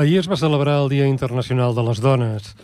Ahir 0.00 0.16
es 0.22 0.28
va 0.32 0.36
celebrar 0.40 0.78
el 0.80 0.88
Dia 0.88 1.04
Internacional 1.04 1.74
de 1.76 1.82
les 1.84 1.98
Dones. 2.00 2.54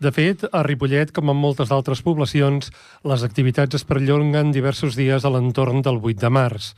De 0.00 0.08
fet, 0.16 0.46
a 0.48 0.62
Ripollet, 0.64 1.10
com 1.12 1.28
en 1.28 1.36
moltes 1.36 1.68
altres 1.74 2.00
poblacions, 2.00 2.70
les 3.04 3.24
activitats 3.26 3.76
es 3.76 3.84
perllonguen 3.84 4.54
diversos 4.54 4.96
dies 4.96 5.26
a 5.28 5.32
l'entorn 5.34 5.84
del 5.84 6.00
8 6.00 6.22
de 6.22 6.30
març. 6.32 6.70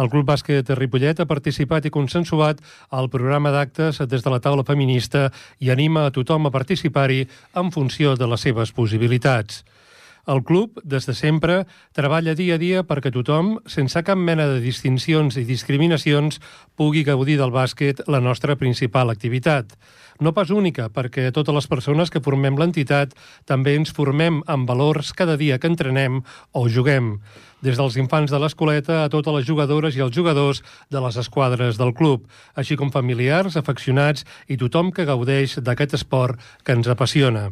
El 0.00 0.08
Club 0.08 0.30
Bàsquet 0.30 0.64
de 0.64 0.78
Ripollet 0.80 1.20
ha 1.20 1.28
participat 1.28 1.84
i 1.84 1.92
consensuat 1.92 2.64
al 2.88 3.10
programa 3.12 3.52
d'actes 3.52 4.00
des 4.08 4.24
de 4.24 4.32
la 4.32 4.40
taula 4.40 4.64
feminista 4.64 5.26
i 5.60 5.68
anima 5.68 6.06
a 6.06 6.14
tothom 6.20 6.48
a 6.48 6.54
participar-hi 6.56 7.26
en 7.52 7.68
funció 7.68 8.16
de 8.16 8.32
les 8.32 8.48
seves 8.48 8.72
possibilitats. 8.72 9.60
El 10.26 10.42
club, 10.42 10.80
des 10.82 11.06
de 11.06 11.14
sempre, 11.14 11.60
treballa 11.94 12.34
dia 12.34 12.56
a 12.56 12.58
dia 12.58 12.80
perquè 12.82 13.12
tothom, 13.14 13.60
sense 13.70 14.00
cap 14.02 14.18
mena 14.18 14.48
de 14.50 14.58
distincions 14.58 15.36
i 15.38 15.44
discriminacions, 15.46 16.40
pugui 16.74 17.04
gaudir 17.06 17.36
del 17.38 17.54
bàsquet, 17.54 18.02
la 18.10 18.18
nostra 18.18 18.56
principal 18.58 19.14
activitat. 19.14 19.76
No 20.18 20.32
pas 20.34 20.50
única, 20.50 20.88
perquè 20.90 21.28
totes 21.30 21.54
les 21.54 21.68
persones 21.70 22.10
que 22.10 22.22
formem 22.24 22.58
l'entitat 22.58 23.14
també 23.46 23.76
ens 23.78 23.92
formem 23.94 24.40
amb 24.50 24.66
valors 24.66 25.12
cada 25.14 25.36
dia 25.38 25.60
que 25.62 25.70
entrenem 25.70 26.24
o 26.50 26.66
juguem 26.66 27.20
des 27.62 27.78
dels 27.78 27.96
infants 27.96 28.30
de 28.30 28.40
l'escoleta 28.42 29.04
a 29.04 29.12
totes 29.12 29.34
les 29.34 29.46
jugadores 29.46 29.96
i 29.96 30.02
els 30.04 30.14
jugadors 30.14 30.62
de 30.90 31.02
les 31.02 31.16
esquadres 31.22 31.78
del 31.78 31.94
club, 31.94 32.26
així 32.54 32.76
com 32.76 32.90
familiars, 32.90 33.56
afeccionats 33.56 34.26
i 34.48 34.58
tothom 34.58 34.90
que 34.90 35.06
gaudeix 35.06 35.58
d'aquest 35.62 35.94
esport 36.00 36.42
que 36.64 36.74
ens 36.76 36.90
apassiona. 36.90 37.50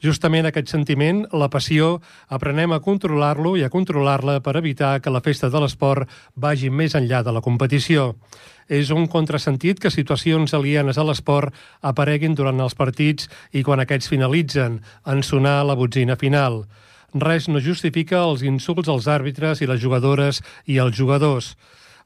Justament 0.00 0.46
aquest 0.48 0.70
sentiment, 0.72 1.26
la 1.36 1.50
passió, 1.52 1.98
aprenem 2.32 2.72
a 2.72 2.80
controlar-lo 2.80 3.52
i 3.60 3.66
a 3.66 3.68
controlar-la 3.68 4.38
per 4.40 4.54
evitar 4.56 4.94
que 5.04 5.12
la 5.12 5.20
festa 5.20 5.50
de 5.52 5.60
l'esport 5.60 6.08
vagi 6.40 6.70
més 6.72 6.96
enllà 6.96 7.20
de 7.26 7.34
la 7.36 7.42
competició. 7.44 8.14
És 8.64 8.88
un 8.96 9.04
contrasentit 9.12 9.82
que 9.82 9.92
situacions 9.92 10.54
alienes 10.56 10.96
a 10.96 11.04
l'esport 11.04 11.52
apareguin 11.84 12.32
durant 12.38 12.64
els 12.64 12.78
partits 12.78 13.28
i 13.52 13.60
quan 13.66 13.84
aquests 13.84 14.08
finalitzen, 14.08 14.80
en 15.04 15.20
sonar 15.20 15.58
la 15.68 15.76
botzina 15.76 16.16
final. 16.16 16.62
Res 17.12 17.50
no 17.52 17.60
justifica 17.60 18.24
els 18.24 18.40
insults 18.40 18.88
als 18.88 19.04
àrbitres 19.10 19.60
i 19.60 19.68
les 19.68 19.84
jugadores 19.84 20.40
i 20.64 20.80
els 20.80 20.96
jugadors. 20.96 21.56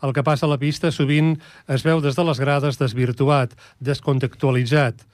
El 0.03 0.13
que 0.13 0.27
passa 0.27 0.49
a 0.49 0.51
la 0.51 0.59
pista 0.59 0.91
sovint 0.91 1.37
es 1.71 1.87
veu 1.87 2.03
des 2.03 2.19
de 2.19 2.25
les 2.27 2.43
grades 2.43 2.81
desvirtuat, 2.81 3.55
descontextualitzat. 3.79 5.07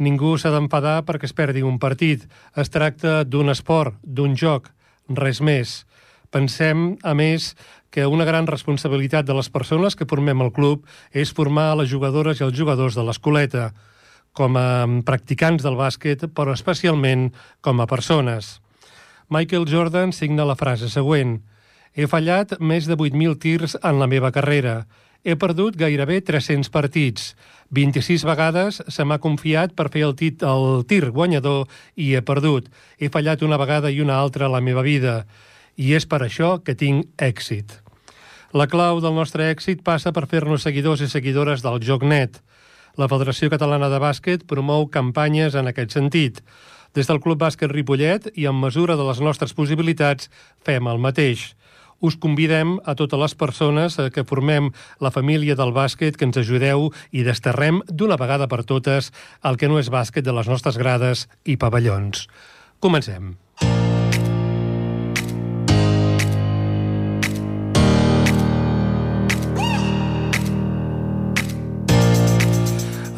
Ningú 0.00 0.38
s'ha 0.40 0.48
d'enfadar 0.54 1.02
perquè 1.04 1.28
es 1.28 1.36
perdi 1.36 1.60
un 1.60 1.76
partit. 1.78 2.24
Es 2.56 2.72
tracta 2.72 3.20
d'un 3.28 3.52
esport, 3.52 3.98
d'un 4.00 4.32
joc, 4.32 4.70
res 5.12 5.42
més. 5.44 5.82
Pensem, 6.32 6.94
a 7.04 7.12
més, 7.12 7.52
que 7.90 8.06
una 8.06 8.24
gran 8.24 8.46
responsabilitat 8.46 9.26
de 9.26 9.34
les 9.36 9.50
persones 9.50 9.98
que 9.98 10.06
formem 10.08 10.40
el 10.40 10.52
club 10.56 10.86
és 11.12 11.34
formar 11.36 11.74
les 11.76 11.90
jugadores 11.90 12.40
i 12.40 12.46
els 12.46 12.56
jugadors 12.56 12.96
de 12.96 13.04
l'escoleta, 13.04 13.72
com 14.32 14.56
a 14.56 14.86
practicants 15.04 15.66
del 15.66 15.76
bàsquet, 15.76 16.28
però 16.32 16.54
especialment 16.54 17.28
com 17.60 17.82
a 17.82 17.88
persones. 17.90 18.60
Michael 19.28 19.66
Jordan 19.68 20.14
signa 20.16 20.46
la 20.46 20.56
frase 20.56 20.88
següent. 20.88 21.40
He 21.92 22.06
fallat 22.06 22.56
més 22.62 22.86
de 22.86 22.96
8.000 22.96 23.36
tirs 23.42 23.76
en 23.82 23.98
la 23.98 24.08
meva 24.10 24.30
carrera. 24.32 24.86
He 25.22 25.36
perdut 25.36 25.76
gairebé 25.76 26.22
300 26.24 26.70
partits. 26.72 27.34
26 27.76 28.24
vegades 28.24 28.80
se 28.88 29.04
m'ha 29.04 29.20
confiat 29.20 29.74
per 29.76 29.90
fer 29.92 30.06
el, 30.06 30.14
tit, 30.16 30.42
el 30.42 30.86
tir 30.88 31.10
guanyador 31.12 31.68
i 31.94 32.14
he 32.16 32.22
perdut. 32.24 32.70
He 32.96 33.12
fallat 33.12 33.44
una 33.44 33.60
vegada 33.60 33.92
i 33.92 34.00
una 34.00 34.16
altra 34.16 34.48
a 34.48 34.52
la 34.52 34.62
meva 34.64 34.82
vida. 34.82 35.26
I 35.76 35.92
és 35.94 36.08
per 36.08 36.22
això 36.24 36.56
que 36.64 36.74
tinc 36.74 37.12
èxit. 37.20 37.76
La 38.56 38.66
clau 38.66 38.98
del 39.04 39.14
nostre 39.14 39.46
èxit 39.52 39.84
passa 39.84 40.10
per 40.10 40.26
fer-nos 40.26 40.64
seguidors 40.64 41.04
i 41.04 41.08
seguidores 41.12 41.62
del 41.62 41.78
joc 41.84 42.02
net. 42.02 42.40
La 42.98 43.06
Federació 43.06 43.52
Catalana 43.52 43.92
de 43.92 44.00
Bàsquet 44.02 44.48
promou 44.48 44.88
campanyes 44.88 45.54
en 45.54 45.68
aquest 45.70 45.94
sentit. 45.94 46.40
Des 46.96 47.06
del 47.06 47.20
Club 47.22 47.38
Bàsquet 47.44 47.70
Ripollet 47.70 48.32
i 48.34 48.48
en 48.50 48.56
mesura 48.58 48.96
de 48.96 49.06
les 49.06 49.20
nostres 49.20 49.54
possibilitats 49.54 50.32
fem 50.66 50.88
el 50.90 50.98
mateix 50.98 51.52
us 52.00 52.16
convidem 52.16 52.78
a 52.84 52.96
totes 52.98 53.20
les 53.20 53.34
persones 53.34 53.98
que 54.14 54.24
formem 54.24 54.70
la 55.00 55.12
família 55.14 55.56
del 55.58 55.74
bàsquet 55.76 56.16
que 56.16 56.28
ens 56.28 56.40
ajudeu 56.40 56.88
i 57.12 57.24
desterrem 57.26 57.82
d'una 57.88 58.18
vegada 58.20 58.48
per 58.48 58.64
totes 58.64 59.12
el 59.44 59.60
que 59.60 59.68
no 59.68 59.78
és 59.80 59.92
bàsquet 59.92 60.24
de 60.24 60.34
les 60.36 60.48
nostres 60.48 60.80
grades 60.80 61.28
i 61.44 61.56
pavellons. 61.60 62.26
Comencem. 62.80 63.36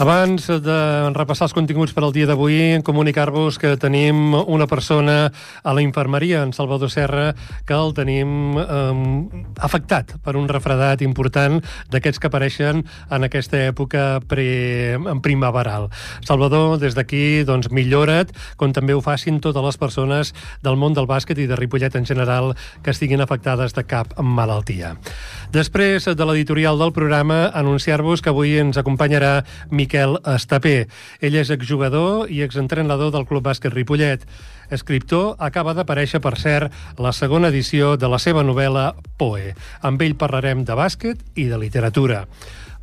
Abans 0.03 0.49
de 0.49 0.77
repassar 1.15 1.47
els 1.47 1.53
continguts 1.55 1.93
per 1.95 2.03
al 2.03 2.11
dia 2.11 2.27
d'avui, 2.27 2.81
comunicar-vos 2.83 3.55
que 3.63 3.77
tenim 3.79 4.33
una 4.35 4.67
persona 4.67 5.29
a 5.63 5.75
la 5.77 5.83
infermeria, 5.85 6.41
en 6.43 6.51
Salvador 6.51 6.91
Serra, 6.91 7.37
que 7.69 7.77
el 7.77 7.95
tenim 7.95 8.59
eh, 8.59 9.45
afectat 9.63 10.17
per 10.25 10.35
un 10.41 10.49
refredat 10.51 11.05
important 11.07 11.61
d'aquests 11.93 12.19
que 12.19 12.27
apareixen 12.33 12.83
en 12.83 13.29
aquesta 13.29 13.61
època 13.69 14.19
pre, 14.27 14.99
primaveral. 15.23 15.87
Salvador, 16.27 16.81
des 16.83 16.99
d'aquí, 16.99 17.45
doncs, 17.47 17.71
millora't, 17.71 18.35
com 18.59 18.75
també 18.75 18.99
ho 18.99 19.05
facin 19.07 19.39
totes 19.39 19.63
les 19.63 19.79
persones 19.79 20.35
del 20.67 20.81
món 20.83 20.99
del 20.99 21.07
bàsquet 21.07 21.39
i 21.39 21.47
de 21.47 21.61
Ripollet 21.61 21.95
en 21.95 22.11
general 22.11 22.57
que 22.83 22.91
estiguin 22.91 23.23
afectades 23.23 23.79
de 23.79 23.87
cap 23.87 24.19
malaltia. 24.19 24.97
Després 25.55 26.11
de 26.11 26.27
l'editorial 26.27 26.83
del 26.83 26.91
programa, 26.91 27.45
anunciar-vos 27.55 28.19
que 28.19 28.35
avui 28.35 28.59
ens 28.59 28.83
acompanyarà 28.83 29.45
Miquel 29.71 29.92
Miquel 29.93 30.17
Estapé. 30.25 30.87
Ell 31.21 31.35
és 31.37 31.51
exjugador 31.53 32.31
i 32.33 32.39
exentrenador 32.41 33.11
del 33.13 33.27
Club 33.29 33.45
Bàsquet 33.45 33.75
Ripollet. 33.75 34.25
Escriptor, 34.73 35.35
acaba 35.37 35.75
d'aparèixer, 35.77 36.23
per 36.25 36.33
cert, 36.41 36.73
la 36.97 37.13
segona 37.13 37.51
edició 37.53 37.99
de 38.01 38.09
la 38.09 38.17
seva 38.17 38.41
novel·la 38.41 38.95
Poe. 39.21 39.53
Amb 39.85 40.01
ell 40.01 40.17
parlarem 40.17 40.65
de 40.65 40.79
bàsquet 40.81 41.21
i 41.37 41.45
de 41.51 41.61
literatura. 41.61 42.25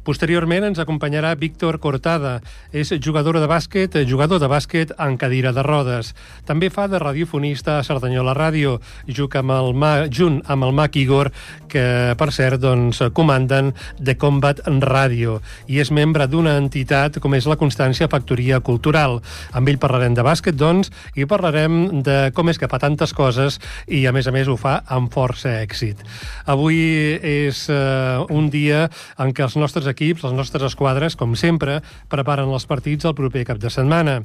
Posteriorment 0.09 0.63
ens 0.65 0.79
acompanyarà 0.81 1.35
Víctor 1.37 1.75
Cortada. 1.77 2.39
És 2.73 2.89
jugadora 2.97 3.43
de 3.43 3.45
bàsquet, 3.45 3.93
jugador 4.09 4.39
de 4.41 4.47
bàsquet 4.49 4.89
en 4.97 5.19
cadira 5.21 5.51
de 5.53 5.61
rodes. 5.61 6.15
També 6.49 6.71
fa 6.73 6.87
de 6.89 6.97
radiofonista 6.97 7.75
a 7.77 7.83
Cerdanyola 7.85 8.33
Ràdio, 8.33 8.79
junt 9.05 9.37
amb 9.37 9.53
el, 9.53 9.69
Ma, 9.77 9.91
junt 10.09 10.39
amb 10.49 10.65
el 10.65 10.73
Mac 10.73 10.97
Igor, 10.97 11.29
que, 11.69 11.83
per 12.17 12.29
cert, 12.33 12.57
doncs, 12.63 13.03
comanden 13.13 13.69
de 13.99 14.15
Combat 14.17 14.63
Ràdio 14.65 15.35
i 15.69 15.77
és 15.77 15.93
membre 15.93 16.25
d'una 16.25 16.55
entitat 16.57 17.21
com 17.21 17.37
és 17.37 17.45
la 17.45 17.59
Constància 17.61 18.09
Factoria 18.09 18.63
Cultural. 18.65 19.19
Amb 19.53 19.69
ell 19.69 19.77
parlarem 19.77 20.17
de 20.17 20.25
bàsquet, 20.25 20.57
doncs, 20.57 20.89
i 21.13 21.29
parlarem 21.29 22.01
de 22.01 22.17
com 22.33 22.49
és 22.49 22.57
que 22.57 22.71
fa 22.71 22.81
tantes 22.81 23.13
coses 23.13 23.59
i, 23.85 24.07
a 24.09 24.15
més 24.15 24.25
a 24.25 24.33
més, 24.33 24.49
ho 24.49 24.57
fa 24.57 24.79
amb 24.89 25.13
força 25.13 25.53
èxit. 25.61 26.01
Avui 26.49 26.81
és 27.21 27.67
uh, 27.69 28.25
un 28.33 28.49
dia 28.49 28.87
en 29.21 29.37
què 29.37 29.45
els 29.45 29.59
nostres 29.59 29.85
equips 29.85 29.98
equips, 29.99 30.23
les 30.23 30.35
nostres 30.35 30.63
esquadres, 30.71 31.17
com 31.19 31.35
sempre, 31.35 31.81
preparen 32.09 32.47
els 32.47 32.65
partits 32.69 33.07
el 33.09 33.15
proper 33.17 33.43
cap 33.49 33.59
de 33.59 33.71
setmana. 33.73 34.21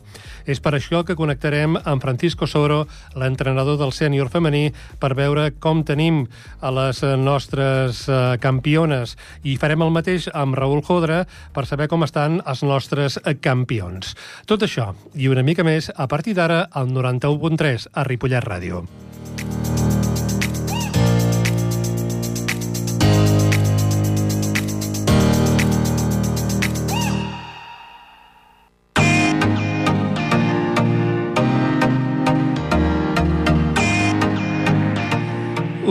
És 0.47 0.63
per 0.63 0.77
això 0.79 1.03
que 1.03 1.17
connectarem 1.19 1.75
amb 1.83 2.03
Francisco 2.03 2.47
Soro, 2.47 2.85
l'entrenador 3.19 3.81
del 3.81 3.93
sènior 3.93 4.31
femení, 4.31 4.69
per 5.03 5.15
veure 5.19 5.51
com 5.59 5.83
tenim 5.83 6.25
a 6.63 6.71
les 6.75 7.03
nostres 7.19 8.05
uh, 8.07 8.37
campiones. 8.41 9.17
I 9.43 9.59
farem 9.59 9.83
el 9.83 9.95
mateix 9.95 10.31
amb 10.33 10.55
Raül 10.55 10.85
Jodra 10.87 11.25
per 11.55 11.67
saber 11.67 11.91
com 11.91 12.07
estan 12.07 12.39
els 12.47 12.63
nostres 12.63 13.19
campions. 13.43 14.15
Tot 14.47 14.63
això 14.63 14.93
i 15.19 15.29
una 15.33 15.43
mica 15.43 15.67
més 15.67 15.91
a 15.91 16.07
partir 16.07 16.37
d'ara 16.39 16.69
al 16.71 16.95
91.3 16.95 17.91
a 17.93 18.07
Ripollet 18.07 18.47
Ràdio. 18.47 18.85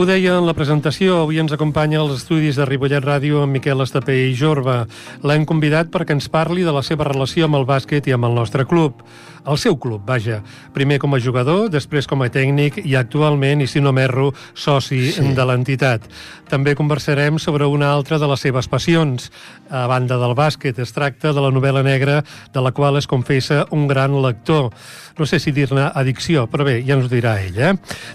Ho 0.04 0.06
deia 0.06 0.34
en 0.36 0.44
la 0.44 0.52
presentació, 0.52 1.14
avui 1.22 1.38
ens 1.40 1.54
acompanya 1.56 2.02
als 2.02 2.18
estudis 2.18 2.58
de 2.60 2.66
Ripollet 2.68 3.00
Ràdio 3.00 3.38
en 3.40 3.54
Miquel 3.54 3.80
Estapé 3.80 4.18
i 4.26 4.34
Jorba. 4.36 4.82
L'hem 5.24 5.46
convidat 5.48 5.88
perquè 5.88 6.12
ens 6.12 6.26
parli 6.28 6.60
de 6.60 6.74
la 6.76 6.82
seva 6.84 7.06
relació 7.08 7.46
amb 7.48 7.56
el 7.56 7.64
bàsquet 7.64 8.10
i 8.10 8.12
amb 8.12 8.28
el 8.28 8.36
nostre 8.36 8.66
club. 8.68 9.00
El 9.44 9.58
seu 9.60 9.76
club, 9.76 10.00
vaja. 10.08 10.38
Primer 10.72 10.96
com 11.02 11.12
a 11.12 11.20
jugador, 11.20 11.66
després 11.68 12.06
com 12.08 12.22
a 12.24 12.30
tècnic 12.32 12.78
i 12.80 12.94
actualment, 12.96 13.60
i 13.60 13.68
si 13.68 13.82
no 13.84 13.92
m'erro, 13.92 14.30
soci 14.56 15.00
sí. 15.12 15.24
de 15.36 15.44
l'entitat. 15.44 16.06
També 16.48 16.72
conversarem 16.76 17.36
sobre 17.40 17.68
una 17.68 17.90
altra 17.92 18.16
de 18.20 18.28
les 18.30 18.40
seves 18.40 18.68
passions. 18.72 19.28
A 19.68 19.84
banda 19.90 20.16
del 20.20 20.32
bàsquet, 20.38 20.78
es 20.80 20.92
tracta 20.96 21.34
de 21.36 21.44
la 21.44 21.50
novel·la 21.52 21.82
negra, 21.84 22.22
de 22.54 22.62
la 22.64 22.72
qual 22.72 22.96
es 22.96 23.08
confessa 23.10 23.66
un 23.70 23.84
gran 23.88 24.16
lector. 24.22 24.70
No 25.18 25.28
sé 25.28 25.38
si 25.38 25.52
dir-ne 25.52 25.90
addicció, 25.92 26.46
però 26.48 26.64
bé, 26.64 26.78
ja 26.86 26.96
ens 26.96 27.04
ho 27.04 27.12
dirà 27.12 27.36
ell. 27.44 27.60
Eh? 27.60 27.74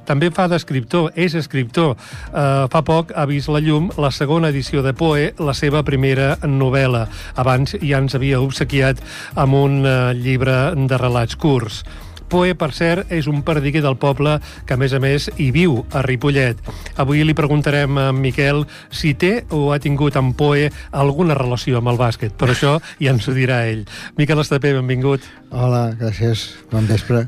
També 0.10 0.32
fa 0.34 0.48
d'escriptor, 0.50 1.12
és 1.14 1.38
escriptor. 1.38 1.94
Uh, 2.34 2.66
fa 2.74 2.82
poc 2.86 3.14
ha 3.14 3.28
vist 3.30 3.54
la 3.54 3.62
llum 3.62 3.92
la 4.02 4.10
segona 4.12 4.50
edició 4.50 4.82
de 4.86 4.96
Poe, 4.98 5.30
la 5.38 5.54
seva 5.54 5.84
primera 5.86 6.36
novel·la. 6.42 7.06
Abans 7.38 7.78
ja 7.78 8.02
ens 8.02 8.18
havia 8.18 8.42
obsequiat 8.42 9.02
amb 9.38 9.62
un 9.62 9.80
uh, 9.86 10.12
llibre 10.18 10.58
de 10.74 10.98
relats 10.98 11.19
curts. 11.39 11.83
Poe, 12.30 12.54
per 12.54 12.69
cert, 12.77 13.10
és 13.10 13.25
un 13.25 13.42
perdiguer 13.42 13.81
del 13.81 13.98
poble 13.98 14.36
que, 14.69 14.75
a 14.75 14.77
més 14.77 14.94
a 14.94 15.00
més, 15.01 15.31
hi 15.42 15.50
viu, 15.51 15.80
a 15.89 16.04
Ripollet. 16.06 16.60
Avui 17.01 17.24
li 17.25 17.33
preguntarem 17.33 17.98
a 17.98 18.12
Miquel 18.13 18.68
si 18.94 19.16
té 19.18 19.31
o 19.50 19.71
ha 19.74 19.80
tingut 19.81 20.19
amb 20.19 20.38
Poe 20.38 20.69
alguna 20.94 21.38
relació 21.38 21.81
amb 21.81 21.89
el 21.89 21.98
bàsquet. 21.98 22.38
Per 22.38 22.51
això 22.54 22.77
ja 23.01 23.16
ens 23.16 23.25
ho 23.25 23.33
dirà 23.33 23.63
ell. 23.71 23.88
Miquel 24.21 24.45
Estapé, 24.45 24.75
benvingut. 24.77 25.25
Hola, 25.50 25.89
gràcies. 25.98 26.51
Bon 26.69 26.86
vespre. 26.86 27.25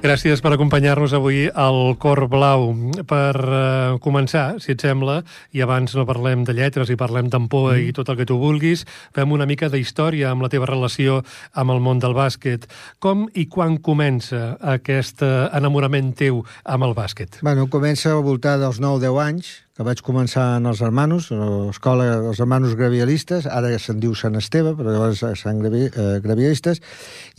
Gràcies 0.00 0.40
per 0.40 0.54
acompanyar-nos 0.54 1.12
avui 1.12 1.42
al 1.52 1.94
Cor 2.00 2.22
Blau. 2.32 2.70
Per 3.04 3.34
uh, 3.36 3.98
començar, 4.00 4.54
si 4.64 4.72
et 4.72 4.80
sembla, 4.80 5.18
i 5.52 5.60
abans 5.60 5.92
no 5.92 6.06
parlem 6.08 6.40
de 6.48 6.54
lletres 6.56 6.88
i 6.88 6.96
parlem 6.96 7.28
d'ampoa 7.28 7.74
mm. 7.74 7.90
i 7.90 7.92
tot 7.92 8.08
el 8.08 8.16
que 8.16 8.24
tu 8.24 8.38
vulguis, 8.40 8.86
fem 9.12 9.36
una 9.36 9.44
mica 9.44 9.68
d'història 9.68 10.30
amb 10.32 10.46
la 10.46 10.48
teva 10.48 10.70
relació 10.70 11.18
amb 11.52 11.76
el 11.76 11.84
món 11.84 12.00
del 12.00 12.16
bàsquet. 12.16 12.64
Com 12.96 13.26
i 13.36 13.44
quan 13.52 13.76
comença 13.84 14.54
aquest 14.72 15.20
enamorament 15.20 16.14
teu 16.16 16.40
amb 16.64 16.88
el 16.88 16.96
bàsquet? 16.96 17.42
Bueno, 17.44 17.68
comença 17.68 18.14
al 18.14 18.24
voltant 18.24 18.64
dels 18.64 18.80
9-10 18.80 19.20
anys, 19.26 19.52
que 19.80 19.84
vaig 19.86 20.00
començar 20.04 20.58
en 20.58 20.68
els 20.68 20.82
hermanos, 20.84 21.30
l'escola 21.32 22.04
dels 22.20 22.40
hermanos 22.44 22.74
gravialistes, 22.76 23.46
ara 23.48 23.70
se'n 23.80 23.96
diu 24.02 24.12
Sant 24.12 24.34
Esteve, 24.36 24.74
però 24.76 24.92
llavors 24.92 25.22
Sant 25.40 25.62
Gravi, 25.62 25.86
eh, 25.88 26.18
gravialistes, 26.20 26.82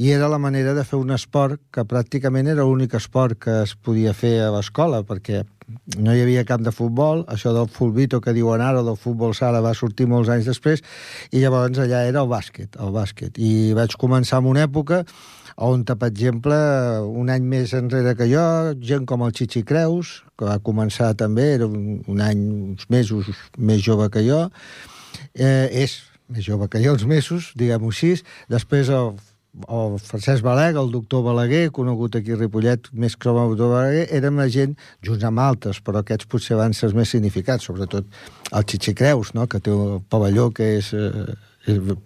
i 0.02 0.10
era 0.10 0.26
la 0.32 0.40
manera 0.42 0.74
de 0.74 0.82
fer 0.82 0.98
un 0.98 1.14
esport 1.14 1.62
que 1.70 1.86
pràcticament 1.86 2.50
era 2.50 2.66
l'únic 2.66 2.96
esport 2.98 3.38
que 3.46 3.60
es 3.68 3.76
podia 3.78 4.16
fer 4.18 4.40
a 4.42 4.50
l'escola, 4.56 5.04
perquè 5.06 5.44
no 6.02 6.16
hi 6.16 6.24
havia 6.24 6.42
camp 6.50 6.66
de 6.66 6.74
futbol, 6.74 7.22
això 7.30 7.54
del 7.54 7.70
fulbito 7.70 8.18
que 8.26 8.34
diuen 8.34 8.66
ara, 8.66 8.82
del 8.82 8.98
futbol 8.98 9.38
sala, 9.38 9.62
va 9.62 9.76
sortir 9.78 10.10
molts 10.10 10.34
anys 10.34 10.50
després, 10.50 10.82
i 11.30 11.46
llavors 11.46 11.78
allà 11.78 12.08
era 12.10 12.26
el 12.26 12.32
bàsquet, 12.32 12.74
el 12.82 12.90
bàsquet. 12.90 13.38
I 13.38 13.78
vaig 13.78 13.94
començar 14.02 14.42
en 14.42 14.50
una 14.50 14.66
època 14.66 15.04
on, 15.58 15.84
per 15.86 16.10
exemple, 16.10 16.56
un 17.08 17.32
any 17.34 17.48
més 17.48 17.74
enrere 17.78 18.16
que 18.20 18.28
jo, 18.32 18.46
gent 18.82 19.08
com 19.10 19.26
el 19.26 19.34
Chichi 19.36 19.64
Creus, 19.68 20.22
que 20.38 20.48
va 20.48 20.60
començar 20.64 21.14
també, 21.18 21.52
era 21.58 21.68
un, 21.68 22.00
un 22.08 22.22
any, 22.24 22.46
uns 22.74 22.88
mesos 22.90 23.32
més 23.58 23.84
jove 23.84 24.10
que 24.14 24.24
jo, 24.28 24.46
eh, 25.34 25.68
és 25.84 26.00
més 26.32 26.46
jove 26.48 26.70
que 26.72 26.80
jo, 26.84 26.96
uns 26.96 27.06
mesos, 27.10 27.52
diguem-ho 27.60 27.92
així, 27.92 28.16
després 28.52 28.90
el 28.96 29.14
el 29.68 29.98
Francesc 30.00 30.44
Balaguer, 30.44 30.80
el 30.80 30.92
doctor 30.92 31.24
Balaguer, 31.26 31.72
conegut 31.76 32.16
aquí 32.16 32.32
a 32.32 32.38
Ripollet, 32.40 32.88
més 32.94 33.18
que 33.20 33.30
el 33.30 33.36
doctor 33.52 33.74
Balaguer, 33.74 34.06
érem 34.16 34.40
la 34.40 34.48
gent, 34.48 34.78
junts 35.04 35.26
amb 35.28 35.44
altres, 35.44 35.82
però 35.84 36.02
aquests 36.02 36.30
potser 36.32 36.56
van 36.60 36.76
ser 36.78 36.88
els 36.90 36.96
més 36.96 37.12
significats, 37.12 37.68
sobretot 37.68 38.08
el 38.52 38.64
Chichi 38.64 38.96
Creus, 38.96 39.34
no? 39.36 39.48
que 39.52 39.60
té 39.60 39.74
un 39.76 40.00
pavelló 40.08 40.50
que 40.56 40.78
és 40.78 40.94
eh, 40.96 41.36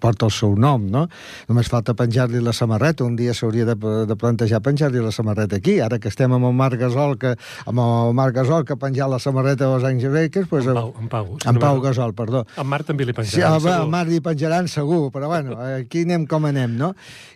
porta 0.02 0.28
el 0.28 0.34
seu 0.36 0.56
nom, 0.60 0.84
no? 0.92 1.06
Només 1.50 1.69
falta 1.72 1.96
penjar-li 1.98 2.42
la 2.44 2.54
samarreta. 2.54 3.06
Un 3.06 3.16
dia 3.19 3.34
s'hauria 3.38 3.68
de, 3.69 3.75
de 4.10 4.18
plantejar 4.19 4.62
penjar-li 4.66 5.04
la 5.04 5.13
samarreta 5.16 5.60
aquí. 5.60 5.78
Ara 5.84 6.00
que 6.00 6.12
estem 6.12 6.34
amb 6.36 6.50
el 6.50 6.56
Marc 6.57 6.80
Gasol, 6.81 7.18
que, 7.22 7.36
amb 7.66 7.84
el 7.84 8.16
Marc 8.18 8.36
Gasol, 8.36 8.66
que 8.66 8.75
ha 8.75 8.81
penjat 8.81 9.12
la 9.12 9.22
samarreta 9.24 9.69
dels 9.69 9.88
anys 9.88 10.10
Breakers... 10.10 10.50
Pues, 10.52 10.68
en 10.68 10.75
Pau, 10.75 10.92
en 11.00 11.12
Pau, 11.12 11.30
si 11.42 11.50
en 11.52 11.62
Pau 11.62 11.80
Gasol, 11.84 12.16
perdó. 12.18 12.44
En 12.57 12.68
Marc 12.72 12.90
també 12.90 13.07
li 13.07 13.16
penjaran, 13.16 13.60
sí, 13.60 13.68
segur. 13.68 13.78
El 13.86 13.94
Marc 13.94 14.12
li 14.12 14.19
penjaran 14.25 14.68
segur, 14.72 15.07
però 15.16 15.31
bueno, 15.31 15.56
aquí 15.80 16.04
anem 16.08 16.28
com 16.30 16.51
anem, 16.51 16.75
no? 16.80 16.94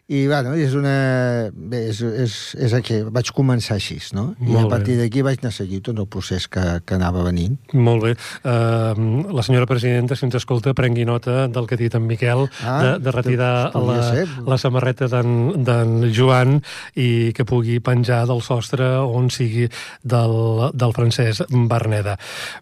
I, 0.09 0.23
bueno, 0.25 0.55
és 0.57 0.73
una... 0.73 1.51
Bé, 1.53 1.83
és, 1.91 1.99
és, 2.01 2.35
és 2.57 2.73
aquí. 2.73 2.95
Vaig 3.13 3.29
començar 3.37 3.75
així, 3.77 3.99
no? 4.17 4.31
I 4.41 4.55
Molt 4.55 4.65
a 4.65 4.71
partir 4.71 4.95
d'aquí 4.97 5.21
vaig 5.25 5.43
anar 5.43 5.51
seguint 5.53 5.83
tot 5.85 5.99
el 6.01 6.07
procés 6.09 6.47
que, 6.49 6.63
que 6.81 6.97
anava 6.97 7.21
venint. 7.27 7.59
Molt 7.77 8.07
bé. 8.07 8.15
Uh, 8.41 9.29
la 9.29 9.45
senyora 9.45 9.69
presidenta, 9.69 10.17
si 10.17 10.25
ens 10.25 10.39
escolta, 10.39 10.73
prengui 10.73 11.05
nota 11.05 11.43
del 11.53 11.69
que 11.69 11.77
ha 11.77 11.81
dit 11.83 11.93
en 11.93 12.08
Miquel, 12.09 12.45
ah, 12.65 12.77
de, 12.81 12.91
de 13.05 13.13
retirar 13.15 13.71
la, 13.75 13.99
la 14.47 14.59
samarreta 14.61 15.09
d'en 15.09 16.09
Joan 16.15 16.59
i 16.99 17.31
que 17.35 17.45
pugui 17.47 17.79
penjar 17.83 18.23
del 18.29 18.43
sostre 18.45 18.87
on 19.05 19.29
sigui 19.33 19.67
del, 20.01 20.37
del 20.73 20.95
francès 20.95 21.43
Berneda. 21.49 22.17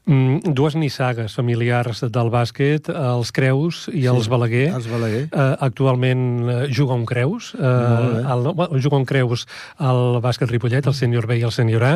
Mm, 0.05 0.53
dues 0.57 0.77
nissagues 0.77 1.35
familiars 1.37 2.03
del 2.11 2.31
bàsquet, 2.33 2.91
els 2.91 3.33
Creus 3.35 3.85
i 3.93 4.03
sí, 4.03 4.07
els 4.11 4.29
Balaguer. 4.31 4.67
Els 4.75 4.89
Balaguer. 4.91 5.25
Uh, 5.31 5.55
actualment 5.67 6.27
juga 6.73 6.95
un 6.97 7.05
Creus 7.07 7.53
eh, 7.57 8.23
el, 8.31 8.53
bueno, 8.53 8.79
juga 8.81 8.97
un 8.97 9.05
Creus 9.05 9.45
al 9.77 10.19
bàsquet 10.21 10.49
Ripollet, 10.49 10.85
el 10.87 10.95
sènior 10.95 11.27
B 11.27 11.39
i 11.39 11.45
el 11.47 11.53
sènior 11.53 11.83
A, 11.83 11.93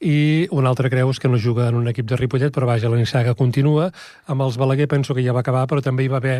i 0.00 0.48
un 0.54 0.66
altre 0.66 0.90
Creus 0.90 1.20
que 1.20 1.28
no 1.28 1.38
juga 1.38 1.68
en 1.68 1.78
un 1.78 1.88
equip 1.88 2.08
de 2.08 2.16
Ripollet, 2.16 2.52
però 2.54 2.68
vaja, 2.68 2.90
la 2.90 2.98
nissaga 3.00 3.34
continua. 3.38 3.90
Amb 4.26 4.44
els 4.46 4.58
Balaguer 4.60 4.88
penso 4.88 5.14
que 5.14 5.24
ja 5.24 5.34
va 5.36 5.42
acabar, 5.44 5.66
però 5.70 5.82
també 5.84 6.04
hi 6.04 6.12
va 6.12 6.20
haver 6.22 6.38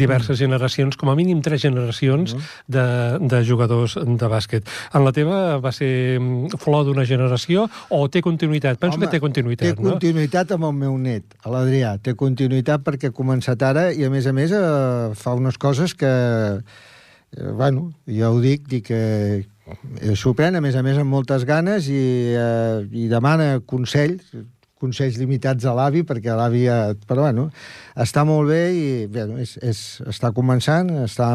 diverses 0.00 0.34
mm. 0.34 0.40
generacions, 0.40 0.98
com 1.00 1.12
a 1.12 1.16
mínim 1.18 1.42
tres 1.44 1.62
generacions 1.62 2.34
mm. 2.34 2.50
de, 2.76 2.86
de 3.30 3.42
jugadors 3.46 3.96
de 4.00 4.30
bàsquet. 4.32 4.68
En 4.96 5.04
la 5.06 5.12
teva 5.16 5.60
va 5.62 5.72
ser 5.76 5.92
mm, 6.18 6.60
flor 6.62 6.86
d'una 6.88 7.06
generació 7.08 7.68
o 7.90 8.02
té 8.08 8.24
continuïtat? 8.24 8.80
Penso 8.80 8.98
Home, 8.98 9.06
que 9.06 9.16
té 9.16 9.22
continuïtat, 9.22 9.76
té 9.76 9.76
no? 9.76 9.94
Té 9.94 9.98
continuïtat 9.98 10.56
amb 10.56 10.70
el 10.70 10.76
meu 10.80 10.96
net, 11.00 11.38
l'Adrià. 11.44 11.96
Té 12.02 12.16
continuïtat 12.18 12.84
perquè 12.86 13.10
ha 13.10 13.16
començat 13.16 13.62
ara 13.66 13.90
i, 13.92 14.04
a 14.06 14.12
més 14.12 14.26
a 14.26 14.34
més, 14.36 14.54
eh, 14.56 15.10
fa 15.18 15.36
unes 15.38 15.60
coses 15.60 15.94
que 15.94 16.10
eh, 16.10 17.50
bueno, 17.52 17.90
ja 18.06 18.30
ho 18.30 18.40
dic, 18.42 18.66
dic 18.70 18.88
que 18.90 19.02
eh, 19.40 20.14
s'ho 20.16 20.34
pren, 20.38 20.56
a 20.56 20.64
més 20.64 20.76
a 20.76 20.84
més, 20.86 20.98
amb 21.00 21.12
moltes 21.12 21.46
ganes 21.48 21.90
i, 21.90 22.00
eh, 22.36 22.86
i 22.90 23.06
demana 23.10 23.58
consells, 23.66 24.32
consells 24.80 25.18
limitats 25.20 25.66
a 25.68 25.74
l'avi, 25.76 26.02
perquè 26.08 26.34
l'avi... 26.36 26.64
Però, 27.04 27.26
bueno, 27.26 27.50
està 27.98 28.24
molt 28.28 28.50
bé 28.50 28.60
i 28.74 29.06
bueno, 29.10 29.38
és, 29.42 29.56
és, 29.62 29.80
està 30.08 30.30
començant, 30.36 30.90
està 31.04 31.30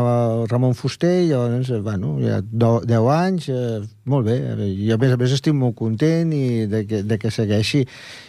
Ramon 0.52 0.76
Fuster 0.78 1.14
i 1.24 1.30
llavors, 1.32 1.72
bueno, 1.84 2.16
ja 2.24 2.42
10 2.42 3.10
anys, 3.16 3.50
eh, 3.50 3.82
molt 4.06 4.30
bé, 4.30 4.38
i 4.70 4.92
a 4.94 5.00
més 5.02 5.16
a 5.16 5.20
més 5.20 5.34
estic 5.36 5.56
molt 5.58 5.76
content 5.80 6.32
i 6.36 6.66
de 6.72 6.86
que, 6.88 7.02
de 7.04 7.20
que 7.22 7.34
segueixi 7.34 7.86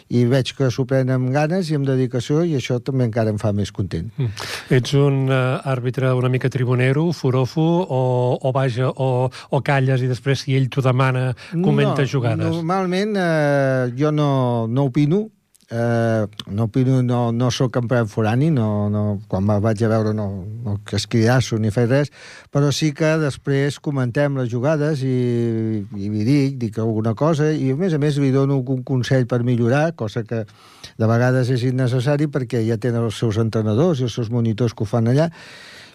i 0.09 0.23
veig 0.31 0.53
que 0.55 0.69
s'ho 0.71 0.85
pren 0.87 1.11
amb 1.11 1.33
ganes 1.35 1.71
i 1.71 1.77
amb 1.79 1.87
dedicació 1.89 2.45
i 2.47 2.55
això 2.59 2.79
també 2.85 3.07
encara 3.09 3.33
em 3.33 3.41
fa 3.43 3.51
més 3.57 3.73
content. 3.75 4.09
Mm. 4.17 4.47
Ets 4.79 4.95
un 4.99 5.25
uh, 5.27 5.59
àrbitre 5.67 6.13
una 6.15 6.31
mica 6.31 6.51
tribunero, 6.53 7.09
forofo, 7.17 7.65
o, 7.83 8.03
o 8.39 8.53
vaja, 8.55 8.91
o, 8.91 9.29
o 9.31 9.63
calles 9.67 10.03
i 10.03 10.11
després 10.11 10.45
si 10.45 10.55
ell 10.59 10.69
t'ho 10.71 10.85
demana 10.87 11.33
comenta 11.53 12.05
no, 12.05 12.11
jugades? 12.11 12.47
Normalment 12.47 13.17
uh, 13.19 13.95
jo 13.99 14.15
no, 14.15 14.31
no 14.71 14.87
opino, 14.91 15.27
Eh, 15.69 16.27
no, 16.47 16.71
no, 17.03 17.33
no 17.33 17.51
sóc 17.51 17.73
campió 17.75 18.05
forani, 18.07 18.53
no, 18.55 18.89
no, 18.89 19.21
quan 19.27 19.43
me 19.43 19.57
vaig 19.59 19.81
a 19.83 19.89
veure 19.91 20.13
no, 20.15 20.45
no 20.63 20.77
que 20.87 20.95
escridasso 20.95 21.59
ni 21.59 21.73
fer 21.75 21.89
res, 21.91 22.13
però 22.55 22.71
sí 22.71 22.93
que 22.95 23.17
després 23.19 23.81
comentem 23.83 24.39
les 24.39 24.47
jugades 24.53 25.03
i, 25.03 25.83
i 25.83 26.13
li 26.13 26.23
dic, 26.23 26.55
dic 26.63 26.79
alguna 26.79 27.17
cosa 27.19 27.51
i 27.51 27.73
a 27.75 27.79
més 27.83 27.99
a 27.99 27.99
més 27.99 28.21
li 28.23 28.31
dono 28.31 28.61
un 28.63 28.85
consell 28.87 29.27
per 29.27 29.43
millorar, 29.43 29.97
cosa 29.99 30.23
que 30.23 30.45
de 30.47 31.11
vegades 31.11 31.51
és 31.51 31.67
innecessari 31.67 32.31
perquè 32.31 32.63
ja 32.63 32.79
tenen 32.79 33.11
els 33.11 33.19
seus 33.19 33.43
entrenadors 33.43 33.99
i 33.99 34.07
els 34.07 34.15
seus 34.15 34.31
monitors 34.31 34.71
que 34.71 34.87
ho 34.87 34.87
fan 34.87 35.11
allà, 35.11 35.33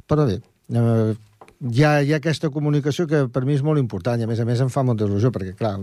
però 0.04 0.28
bé, 0.28 0.42
eh, 0.76 1.16
hi 1.62 1.84
ha, 1.86 1.92
hi 2.02 2.14
ha 2.14 2.18
aquesta 2.18 2.50
comunicació 2.50 3.06
que 3.10 3.28
per 3.30 3.44
mi 3.46 3.54
és 3.54 3.62
molt 3.66 3.80
important 3.82 4.22
i 4.22 4.26
a 4.26 4.30
més 4.30 4.40
a 4.42 4.48
més 4.48 4.62
em 4.64 4.72
fa 4.74 4.82
molta 4.88 5.06
il·lusió 5.06 5.30
perquè 5.34 5.54
clar, 5.60 5.76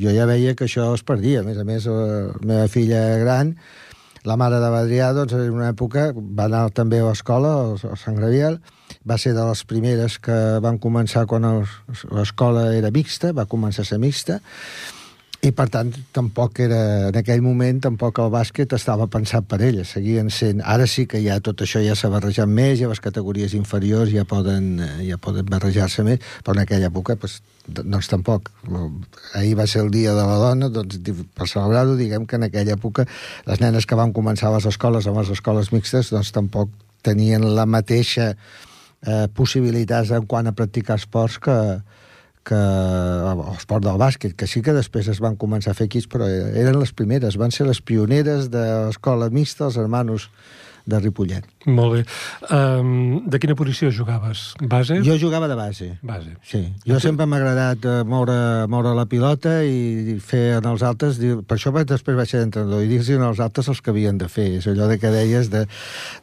jo 0.00 0.14
ja 0.14 0.24
veia 0.28 0.54
que 0.56 0.64
això 0.64 0.88
es 0.96 1.04
perdia. 1.04 1.42
A 1.42 1.46
més 1.46 1.60
a 1.60 1.66
més 1.68 1.88
la 1.88 2.32
meva 2.40 2.66
filla 2.72 3.02
gran 3.20 3.52
la 4.28 4.36
mare 4.36 4.58
de 4.60 4.68
Badrià 4.72 5.12
doncs 5.14 5.32
en 5.36 5.54
una 5.54 5.70
època 5.70 6.10
va 6.16 6.48
anar 6.48 6.68
també 6.74 6.98
a 7.00 7.06
l'escola 7.06 7.52
a 7.76 7.96
Sant 7.96 8.18
Graviel. 8.18 8.58
Va 9.08 9.16
ser 9.20 9.34
de 9.36 9.44
les 9.46 9.62
primeres 9.68 10.18
que 10.18 10.36
van 10.64 10.80
començar 10.82 11.26
quan 11.30 11.46
l'escola 12.12 12.70
era 12.76 12.90
mixta 12.94 13.32
va 13.36 13.46
començar 13.46 13.84
a 13.84 13.88
ser 13.88 14.00
mixta 14.02 14.40
i 15.38 15.52
per 15.54 15.68
tant 15.70 15.92
tampoc 16.14 16.58
era 16.64 16.80
en 17.08 17.16
aquell 17.20 17.42
moment 17.44 17.78
tampoc 17.84 18.18
el 18.18 18.30
bàsquet 18.34 18.72
estava 18.74 19.06
pensat 19.06 19.46
per 19.46 19.60
ella, 19.62 19.84
seguien 19.86 20.32
sent 20.34 20.62
ara 20.66 20.86
sí 20.90 21.04
que 21.06 21.20
ja 21.22 21.36
tot 21.44 21.62
això 21.62 21.82
ja 21.84 21.94
s'ha 21.94 22.10
barrejat 22.10 22.50
més 22.50 22.80
ja 22.80 22.88
les 22.90 23.02
categories 23.04 23.54
inferiors 23.54 24.10
ja 24.10 24.24
poden, 24.26 24.80
ja 25.06 25.18
poden 25.22 25.46
barrejar-se 25.46 26.02
més, 26.06 26.24
però 26.42 26.56
en 26.56 26.64
aquella 26.64 26.90
època 26.90 27.14
pues, 27.16 27.38
doncs 27.68 28.08
tampoc. 28.08 28.48
Ahir 29.36 29.54
va 29.58 29.66
ser 29.68 29.84
el 29.84 29.92
dia 29.94 30.14
de 30.16 30.24
la 30.26 30.38
dona 30.40 30.70
doncs, 30.72 30.98
per 31.36 31.46
celebrar-ho 31.46 31.94
diguem 32.00 32.26
que 32.26 32.38
en 32.40 32.48
aquella 32.48 32.74
època 32.74 33.06
les 33.46 33.62
nenes 33.62 33.86
que 33.86 33.98
van 33.98 34.14
començar 34.16 34.48
a 34.50 34.56
les 34.56 34.66
escoles 34.66 35.06
amb 35.06 35.20
les 35.20 35.30
escoles 35.36 35.70
mixtes 35.74 36.10
doncs 36.14 36.32
tampoc 36.34 36.72
tenien 37.06 37.44
la 37.54 37.66
mateixa 37.66 38.32
eh, 38.32 39.28
possibilitats 39.38 40.10
en 40.10 40.26
quant 40.26 40.50
a 40.50 40.56
practicar 40.56 40.98
esports 40.98 41.38
que, 41.38 41.58
que 42.48 42.58
l'esport 43.38 43.84
del 43.84 43.98
bàsquet, 44.00 44.34
que 44.38 44.48
sí 44.48 44.62
que 44.64 44.74
després 44.76 45.10
es 45.12 45.20
van 45.24 45.36
començar 45.40 45.74
a 45.74 45.78
fer 45.78 45.88
equips, 45.90 46.08
però 46.10 46.28
eren 46.28 46.78
les 46.80 46.94
primeres, 46.96 47.36
van 47.40 47.52
ser 47.54 47.68
les 47.68 47.82
pioneres 47.84 48.48
de 48.52 48.64
l'escola 48.88 49.28
mixta, 49.34 49.68
els 49.68 49.76
hermanos 49.80 50.30
de 50.88 50.98
Ripollet. 51.02 51.44
Molt 51.68 51.94
bé. 51.94 52.02
Um, 52.54 53.20
de 53.28 53.38
quina 53.42 53.56
posició 53.58 53.90
jugaves? 53.92 54.54
Base? 54.72 54.96
Jo 55.04 55.18
jugava 55.20 55.48
de 55.50 55.56
base. 55.58 55.88
Base. 56.02 56.32
Sí. 56.48 56.62
Jo 56.88 57.00
sempre 57.02 57.26
m'ha 57.28 57.36
agradat 57.40 57.84
uh, 57.84 57.96
moure, 58.08 58.38
moure 58.72 58.94
la 58.96 59.04
pilota 59.10 59.58
i 59.68 60.16
fer 60.24 60.58
en 60.58 60.68
els 60.70 60.84
altres... 60.86 61.20
Per 61.20 61.58
això 61.58 61.72
vaig, 61.74 61.88
després 61.90 62.16
vaig 62.16 62.30
ser 62.30 62.40
entrenador 62.46 62.84
i 62.84 62.88
dir-los 62.88 63.26
als 63.26 63.42
altres 63.44 63.68
els 63.68 63.82
que 63.84 63.92
havien 63.92 64.20
de 64.20 64.30
fer. 64.32 64.48
És 64.62 64.68
allò 64.70 64.88
de 64.88 64.96
que 65.02 65.12
deies 65.12 65.52
de, 65.52 65.66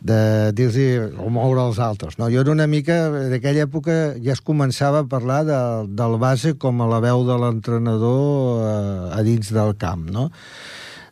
de 0.02 0.22
dir-los 0.58 1.14
o 1.22 1.30
moure 1.30 1.68
els 1.68 1.82
altres. 1.84 2.18
No, 2.22 2.32
jo 2.34 2.42
era 2.42 2.56
una 2.56 2.70
mica... 2.72 3.04
D'aquella 3.36 3.66
època 3.68 4.16
ja 4.24 4.34
es 4.34 4.42
començava 4.46 5.04
a 5.04 5.10
parlar 5.10 5.44
de, 5.46 5.60
del 5.94 6.18
base 6.22 6.56
com 6.62 6.82
a 6.82 6.90
la 6.90 7.02
veu 7.04 7.26
de 7.28 7.38
l'entrenador 7.44 8.66
uh, 8.66 9.14
a 9.14 9.22
dins 9.26 9.54
del 9.54 9.76
camp, 9.82 10.10
no? 10.10 10.30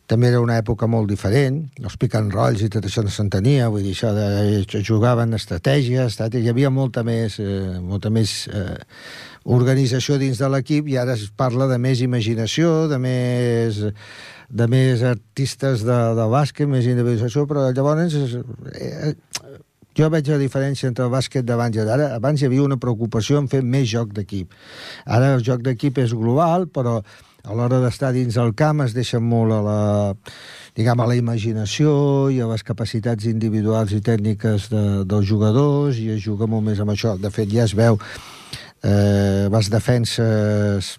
També 0.07 0.27
era 0.29 0.41
una 0.43 0.57
època 0.60 0.88
molt 0.89 1.07
diferent, 1.10 1.62
els 1.81 1.95
pick 2.00 2.17
and 2.19 2.33
rolls 2.36 2.63
i 2.65 2.69
tot 2.72 2.86
això 2.86 3.03
no 3.05 3.12
s'entenia, 3.13 3.69
vull 3.72 3.86
dir, 3.86 3.93
això 3.95 4.12
de 4.15 4.83
jugaven 4.83 5.33
estratègies, 5.38 6.19
hi 6.19 6.50
havia 6.51 6.69
molta 6.69 7.05
més, 7.07 7.39
eh, 7.39 7.79
molta 7.79 8.12
més 8.12 8.48
eh, 8.51 8.77
organització 9.43 10.19
dins 10.19 10.39
de 10.39 10.50
l'equip 10.51 10.91
i 10.91 11.00
ara 11.00 11.15
es 11.15 11.29
parla 11.36 11.67
de 11.72 11.79
més 11.79 12.03
imaginació, 12.03 12.88
de 12.91 13.00
més 13.00 13.83
de 14.53 14.67
més 14.69 15.01
artistes 15.01 15.81
de, 15.81 16.00
de 16.13 16.25
bàsquet, 16.29 16.69
més 16.69 16.86
individualització, 16.86 17.48
però 17.50 17.65
llavors 17.74 18.13
eh, 18.13 19.13
jo 19.98 20.10
veig 20.13 20.29
la 20.29 20.39
diferència 20.41 20.89
entre 20.89 21.07
el 21.07 21.13
bàsquet 21.13 21.45
d'abans 21.45 21.77
i 21.77 21.86
d'ara. 21.86 22.12
Abans 22.17 22.41
hi 22.41 22.48
havia 22.50 22.65
una 22.65 22.79
preocupació 22.81 23.41
en 23.41 23.50
fer 23.50 23.63
més 23.65 23.88
joc 23.89 24.13
d'equip. 24.13 24.53
Ara 25.05 25.33
el 25.38 25.45
joc 25.45 25.65
d'equip 25.65 25.98
és 26.03 26.13
global, 26.17 26.67
però 26.69 27.00
a 27.43 27.51
l'hora 27.51 27.81
d'estar 27.83 28.13
dins 28.15 28.38
el 28.39 28.53
camp 28.55 28.81
es 28.85 28.93
deixa 28.95 29.19
molt 29.19 29.51
a 29.51 29.59
la, 29.65 29.79
diguem, 30.77 31.00
a 31.03 31.07
la 31.09 31.17
imaginació 31.19 31.91
i 32.31 32.39
a 32.39 32.47
les 32.47 32.63
capacitats 32.63 33.27
individuals 33.27 33.91
i 33.91 34.00
tècniques 34.00 34.69
de, 34.71 34.83
dels 35.03 35.27
jugadors 35.27 36.00
i 36.00 36.13
es 36.15 36.23
juga 36.23 36.47
molt 36.47 36.63
més 36.69 36.79
amb 36.79 36.93
això. 36.95 37.17
De 37.19 37.31
fet, 37.35 37.51
ja 37.51 37.65
es 37.67 37.75
veu 37.75 38.00
eh, 38.00 39.50
les 39.51 39.71
defenses 39.73 40.97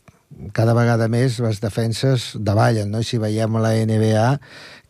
cada 0.52 0.74
vegada 0.76 1.08
més 1.08 1.38
les 1.40 1.60
defenses 1.62 2.32
davallen, 2.36 2.90
no? 2.92 3.00
I 3.00 3.08
si 3.08 3.20
veiem 3.22 3.56
la 3.62 3.72
NBA, 3.86 4.26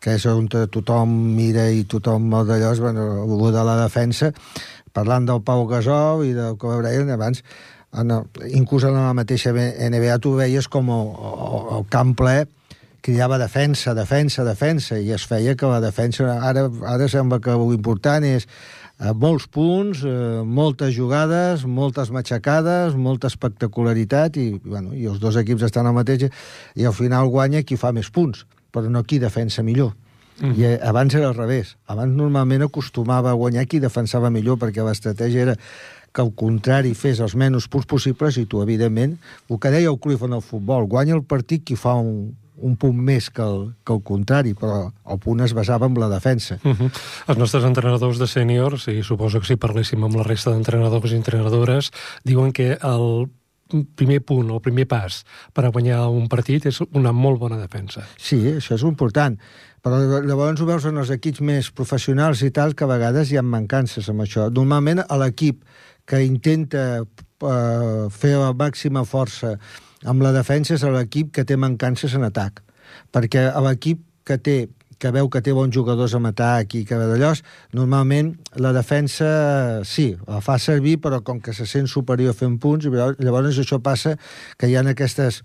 que 0.01 0.17
és 0.17 0.25
on 0.27 0.49
tothom 0.49 1.13
mira 1.37 1.69
i 1.71 1.85
tothom 1.87 2.27
d'allò, 2.49 2.73
bueno, 2.81 3.51
de 3.53 3.63
la 3.63 3.77
defensa, 3.83 4.33
parlant 4.91 5.27
del 5.29 5.43
Pau 5.45 5.63
Gasol 5.69 6.25
i 6.25 6.33
del 6.35 6.57
Kobe 6.59 6.81
Bryant, 6.81 7.13
abans 7.15 7.43
en 7.97 8.11
el, 8.11 8.27
inclús 8.57 8.85
en 8.87 8.97
la 8.97 9.13
mateixa 9.17 9.53
NBA 9.53 10.19
tu 10.23 10.35
veies 10.39 10.67
com 10.71 10.91
el, 10.93 11.11
el 11.79 11.89
camp 11.91 12.15
ple 12.19 12.43
cridava 13.05 13.37
defensa, 13.37 13.93
defensa, 13.93 14.43
defensa, 14.43 14.97
i 14.97 15.11
es 15.13 15.27
feia 15.29 15.53
que 15.53 15.67
la 15.69 15.77
defensa... 15.83 16.39
Ara, 16.41 16.65
ara 16.89 17.05
sembla 17.11 17.37
que 17.37 17.53
l'important 17.53 18.25
és 18.25 18.47
eh, 18.47 19.11
molts 19.13 19.45
punts, 19.45 20.01
eh, 20.09 20.41
moltes 20.41 20.95
jugades, 20.95 21.67
moltes 21.69 22.09
matxacades, 22.15 22.97
molta 22.97 23.29
espectacularitat, 23.29 24.39
i, 24.41 24.47
bueno, 24.63 24.95
i 24.97 25.05
els 25.11 25.21
dos 25.21 25.37
equips 25.37 25.67
estan 25.69 25.85
al 25.85 25.93
mateix, 25.93 26.31
i 26.73 26.89
al 26.89 26.97
final 26.97 27.29
guanya 27.29 27.61
qui 27.61 27.77
fa 27.77 27.93
més 27.93 28.09
punts, 28.09 28.47
però 28.73 28.89
no 28.89 29.05
qui 29.05 29.21
defensa 29.21 29.61
millor. 29.61 29.93
Mm. 30.41 30.55
I 30.57 30.65
eh, 30.71 30.79
abans 30.81 31.13
era 31.13 31.29
al 31.29 31.37
revés. 31.37 31.75
Abans 31.85 32.17
normalment 32.17 32.65
acostumava 32.65 33.29
a 33.29 33.37
guanyar 33.37 33.67
qui 33.69 33.83
defensava 33.83 34.33
millor, 34.33 34.57
perquè 34.65 34.81
l'estratègia 34.81 35.45
era 35.45 35.59
que 36.15 36.23
al 36.23 36.31
contrari 36.39 36.95
fes 36.95 37.19
els 37.23 37.35
menys 37.35 37.67
punts 37.71 37.87
possibles 37.91 38.39
i 38.39 38.45
tu, 38.47 38.63
evidentment, 38.63 39.17
el 39.49 39.59
que 39.59 39.73
deia 39.73 39.91
el 39.91 39.99
Cruyff 39.99 40.23
en 40.23 40.37
el 40.37 40.43
futbol, 40.45 40.87
guanya 40.87 41.17
el 41.17 41.25
partit 41.27 41.65
qui 41.67 41.75
fa 41.79 41.97
un, 41.99 42.31
un 42.55 42.75
punt 42.79 42.95
més 42.95 43.29
que 43.29 43.43
el, 43.43 43.69
que 43.83 43.93
el 43.93 44.01
contrari, 44.07 44.55
però 44.57 44.89
el 45.11 45.19
punt 45.23 45.43
es 45.43 45.53
basava 45.57 45.89
en 45.89 45.99
la 45.99 46.09
defensa. 46.09 46.59
Uh 46.63 46.71
-huh. 46.71 46.91
Els 47.27 47.37
nostres 47.37 47.63
entrenadors 47.63 48.19
de 48.19 48.27
sèniors, 48.27 48.87
i 48.87 49.03
suposo 49.03 49.39
que 49.39 49.47
si 49.47 49.55
parléssim 49.55 50.03
amb 50.03 50.15
la 50.15 50.23
resta 50.23 50.51
d'entrenadors 50.51 51.11
i 51.11 51.15
entrenadores, 51.15 51.91
diuen 52.23 52.51
que 52.51 52.77
el 52.81 53.29
primer 53.95 54.21
punt, 54.21 54.49
el 54.51 54.61
primer 54.61 54.87
pas 54.87 55.25
per 55.53 55.65
a 55.65 55.71
guanyar 55.73 56.07
un 56.07 56.27
partit 56.27 56.65
és 56.65 56.81
una 56.93 57.11
molt 57.11 57.39
bona 57.39 57.57
defensa. 57.57 58.05
Sí, 58.17 58.37
això 58.37 58.75
és 58.75 58.83
important. 58.83 59.37
Però 59.81 60.21
llavors 60.25 60.61
ho 60.61 60.65
veus 60.65 60.85
en 60.85 60.97
els 60.97 61.09
equips 61.09 61.41
més 61.41 61.71
professionals 61.71 62.41
i 62.41 62.51
tal, 62.51 62.73
que 62.73 62.83
a 62.83 62.87
vegades 62.87 63.31
hi 63.31 63.37
ha 63.37 63.41
mancances 63.45 64.09
amb 64.09 64.21
això. 64.21 64.49
Normalment 64.49 65.03
a 65.07 65.17
l'equip 65.17 65.63
que 66.05 66.21
intenta 66.25 67.03
uh, 67.03 68.07
fer 68.13 68.35
la 68.37 68.53
màxima 68.53 69.05
força 69.05 69.55
amb 70.05 70.21
la 70.21 70.33
defensa 70.35 70.75
és 70.75 70.85
l'equip 70.85 71.31
que 71.33 71.45
té 71.45 71.57
mancances 71.57 72.13
en 72.13 72.27
atac. 72.27 72.61
Perquè 73.11 73.49
l'equip 73.65 74.03
que 74.25 74.37
té 74.37 74.57
que 74.99 75.11
veu 75.11 75.27
que 75.29 75.41
té 75.43 75.53
bons 75.53 75.73
jugadors 75.75 76.15
a 76.15 76.21
atac 76.29 76.75
i 76.75 76.83
que 76.87 76.97
d'allò, 76.97 77.33
normalment 77.75 78.31
la 78.55 78.71
defensa 78.73 79.83
sí, 79.83 80.15
la 80.27 80.39
fa 80.41 80.57
servir, 80.57 80.97
però 81.03 81.21
com 81.21 81.41
que 81.41 81.53
se 81.53 81.65
sent 81.67 81.87
superior 81.91 82.33
fent 82.33 82.57
punts, 82.59 82.87
llavors 82.87 83.59
això 83.59 83.81
passa 83.83 84.15
que 84.57 84.67
hi 84.67 84.75
ha 84.75 84.85
aquests 84.87 85.41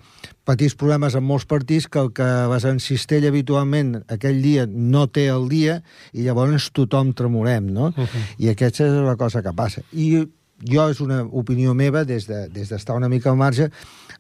petits 0.47 0.75
problemes 0.75 1.15
en 1.15 1.25
molts 1.25 1.47
partits 1.47 1.89
que 1.89 1.99
el 1.99 2.13
que 2.13 2.29
vas 2.51 2.65
en 2.65 2.81
cistella 2.81 3.29
habitualment 3.29 4.05
aquell 4.09 4.41
dia 4.43 4.67
no 4.67 5.07
té 5.09 5.29
el 5.29 5.49
dia 5.49 5.81
i 6.13 6.25
llavors 6.25 6.71
tothom 6.73 7.13
tremolem, 7.13 7.67
no? 7.67 7.93
Uh 7.97 8.07
-huh. 8.07 8.25
I 8.39 8.49
aquesta 8.51 8.87
és 8.87 8.93
la 8.93 9.17
cosa 9.17 9.43
que 9.43 9.53
passa. 9.53 9.83
I 9.93 10.27
jo 10.69 10.89
és 10.91 11.01
una 11.01 11.23
opinió 11.25 11.75
meva 11.75 12.05
des 12.05 12.27
d'estar 12.27 12.49
de, 12.51 12.65
des 12.65 12.89
una 12.97 13.09
mica 13.09 13.31
al 13.31 13.37
marge, 13.37 13.71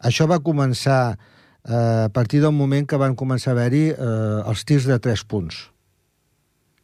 això 0.00 0.26
va 0.26 0.40
començar 0.40 1.16
eh, 1.64 2.04
a 2.06 2.09
partir 2.12 2.40
del 2.40 2.52
moment 2.52 2.87
que 2.87 2.97
van 2.97 3.16
començar 3.16 3.52
a 3.52 3.59
haver-hi 3.59 3.90
eh, 3.90 4.49
els 4.49 4.64
tirs 4.64 4.87
de 4.88 4.99
tres 4.99 5.25
punts. 5.25 5.68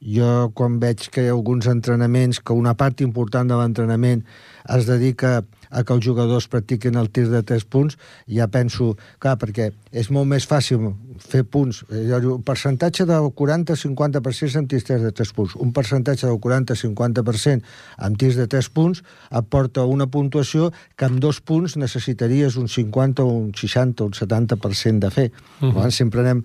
Jo, 0.06 0.52
quan 0.54 0.78
veig 0.78 1.08
que 1.10 1.24
hi 1.24 1.30
ha 1.30 1.34
alguns 1.34 1.66
entrenaments, 1.66 2.38
que 2.38 2.54
una 2.54 2.76
part 2.78 3.02
important 3.02 3.48
de 3.50 3.58
l'entrenament 3.58 4.22
es 4.70 4.86
dedica 4.86 5.40
a 5.70 5.82
que 5.82 5.94
els 5.96 6.04
jugadors 6.06 6.46
practiquin 6.50 6.94
el 7.00 7.10
tir 7.10 7.26
de 7.32 7.42
3 7.42 7.66
punts, 7.70 7.96
ja 8.30 8.46
penso, 8.46 8.92
clar, 9.18 9.34
perquè 9.40 9.72
és 9.90 10.10
molt 10.14 10.30
més 10.30 10.46
fàcil 10.46 10.92
fer 11.18 11.42
punts. 11.42 11.82
Un 11.90 12.44
percentatge 12.46 13.06
del 13.08 13.28
40-50% 13.34 14.62
en 14.62 14.70
tirs 14.70 14.86
de 15.02 15.12
3 15.12 15.34
punts. 15.34 15.58
Un 15.58 15.74
percentatge 15.74 16.26
del 16.30 16.38
40-50% 16.38 17.76
en 18.06 18.18
tirs 18.20 18.38
de 18.38 18.46
3 18.46 18.70
punts 18.78 19.02
aporta 19.30 19.86
una 19.90 20.06
puntuació 20.06 20.70
que 20.96 21.08
amb 21.08 21.18
dos 21.22 21.40
punts 21.40 21.76
necessitaries 21.76 22.56
un 22.60 22.68
50, 22.70 23.24
un 23.24 23.54
60, 23.54 24.06
un 24.06 24.14
70% 24.14 24.98
de 25.02 25.10
fer. 25.10 25.32
Uh 25.60 25.72
-huh. 25.72 25.90
Sempre 25.90 26.20
anem... 26.20 26.44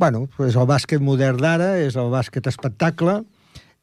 Bueno, 0.00 0.22
és 0.40 0.54
el 0.56 0.64
bàsquet 0.64 1.02
modern 1.04 1.42
d'ara, 1.42 1.74
és 1.84 1.96
el 2.00 2.06
bàsquet 2.08 2.46
espectacle, 2.48 3.18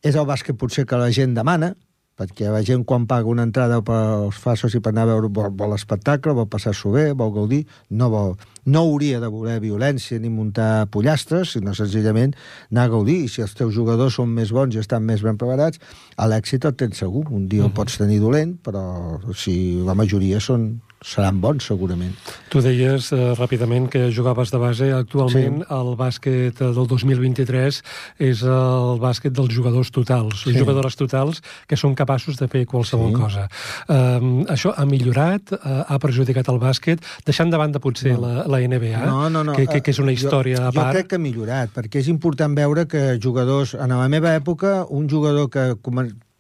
és 0.02 0.16
el 0.18 0.26
bàsquet 0.26 0.58
potser 0.58 0.88
que 0.90 0.98
la 0.98 1.12
gent 1.14 1.36
demana, 1.38 1.76
perquè 2.18 2.50
la 2.50 2.64
gent 2.66 2.82
quan 2.90 3.06
paga 3.06 3.30
una 3.30 3.44
entrada 3.46 3.78
pels 3.86 4.40
fasos 4.42 4.74
i 4.74 4.82
per 4.82 4.90
anar 4.96 5.04
a 5.06 5.10
veure 5.12 5.30
vol, 5.30 5.52
vol 5.60 5.76
espectacle, 5.76 6.34
vol 6.34 6.48
passar-s'ho 6.50 6.96
bé, 6.96 7.04
vol 7.14 7.30
gaudir, 7.36 7.60
no, 7.94 8.10
vol, 8.10 8.34
no 8.66 8.82
hauria 8.88 9.20
de 9.22 9.30
voler 9.30 9.60
violència 9.62 10.18
ni 10.18 10.34
muntar 10.34 10.88
pollastres, 10.90 11.54
sinó 11.54 11.76
senzillament 11.78 12.34
anar 12.72 12.88
a 12.88 12.94
gaudir. 12.96 13.20
I 13.28 13.30
si 13.30 13.46
els 13.46 13.54
teus 13.60 13.76
jugadors 13.78 14.18
són 14.18 14.34
més 14.34 14.50
bons 14.50 14.74
i 14.74 14.82
estan 14.82 15.06
més 15.06 15.22
ben 15.22 15.38
preparats, 15.38 15.78
a 16.18 16.26
l'èxit 16.26 16.66
el 16.66 16.74
tens 16.82 16.98
segur. 17.06 17.28
Un 17.30 17.46
dia 17.46 17.62
uh 17.62 17.68
-huh. 17.68 17.70
el 17.70 17.78
pots 17.78 18.02
tenir 18.02 18.20
dolent, 18.26 18.58
però 18.66 19.22
si 19.38 19.84
la 19.86 19.94
majoria 19.94 20.42
són, 20.42 20.82
seran 21.04 21.40
bons, 21.42 21.66
segurament. 21.68 22.14
Tu 22.52 22.62
deies 22.64 23.12
eh, 23.14 23.34
ràpidament 23.38 23.88
que 23.92 24.08
jugaves 24.14 24.52
de 24.54 24.60
base. 24.62 24.90
Actualment 24.96 25.62
sí. 25.62 25.68
el 25.78 25.92
bàsquet 26.00 26.62
del 26.62 26.88
2023 26.90 27.82
és 28.28 28.44
el 28.44 29.02
bàsquet 29.02 29.36
dels 29.36 29.54
jugadors 29.54 29.92
totals, 29.94 30.44
sí. 30.44 30.56
jugadores 30.58 30.98
totals 30.98 31.42
que 31.70 31.78
són 31.80 31.96
capaços 31.98 32.40
de 32.40 32.50
fer 32.52 32.66
qualsevol 32.70 33.14
sí. 33.14 33.18
cosa. 33.20 33.48
Um, 33.88 34.46
això 34.50 34.74
ha 34.76 34.88
millorat, 34.90 35.54
uh, 35.58 35.84
ha 35.88 36.00
perjudicat 36.02 36.50
el 36.54 36.62
bàsquet, 36.62 37.04
deixant 37.28 37.54
de 37.54 37.62
banda 37.62 37.82
potser 37.84 38.16
no. 38.16 38.26
la, 38.26 38.48
la 38.50 38.62
NBA, 38.66 39.06
no, 39.06 39.28
no, 39.30 39.44
no. 39.48 39.58
Que, 39.58 39.68
que, 39.70 39.84
que 39.86 39.94
és 39.96 40.02
una 40.04 40.16
història 40.16 40.62
jo, 40.62 40.70
a 40.70 40.74
part. 40.74 40.92
Jo 40.92 40.98
crec 40.98 41.12
que 41.14 41.22
ha 41.22 41.24
millorat, 41.24 41.74
perquè 41.76 42.02
és 42.02 42.12
important 42.14 42.58
veure 42.58 42.88
que 42.90 43.10
jugadors... 43.24 43.76
En 43.78 43.94
la 43.94 44.08
meva 44.12 44.34
època, 44.36 44.82
un 44.94 45.08
jugador 45.10 45.52
que 45.54 45.70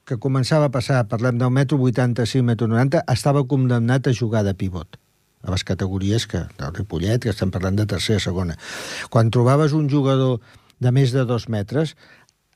que 0.07 0.15
començava 0.23 0.69
a 0.69 0.71
passar, 0.71 1.01
parlem 1.11 1.35
del 1.37 1.51
metro 1.51 1.77
85, 1.83 2.45
metro 2.47 2.69
90, 2.71 3.03
estava 3.11 3.43
condemnat 3.43 4.07
a 4.07 4.15
jugar 4.15 4.45
de 4.47 4.55
pivot 4.55 4.95
a 5.43 5.51
les 5.53 5.63
categories 5.63 6.25
que, 6.27 6.45
del 6.59 6.73
Ripollet, 6.75 7.21
que 7.23 7.31
estem 7.31 7.51
parlant 7.53 7.77
de 7.77 7.85
tercera, 7.87 8.19
segona. 8.23 8.57
Quan 9.13 9.31
trobaves 9.31 9.75
un 9.77 9.85
jugador 9.91 10.39
de 10.83 10.91
més 10.91 11.13
de 11.13 11.23
dos 11.29 11.47
metres, 11.51 11.95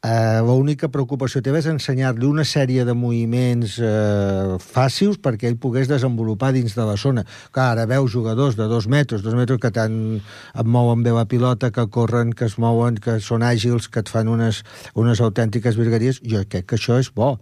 eh, 0.01 0.39
l'única 0.41 0.89
preocupació 0.89 1.41
teva 1.45 1.59
és 1.61 1.67
ensenyar-li 1.69 2.25
una 2.25 2.45
sèrie 2.47 2.85
de 2.87 2.95
moviments 2.97 3.77
eh, 3.81 4.57
fàcils 4.61 5.19
perquè 5.21 5.49
ell 5.49 5.59
pogués 5.61 5.89
desenvolupar 5.91 6.51
dins 6.55 6.73
de 6.77 6.87
la 6.87 6.97
zona. 6.97 7.25
Clar, 7.53 7.71
ara 7.75 7.85
veus 7.89 8.11
jugadors 8.13 8.57
de 8.57 8.67
dos 8.71 8.89
metres, 8.89 9.21
dos 9.21 9.37
metres 9.37 9.61
que 9.61 9.73
tant 9.75 9.99
et 10.17 10.65
mouen 10.65 11.05
bé 11.05 11.13
la 11.15 11.27
pilota, 11.29 11.71
que 11.71 11.87
corren, 11.93 12.33
que 12.33 12.49
es 12.49 12.57
mouen, 12.57 12.97
que 12.97 13.19
són 13.21 13.45
àgils, 13.45 13.89
que 13.91 14.01
et 14.01 14.09
fan 14.09 14.31
unes, 14.31 14.63
unes 14.97 15.21
autèntiques 15.21 15.77
virgueries. 15.77 16.21
Jo 16.25 16.43
crec 16.49 16.71
que 16.71 16.81
això 16.81 16.97
és 17.01 17.13
bo, 17.13 17.35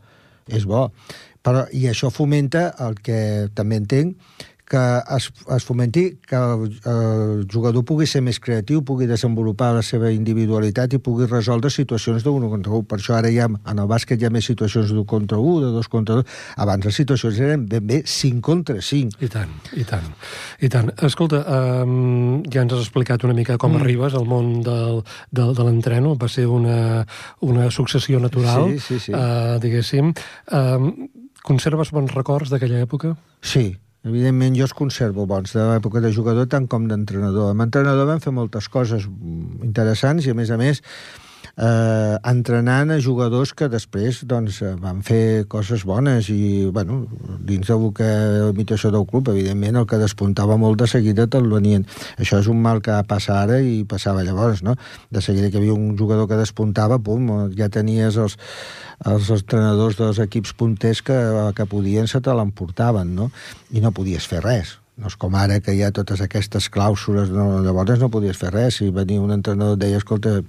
és 0.47 0.67
bo. 0.67 0.89
Però, 1.45 1.63
I 1.71 1.87
això 1.87 2.11
fomenta 2.11 2.73
el 2.83 2.99
que 2.99 3.47
també 3.55 3.79
entenc, 3.79 4.17
que 4.69 4.81
es, 5.15 5.31
es 5.55 5.65
fomenti 5.65 6.19
que 6.27 6.37
el, 6.37 6.69
el 6.85 7.47
jugador 7.51 7.83
pugui 7.89 8.05
ser 8.07 8.21
més 8.23 8.37
creatiu, 8.39 8.83
pugui 8.85 9.07
desenvolupar 9.09 9.71
la 9.75 9.81
seva 9.85 10.11
individualitat 10.13 10.93
i 10.93 11.01
pugui 11.03 11.27
resoldre 11.27 11.71
situacions 11.73 12.23
d'un 12.23 12.45
contra 12.51 12.75
un. 12.77 12.85
Per 12.85 12.99
això 12.99 13.17
ara 13.17 13.31
ja 13.33 13.49
en 13.49 13.81
el 13.81 13.89
bàsquet 13.89 14.21
hi 14.21 14.29
ha 14.29 14.33
més 14.33 14.45
situacions 14.47 14.93
d'un 14.93 15.07
contra 15.09 15.41
un, 15.41 15.63
de 15.65 15.73
dos 15.73 15.89
contra 15.89 16.19
dos. 16.19 16.37
Abans 16.61 16.85
les 16.85 17.01
situacions 17.01 17.41
eren 17.41 17.65
ben 17.69 17.87
bé 17.89 18.03
5 18.05 18.45
contra 18.45 18.77
5. 18.77 19.17
I 19.25 19.31
tant, 19.33 19.57
i 19.73 19.87
tant. 19.89 20.07
I 20.61 20.69
tant. 20.71 20.93
Escolta, 21.09 21.41
um, 21.81 22.39
ja 22.53 22.63
ens 22.63 22.77
has 22.77 22.85
explicat 22.85 23.25
una 23.25 23.35
mica 23.37 23.57
com 23.57 23.73
mm. 23.73 23.81
arribes 23.81 24.15
al 24.15 24.29
món 24.29 24.59
del, 24.65 25.01
del, 25.33 25.55
de 25.57 25.65
l'entreno. 25.67 26.13
Va 26.19 26.29
ser 26.29 26.45
una, 26.47 27.03
una 27.41 27.69
successió 27.73 28.21
natural, 28.21 28.69
sí, 28.77 28.85
sí, 28.85 29.03
sí. 29.09 29.17
Uh, 29.17 29.57
diguéssim. 29.63 30.13
Um, 30.53 30.91
conserves 31.45 31.93
bons 31.95 32.13
records 32.13 32.51
d'aquella 32.53 32.83
època? 32.85 33.15
Sí, 33.41 33.71
Evidentment, 34.07 34.55
jo 34.55 34.63
es 34.63 34.73
conservo 34.75 35.25
bons 35.27 35.51
de 35.51 35.63
l'època 35.67 35.99
de 35.99 36.11
jugador 36.15 36.47
tant 36.47 36.69
com 36.71 36.85
d'entrenador. 36.87 37.51
Amb 37.51 37.65
entrenador 37.65 38.07
vam 38.07 38.21
fer 38.23 38.31
moltes 38.31 38.69
coses 38.71 39.09
interessants 39.65 40.27
i, 40.27 40.31
a 40.31 40.37
més 40.37 40.53
a 40.55 40.59
més, 40.61 40.79
eh, 41.59 42.15
entrenant 42.31 42.93
a 42.93 42.99
jugadors 43.03 43.51
que 43.57 43.67
després 43.71 44.21
doncs, 44.29 44.61
van 44.79 45.01
fer 45.05 45.45
coses 45.51 45.83
bones 45.87 46.29
i, 46.31 46.69
bueno, 46.73 47.01
dins 47.45 47.67
del 47.67 47.89
que 47.95 48.09
l'imitació 48.47 48.93
del 48.95 49.05
club, 49.09 49.31
evidentment, 49.33 49.81
el 49.81 49.87
que 49.89 49.99
despuntava 50.01 50.57
molt 50.61 50.79
de 50.81 50.89
seguida 50.91 51.27
te'l 51.27 51.51
venien. 51.51 51.85
Això 52.17 52.39
és 52.39 52.49
un 52.51 52.61
mal 52.63 52.81
que 52.85 52.95
passa 53.09 53.41
ara 53.43 53.59
i 53.59 53.83
passava 53.89 54.23
llavors, 54.23 54.63
no? 54.63 54.77
De 55.11 55.23
seguida 55.25 55.51
que 55.51 55.59
havia 55.59 55.75
un 55.75 55.95
jugador 55.99 56.29
que 56.29 56.39
despuntava, 56.39 56.99
pum, 56.99 57.51
ja 57.57 57.69
tenies 57.69 58.17
els, 58.17 58.39
els 59.05 59.31
entrenadors 59.35 59.99
dels 59.99 60.23
equips 60.23 60.55
punters 60.55 61.03
que, 61.03 61.17
que 61.55 61.69
podien 61.69 62.07
se 62.07 62.23
te 62.23 62.35
l'emportaven, 62.35 63.15
no? 63.15 63.31
I 63.71 63.83
no 63.83 63.95
podies 63.95 64.27
fer 64.29 64.43
res. 64.45 64.78
No 64.99 65.07
és 65.07 65.15
com 65.15 65.35
ara 65.39 65.61
que 65.63 65.71
hi 65.71 65.83
ha 65.85 65.93
totes 65.95 66.19
aquestes 66.19 66.67
clàusules, 66.73 67.29
no, 67.31 67.61
llavors 67.63 68.01
no 68.01 68.09
podies 68.11 68.39
fer 68.39 68.51
res. 68.51 68.79
Si 68.81 68.89
venia 68.95 69.21
un 69.23 69.31
entrenador 69.31 69.77
et 69.77 69.83
deia, 69.85 70.01
escolta, 70.01 70.39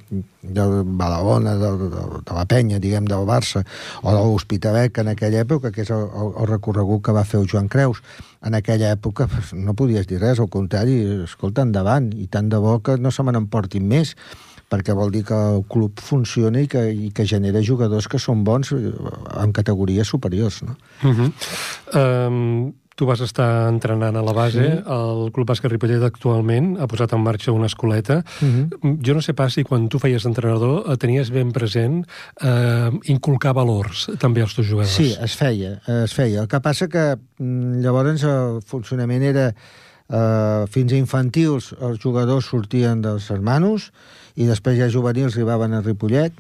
del 0.43 0.75
Badalona, 0.99 1.55
de, 1.61 1.71
de, 1.85 2.03
de 2.27 2.35
la 2.35 2.45
Penya, 2.51 2.81
diguem, 2.83 3.07
del 3.07 3.29
Barça, 3.29 3.63
o 4.03 4.11
de 4.11 4.19
l'Hospitalet, 4.19 4.99
en 5.05 5.13
aquella 5.15 5.45
època, 5.47 5.71
que 5.71 5.85
és 5.87 5.95
el, 5.95 6.03
el, 6.03 6.35
el 6.43 6.51
recorregut 6.51 7.05
que 7.07 7.15
va 7.15 7.25
fer 7.29 7.39
el 7.45 7.49
Joan 7.53 7.71
Creus, 7.71 8.03
en 8.43 8.59
aquella 8.59 8.91
època 8.97 9.29
no 9.55 9.77
podies 9.79 10.11
dir 10.11 10.19
res, 10.19 10.43
al 10.43 10.51
contrari, 10.51 10.99
escolta, 11.29 11.63
endavant, 11.63 12.11
i 12.17 12.27
tant 12.33 12.51
de 12.51 12.59
bo 12.59 12.81
que 12.83 12.99
no 12.99 13.15
se 13.15 13.23
me 13.23 13.37
n'emportin 13.37 13.87
més 13.87 14.17
perquè 14.71 14.95
vol 14.95 15.11
dir 15.11 15.25
que 15.27 15.35
el 15.35 15.65
club 15.67 15.99
funciona 15.99 16.63
i 16.63 16.69
que, 16.71 16.85
i 16.95 17.11
que 17.15 17.27
genera 17.27 17.63
jugadors 17.67 18.07
que 18.11 18.21
són 18.23 18.45
bons 18.47 18.71
eh, 18.77 18.93
en 19.43 19.55
categories 19.57 20.07
superiors. 20.15 20.61
No? 20.63 20.77
Uh 21.03 21.11
-huh. 21.11 21.33
um, 21.99 22.73
tu 23.01 23.07
vas 23.09 23.21
estar 23.25 23.65
entrenant 23.73 24.17
a 24.17 24.21
la 24.21 24.33
base, 24.37 24.61
sí. 24.61 24.81
el 24.93 25.31
Club 25.33 25.49
Bàsquet 25.49 25.73
Ripollet 25.73 26.03
actualment 26.05 26.75
ha 26.77 26.89
posat 26.91 27.15
en 27.17 27.23
marxa 27.25 27.55
una 27.57 27.71
escoleta. 27.71 28.19
Uh 28.45 28.49
-huh. 28.49 28.99
Jo 29.01 29.15
no 29.15 29.23
sé 29.25 29.33
pas 29.33 29.55
si 29.55 29.65
quan 29.65 29.89
tu 29.89 29.99
feies 29.99 30.27
entrenador 30.27 30.85
eh, 30.85 30.97
tenies 30.97 31.31
ben 31.31 31.51
present 31.51 32.05
eh, 32.43 32.91
inculcar 33.05 33.55
valors 33.55 34.11
també 34.19 34.43
als 34.43 34.55
teus 34.55 34.69
jugadors. 34.69 34.93
Sí, 34.93 35.17
es 35.19 35.35
feia, 35.35 35.81
es 36.05 36.13
feia. 36.13 36.43
El 36.43 36.49
que 36.49 36.61
passa 36.61 36.89
que 36.89 37.17
mm, 37.39 37.81
llavors 37.81 38.23
el 38.23 38.61
funcionament 38.67 39.23
era 39.23 39.55
eh, 40.11 40.67
fins 40.69 40.93
a 40.93 40.97
infantils 40.97 41.73
els 41.81 41.99
jugadors 41.99 42.45
sortien 42.45 43.01
dels 43.01 43.31
hermanos, 43.31 43.93
i 44.37 44.45
després 44.45 44.77
ja 44.77 44.91
juvenils 44.91 45.35
arribaven 45.35 45.73
a 45.73 45.81
Ripollet, 45.81 46.33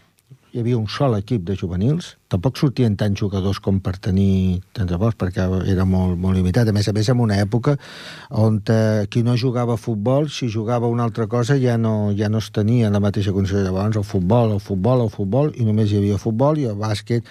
hi 0.53 0.61
havia 0.61 0.77
un 0.77 0.89
sol 0.89 1.17
equip 1.17 1.43
de 1.43 1.57
juvenils, 1.57 2.19
tampoc 2.31 2.59
sortien 2.61 2.95
tants 2.97 3.19
jugadors 3.19 3.59
com 3.63 3.81
per 3.83 3.97
tenir 3.99 4.61
tants 4.77 4.91
llavors, 4.93 5.17
perquè 5.19 5.47
era 5.71 5.85
molt, 5.89 6.17
molt 6.21 6.39
limitat. 6.39 6.69
A 6.71 6.75
més 6.77 6.89
a 6.89 6.95
més, 6.95 7.09
en 7.11 7.21
una 7.21 7.41
època 7.43 7.77
on 8.31 8.61
eh, 8.71 9.07
qui 9.11 9.25
no 9.27 9.37
jugava 9.41 9.75
a 9.75 9.81
futbol, 9.81 10.31
si 10.31 10.49
jugava 10.49 10.91
una 10.91 11.05
altra 11.09 11.27
cosa, 11.27 11.59
ja 11.59 11.77
no, 11.79 12.13
ja 12.17 12.31
no 12.31 12.39
es 12.39 12.51
tenia 12.55 12.89
en 12.89 12.97
la 12.97 13.03
mateixa 13.03 13.35
condició. 13.35 13.65
Llavors, 13.65 13.99
el 13.99 14.07
futbol, 14.07 14.55
el 14.55 14.63
futbol, 14.63 15.05
el 15.07 15.11
futbol, 15.11 15.53
i 15.59 15.67
només 15.67 15.91
hi 15.91 15.99
havia 15.99 16.21
futbol 16.23 16.61
i 16.63 16.69
el 16.71 16.79
bàsquet, 16.79 17.27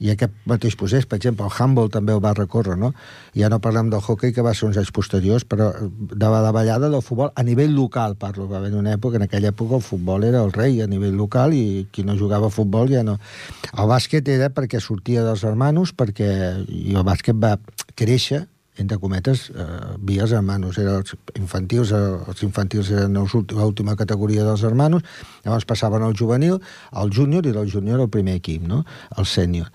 i 0.00 0.10
aquest 0.10 0.34
mateix 0.50 0.76
procés, 0.80 1.06
per 1.06 1.20
exemple, 1.20 1.46
el 1.46 1.54
handball 1.54 1.90
també 1.92 2.16
el 2.16 2.22
va 2.24 2.34
recórrer, 2.36 2.76
no? 2.80 2.92
Ja 3.36 3.48
no 3.52 3.60
parlem 3.62 3.92
del 3.92 4.02
hockey, 4.02 4.34
que 4.34 4.42
va 4.42 4.54
ser 4.56 4.66
uns 4.68 4.80
anys 4.80 4.90
posteriors, 4.94 5.46
però 5.46 5.70
de 5.80 6.32
la 6.32 6.42
davallada 6.42 6.90
del 6.90 7.04
futbol, 7.06 7.30
a 7.34 7.46
nivell 7.46 7.76
local, 7.76 8.16
parlo, 8.18 8.48
va 8.50 8.58
haver 8.58 8.74
una 8.74 8.96
època, 8.96 9.20
en 9.20 9.28
aquella 9.28 9.52
època 9.54 9.78
el 9.78 9.86
futbol 9.86 10.24
era 10.26 10.42
el 10.42 10.52
rei 10.52 10.80
a 10.82 10.88
nivell 10.90 11.14
local 11.14 11.54
i 11.54 11.86
qui 11.92 12.02
no 12.06 12.18
jugava 12.18 12.50
a 12.50 12.54
futbol 12.54 12.90
ja 12.90 13.04
no... 13.06 13.18
El 13.70 13.86
bàsquet 13.86 14.26
era 14.32 14.39
era 14.40 14.54
perquè 14.54 14.80
sortia 14.80 15.24
dels 15.26 15.44
hermanos, 15.44 15.92
perquè 15.96 16.30
el 16.64 17.04
bàsquet 17.06 17.38
va 17.38 17.56
créixer, 17.98 18.46
entre 18.80 18.98
cometes, 18.98 19.50
eh, 19.50 19.64
via 19.98 20.24
els 20.24 20.32
hermanos. 20.32 20.78
Eren 20.78 21.02
els 21.02 21.14
infantils, 21.36 21.92
eh, 21.92 22.00
els 22.28 22.42
infantils 22.42 22.90
eren 22.90 23.14
l'última 23.14 23.96
categoria 23.96 24.44
dels 24.44 24.62
hermanos, 24.62 25.02
llavors 25.44 25.66
passaven 25.66 26.02
al 26.02 26.16
juvenil, 26.16 26.60
al 26.90 27.10
júnior, 27.10 27.46
i 27.46 27.52
del 27.52 27.70
júnior 27.70 28.00
al 28.00 28.08
primer 28.08 28.36
equip, 28.40 28.62
no? 28.62 28.84
el 29.16 29.26
sènior. 29.26 29.70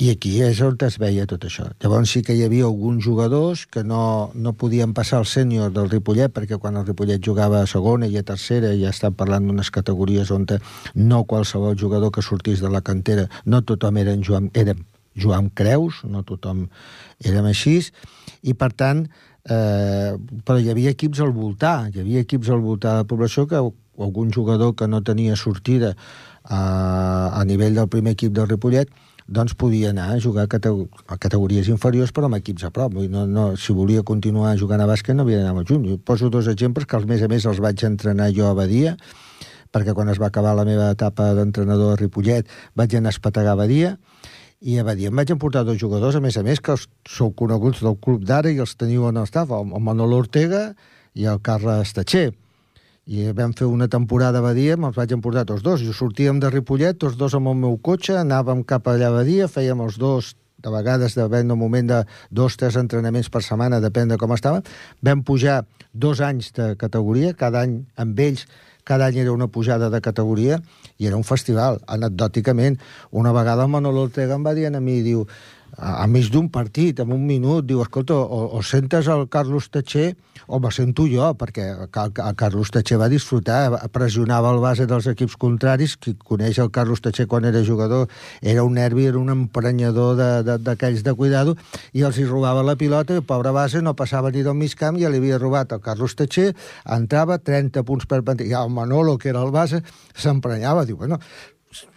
I 0.00 0.08
aquí 0.14 0.30
és 0.40 0.62
on 0.64 0.78
es 0.86 0.94
veia 0.96 1.26
tot 1.28 1.42
això. 1.44 1.66
Llavors 1.84 2.08
sí 2.14 2.22
que 2.24 2.32
hi 2.32 2.40
havia 2.46 2.64
alguns 2.64 3.04
jugadors 3.04 3.66
que 3.68 3.82
no, 3.84 4.30
no 4.32 4.54
podien 4.56 4.94
passar 4.96 5.18
al 5.18 5.26
sènior 5.28 5.74
del 5.76 5.90
Ripollet, 5.92 6.32
perquè 6.32 6.56
quan 6.56 6.78
el 6.80 6.86
Ripollet 6.86 7.20
jugava 7.20 7.60
a 7.60 7.66
segona 7.68 8.08
i 8.08 8.16
a 8.16 8.22
tercera 8.24 8.70
ja 8.80 8.94
estan 8.94 9.12
parlant 9.18 9.50
d'unes 9.50 9.68
categories 9.70 10.30
on 10.32 10.46
no 10.94 11.24
qualsevol 11.28 11.76
jugador 11.76 12.14
que 12.16 12.24
sortís 12.24 12.62
de 12.64 12.70
la 12.72 12.80
cantera, 12.80 13.26
no 13.44 13.60
tothom 13.60 13.98
eren 14.00 14.24
Joan, 14.24 14.48
érem 14.54 14.86
Joan 15.14 15.50
Creus, 15.50 16.00
no 16.08 16.24
tothom 16.24 16.70
érem 17.20 17.50
així, 17.52 17.76
i 18.40 18.54
per 18.54 18.72
tant, 18.72 19.04
eh, 19.44 20.16
però 20.16 20.56
hi 20.56 20.72
havia 20.72 20.96
equips 20.96 21.20
al 21.20 21.36
voltar, 21.36 21.90
hi 21.92 22.00
havia 22.00 22.24
equips 22.24 22.48
al 22.48 22.64
voltar 22.64 22.96
de 22.96 23.04
la 23.04 23.10
població 23.12 23.44
que 23.46 23.60
algun 23.60 24.32
jugador 24.32 24.74
que 24.74 24.88
no 24.88 25.02
tenia 25.04 25.36
sortida 25.36 25.92
eh, 25.92 26.56
a 26.56 27.44
nivell 27.44 27.76
del 27.76 27.92
primer 27.92 28.16
equip 28.16 28.32
del 28.32 28.48
Ripollet 28.48 28.88
doncs 29.30 29.54
podia 29.54 29.92
anar 29.94 30.08
a 30.10 30.18
jugar 30.18 30.48
a, 30.50 30.70
a 31.06 31.16
categories 31.16 31.70
inferiors 31.70 32.10
però 32.10 32.26
amb 32.26 32.40
equips 32.40 32.66
a 32.66 32.72
prop. 32.74 32.96
No, 32.98 33.24
no, 33.30 33.44
si 33.56 33.72
volia 33.72 34.02
continuar 34.02 34.56
jugant 34.58 34.82
a 34.82 34.88
bàsquet 34.90 35.14
no 35.14 35.22
havia 35.22 35.44
d'anar 35.44 35.64
juny. 35.68 35.86
Jo 35.92 35.98
poso 36.02 36.30
dos 36.34 36.50
exemples 36.50 36.86
que, 36.86 36.98
al 36.98 37.06
més 37.06 37.22
a 37.22 37.30
més, 37.30 37.46
els 37.46 37.62
vaig 37.62 37.84
entrenar 37.86 38.32
jo 38.34 38.50
a 38.50 38.56
Badia, 38.58 38.96
perquè 39.70 39.94
quan 39.94 40.10
es 40.10 40.18
va 40.18 40.32
acabar 40.34 40.56
la 40.58 40.66
meva 40.66 40.90
etapa 40.90 41.30
d'entrenador 41.38 41.94
a 41.94 42.00
Ripollet 42.00 42.50
vaig 42.74 42.98
anar 42.98 43.14
a 43.14 43.16
espetegar 43.16 43.54
a 43.54 43.62
Badia, 43.62 43.94
i 44.60 44.76
a 44.76 44.84
Badia 44.84 45.08
em 45.08 45.16
vaig 45.16 45.30
emportar 45.32 45.62
dos 45.64 45.78
jugadors, 45.80 46.18
a 46.18 46.20
més 46.20 46.36
a 46.36 46.42
més, 46.44 46.60
que 46.60 46.74
els 46.74 46.90
sou 47.08 47.30
coneguts 47.32 47.80
del 47.86 47.96
club 48.02 48.26
d'ara 48.26 48.50
i 48.50 48.58
els 48.60 48.74
teniu 48.76 49.06
en 49.08 49.22
el 49.22 49.30
staff, 49.30 49.54
el 49.54 49.70
Manolo 49.80 50.18
Ortega 50.26 50.72
i 51.14 51.30
el 51.30 51.40
Carles 51.40 51.94
Tatxer 51.96 52.32
i 53.10 53.26
vam 53.34 53.50
fer 53.58 53.66
una 53.66 53.88
temporada 53.90 54.38
a 54.38 54.44
Badia, 54.44 54.76
me'ls 54.78 54.94
vaig 54.94 55.10
emportar 55.16 55.42
tots 55.48 55.64
dos. 55.66 55.82
Jo 55.82 55.94
sortíem 55.96 56.38
de 56.38 56.50
Ripollet, 56.52 56.94
tots 56.94 57.16
dos 57.18 57.34
amb 57.34 57.50
el 57.50 57.58
meu 57.58 57.74
cotxe, 57.82 58.14
anàvem 58.20 58.62
cap 58.62 58.86
allà 58.86 59.08
a 59.10 59.16
Badia, 59.16 59.48
fèiem 59.50 59.82
els 59.82 59.98
dos 59.98 60.36
de 60.62 60.70
vegades, 60.70 61.16
depèn 61.18 61.50
del 61.50 61.58
moment 61.58 61.88
de 61.90 62.00
dos, 62.30 62.54
tres 62.60 62.78
entrenaments 62.78 63.30
per 63.32 63.42
setmana, 63.42 63.80
depèn 63.82 64.12
de 64.12 64.18
com 64.20 64.30
estava. 64.36 64.62
Vam 65.02 65.24
pujar 65.26 65.64
dos 65.90 66.20
anys 66.22 66.52
de 66.54 66.76
categoria, 66.78 67.34
cada 67.34 67.64
any 67.66 67.80
amb 67.98 68.20
ells, 68.22 68.46
cada 68.86 69.08
any 69.10 69.18
era 69.24 69.34
una 69.34 69.50
pujada 69.50 69.90
de 69.90 70.00
categoria, 70.04 70.60
i 70.98 71.10
era 71.10 71.18
un 71.18 71.26
festival, 71.26 71.80
anecdòticament. 71.90 72.78
Una 73.10 73.34
vegada 73.34 73.66
el 73.66 73.74
Manolo 73.74 74.06
Ortega 74.06 74.38
em 74.38 74.46
va 74.46 74.54
dir 74.54 74.68
a 74.70 74.78
mi, 74.78 75.00
diu, 75.02 75.26
a, 75.76 76.06
mig 76.06 76.30
d'un 76.32 76.48
partit, 76.52 77.00
en 77.00 77.12
un 77.12 77.22
minut, 77.26 77.64
diu, 77.66 77.82
escolta, 77.84 78.16
o, 78.16 78.42
o 78.56 78.62
sentes 78.66 79.08
el 79.08 79.28
Carlos 79.28 79.70
Tatxer 79.70 80.14
o 80.50 80.58
me 80.58 80.70
sento 80.74 81.04
jo, 81.06 81.28
perquè 81.38 81.66
el 81.70 82.34
Carlos 82.36 82.72
Tatxer 82.74 82.98
va 82.98 83.08
disfrutar, 83.12 83.70
pressionava 83.94 84.50
el 84.50 84.58
base 84.62 84.86
dels 84.90 85.06
equips 85.12 85.36
contraris, 85.38 85.94
qui 85.96 86.16
coneix 86.18 86.58
el 86.58 86.72
Carlos 86.74 87.02
Tatxer 87.04 87.28
quan 87.30 87.46
era 87.46 87.62
jugador, 87.66 88.08
era 88.42 88.64
un 88.66 88.74
nervi, 88.74 89.06
era 89.06 89.20
un 89.20 89.30
emprenyador 89.30 90.18
d'aquells 90.18 91.04
de, 91.04 91.04
de, 91.04 91.10
de 91.12 91.16
cuidado, 91.16 91.56
i 91.94 92.02
els 92.06 92.18
hi 92.18 92.26
robava 92.26 92.66
la 92.66 92.74
pilota, 92.80 93.14
i 93.14 93.22
el 93.22 93.28
pobre 93.28 93.54
base 93.54 93.82
no 93.84 93.94
passava 93.94 94.34
ni 94.34 94.42
del 94.42 94.58
mig 94.58 94.74
camp, 94.74 94.98
ja 94.98 95.12
li 95.12 95.22
havia 95.22 95.38
robat 95.38 95.76
el 95.76 95.84
Carlos 95.84 96.18
Tatxer, 96.18 96.50
entrava 96.98 97.38
30 97.38 97.86
punts 97.86 98.10
per 98.10 98.24
partit, 98.26 98.50
i 98.50 98.58
el 98.58 98.74
Manolo, 98.74 99.18
que 99.18 99.30
era 99.30 99.46
el 99.46 99.54
base, 99.54 99.84
s'emprenyava, 100.18 100.86
diu, 100.88 100.98
bueno, 100.98 101.22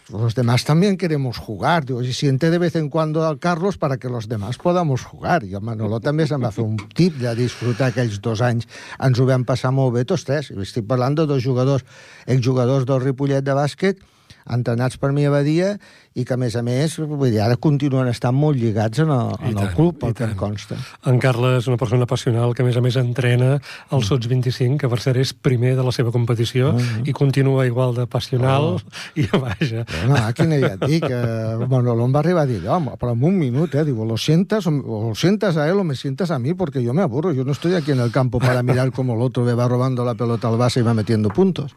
los 0.09 0.35
demás 0.35 0.65
también 0.65 0.97
queremos 0.97 1.37
jugar. 1.37 1.85
Digo, 1.85 2.01
y 2.03 2.13
siente 2.13 2.51
de 2.51 2.57
vez 2.57 2.75
en 2.75 2.89
cuando 2.89 3.25
al 3.25 3.39
Carlos 3.39 3.77
para 3.77 3.97
que 3.97 4.09
los 4.09 4.27
demás 4.27 4.57
podamos 4.57 5.03
jugar. 5.03 5.43
I 5.43 5.55
el 5.57 5.65
Manolo 5.65 5.99
també 5.99 6.27
se'n 6.29 6.43
va 6.43 6.51
fer 6.53 6.65
un 6.65 6.77
tip 6.93 7.17
de 7.17 7.33
disfrutar 7.35 7.89
aquells 7.89 8.19
dos 8.21 8.43
anys. 8.45 8.67
Ens 9.01 9.19
ho 9.19 9.25
vam 9.25 9.45
passar 9.45 9.73
molt 9.73 9.95
bé 9.97 10.05
tots 10.05 10.27
tres. 10.29 10.51
Estic 10.53 10.85
parlant 10.85 11.17
de 11.17 11.25
dos 11.25 11.41
jugadors, 11.43 11.85
exjugadors 12.27 12.85
del 12.85 13.01
Ripollet 13.01 13.41
de 13.41 13.57
bàsquet, 13.57 14.03
entrenats 14.45 14.99
per 15.01 15.13
mi 15.15 15.25
a 15.25 15.33
Badia, 15.33 15.77
i 16.13 16.25
que, 16.25 16.35
a 16.35 16.37
més 16.37 16.55
a 16.55 16.61
més, 16.65 16.97
vull 16.99 17.31
dir, 17.31 17.41
ara 17.41 17.57
continuen 17.57 18.07
estant 18.11 18.35
molt 18.37 18.59
lligats 18.59 19.01
en 19.03 19.09
el, 19.13 19.33
en 19.49 19.57
el 19.57 19.71
club, 19.73 19.97
pel 20.01 20.13
que 20.17 20.27
em 20.27 20.35
consta. 20.37 20.77
En 21.09 21.19
Carles 21.21 21.63
és 21.63 21.69
una 21.71 21.79
persona 21.81 22.05
passional 22.09 22.53
que, 22.53 22.61
a 22.61 22.67
més 22.67 22.77
a 22.77 22.83
més, 22.85 22.97
entrena 23.01 23.55
el 23.93 24.05
Sots 24.05 24.29
25, 24.29 24.77
que 24.81 24.89
per 24.91 24.99
ser 25.01 25.15
és 25.21 25.33
primer 25.33 25.73
de 25.77 25.85
la 25.85 25.93
seva 25.95 26.11
competició, 26.13 26.73
uh 26.73 26.77
-huh. 26.77 27.07
i 27.09 27.13
continua 27.13 27.65
igual 27.65 27.95
de 27.95 28.05
passional, 28.07 28.77
oh. 28.77 28.81
i 29.15 29.27
vaja. 29.31 29.85
Bueno, 30.05 30.33
quina 30.35 30.59
ja 30.59 30.73
et 30.73 30.85
dic, 30.85 31.03
eh, 31.09 31.57
em 31.59 32.13
va 32.13 32.19
arribar 32.19 32.43
a 32.43 32.45
dir, 32.45 32.61
home, 32.67 32.91
però 32.99 33.13
en 33.13 33.23
un 33.23 33.37
minut, 33.37 33.73
eh, 33.75 33.83
digo, 33.83 34.05
lo 34.05 34.17
sientas, 34.17 34.67
o 34.67 34.71
lo 35.09 35.15
sientas 35.15 35.57
a 35.57 35.67
él 35.69 35.79
o 35.79 35.83
me 35.83 35.95
sientas 35.95 36.31
a 36.31 36.39
mí, 36.39 36.53
porque 36.53 36.83
yo 36.83 36.93
me 36.93 37.01
aburro, 37.01 37.31
yo 37.31 37.43
no 37.43 37.51
estoy 37.51 37.73
aquí 37.73 37.91
en 37.91 37.99
el 37.99 38.11
campo 38.11 38.39
para 38.39 38.61
mirar 38.63 38.91
como 38.91 39.15
el 39.15 39.21
otro 39.21 39.43
me 39.43 39.53
va 39.53 39.67
robando 39.67 40.05
la 40.05 40.15
pelota 40.15 40.47
al 40.47 40.57
base 40.57 40.79
y 40.79 40.83
va 40.83 40.93
metiendo 40.93 41.29
puntos. 41.29 41.75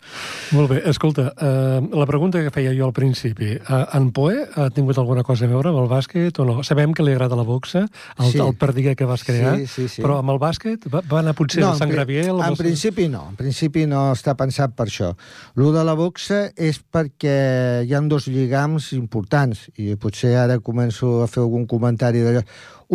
Molt 0.53 0.71
bé, 0.71 0.83
escolta, 0.87 1.33
eh, 1.41 1.89
la 1.93 2.07
pregunta 2.07 2.43
que 2.43 2.51
feia 2.51 2.75
jo 2.77 2.87
al 2.87 2.93
principi, 2.93 3.57
eh, 3.57 3.87
en 3.93 4.13
Poe 4.27 4.43
ha 4.59 4.71
tingut 4.75 4.99
alguna 4.99 5.23
cosa 5.23 5.45
a 5.47 5.51
veure 5.51 5.71
amb 5.71 5.79
el 5.85 5.87
bàsquet 5.87 6.39
o 6.43 6.47
no? 6.49 6.57
Sabem 6.67 6.91
que 6.97 7.05
li 7.07 7.13
agrada 7.15 7.37
la 7.39 7.45
boxa, 7.47 7.85
el, 8.19 8.31
sí. 8.33 8.41
el 8.43 8.57
perdiguer 8.59 8.97
que 8.99 9.07
vas 9.07 9.23
crear, 9.23 9.55
sí, 9.61 9.67
sí, 9.71 9.87
sí. 9.93 10.03
però 10.03 10.17
amb 10.19 10.33
el 10.35 10.41
bàsquet 10.43 10.89
va, 10.91 11.05
va 11.07 11.21
anar 11.23 11.37
potser 11.39 11.63
no, 11.63 11.71
el 11.71 11.79
Sant 11.79 11.93
Gravier? 11.95 12.25
El 12.33 12.43
en 12.43 12.59
principi 12.59 13.07
no, 13.13 13.23
en 13.31 13.39
principi 13.39 13.85
no 13.87 14.09
està 14.17 14.35
pensat 14.35 14.75
per 14.75 14.89
això. 14.91 15.13
Lo 15.55 15.71
de 15.77 15.85
la 15.87 15.95
boxa 15.95 16.49
és 16.59 16.81
perquè 16.81 17.37
hi 17.87 17.95
han 17.95 18.11
dos 18.11 18.27
lligams 18.27 18.91
importants 18.99 19.69
i 19.79 19.95
potser 19.95 20.35
ara 20.41 20.59
començo 20.59 21.21
a 21.23 21.31
fer 21.31 21.45
algun 21.45 21.71
comentari 21.71 22.27
d'allò. 22.27 22.43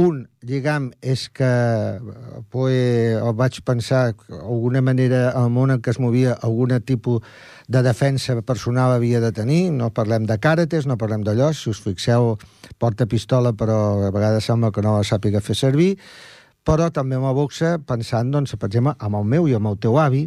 Un 0.01 0.21
lligam 0.47 0.91
és 1.03 1.25
que 1.35 1.47
pues, 2.51 3.23
vaig 3.35 3.57
pensar 3.67 4.13
alguna 4.31 4.79
manera 4.81 5.33
el 5.35 5.49
món 5.51 5.71
en 5.71 5.81
què 5.83 5.91
es 5.91 5.99
movia 5.99 6.37
algun 6.47 6.71
tipus 6.87 7.23
de 7.71 7.81
defensa 7.85 8.35
personal 8.41 8.91
havia 8.91 9.21
de 9.23 9.31
tenir, 9.31 9.71
no 9.71 9.91
parlem 9.95 10.25
de 10.27 10.35
càrates, 10.43 10.87
no 10.89 10.97
parlem 10.99 11.23
d'allò, 11.23 11.51
si 11.55 11.69
us 11.71 11.79
fixeu 11.79 12.33
porta 12.81 13.07
pistola 13.07 13.53
però 13.55 13.77
a 14.07 14.11
vegades 14.11 14.49
sembla 14.49 14.73
que 14.75 14.83
no 14.83 14.97
la 14.97 15.05
sàpiga 15.07 15.39
fer 15.39 15.55
servir, 15.55 15.93
però 16.67 16.89
també 16.91 17.15
amb 17.15 17.29
la 17.29 17.35
boxa 17.37 17.77
pensant, 17.87 18.33
doncs, 18.33 18.57
per 18.59 18.67
exemple, 18.67 18.97
amb 18.99 19.21
el 19.21 19.29
meu 19.35 19.47
i 19.47 19.55
amb 19.55 19.71
el 19.71 19.79
teu 19.79 19.95
avi, 20.01 20.25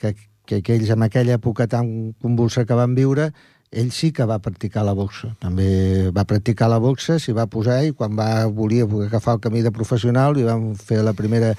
que, 0.00 0.14
que 0.48 0.62
aquells 0.62 0.94
en 0.94 1.04
aquella 1.04 1.36
època 1.36 1.68
tan 1.68 2.14
convulsa 2.22 2.64
que 2.64 2.78
van 2.78 2.96
viure, 2.96 3.28
ell 3.76 3.90
sí 3.92 4.10
que 4.16 4.24
va 4.24 4.38
practicar 4.40 4.86
la 4.86 4.94
boxa. 4.96 5.34
També 5.42 6.08
va 6.16 6.24
practicar 6.24 6.70
la 6.72 6.80
boxa, 6.80 7.18
s'hi 7.20 7.34
va 7.36 7.44
posar 7.50 7.82
i 7.84 7.92
quan 7.92 8.16
va 8.16 8.46
volia 8.48 8.88
agafar 8.88 9.36
el 9.36 9.44
camí 9.44 9.60
de 9.66 9.74
professional 9.74 10.32
li 10.32 10.46
van 10.48 10.70
fer 10.80 11.02
la 11.04 11.12
primera 11.18 11.52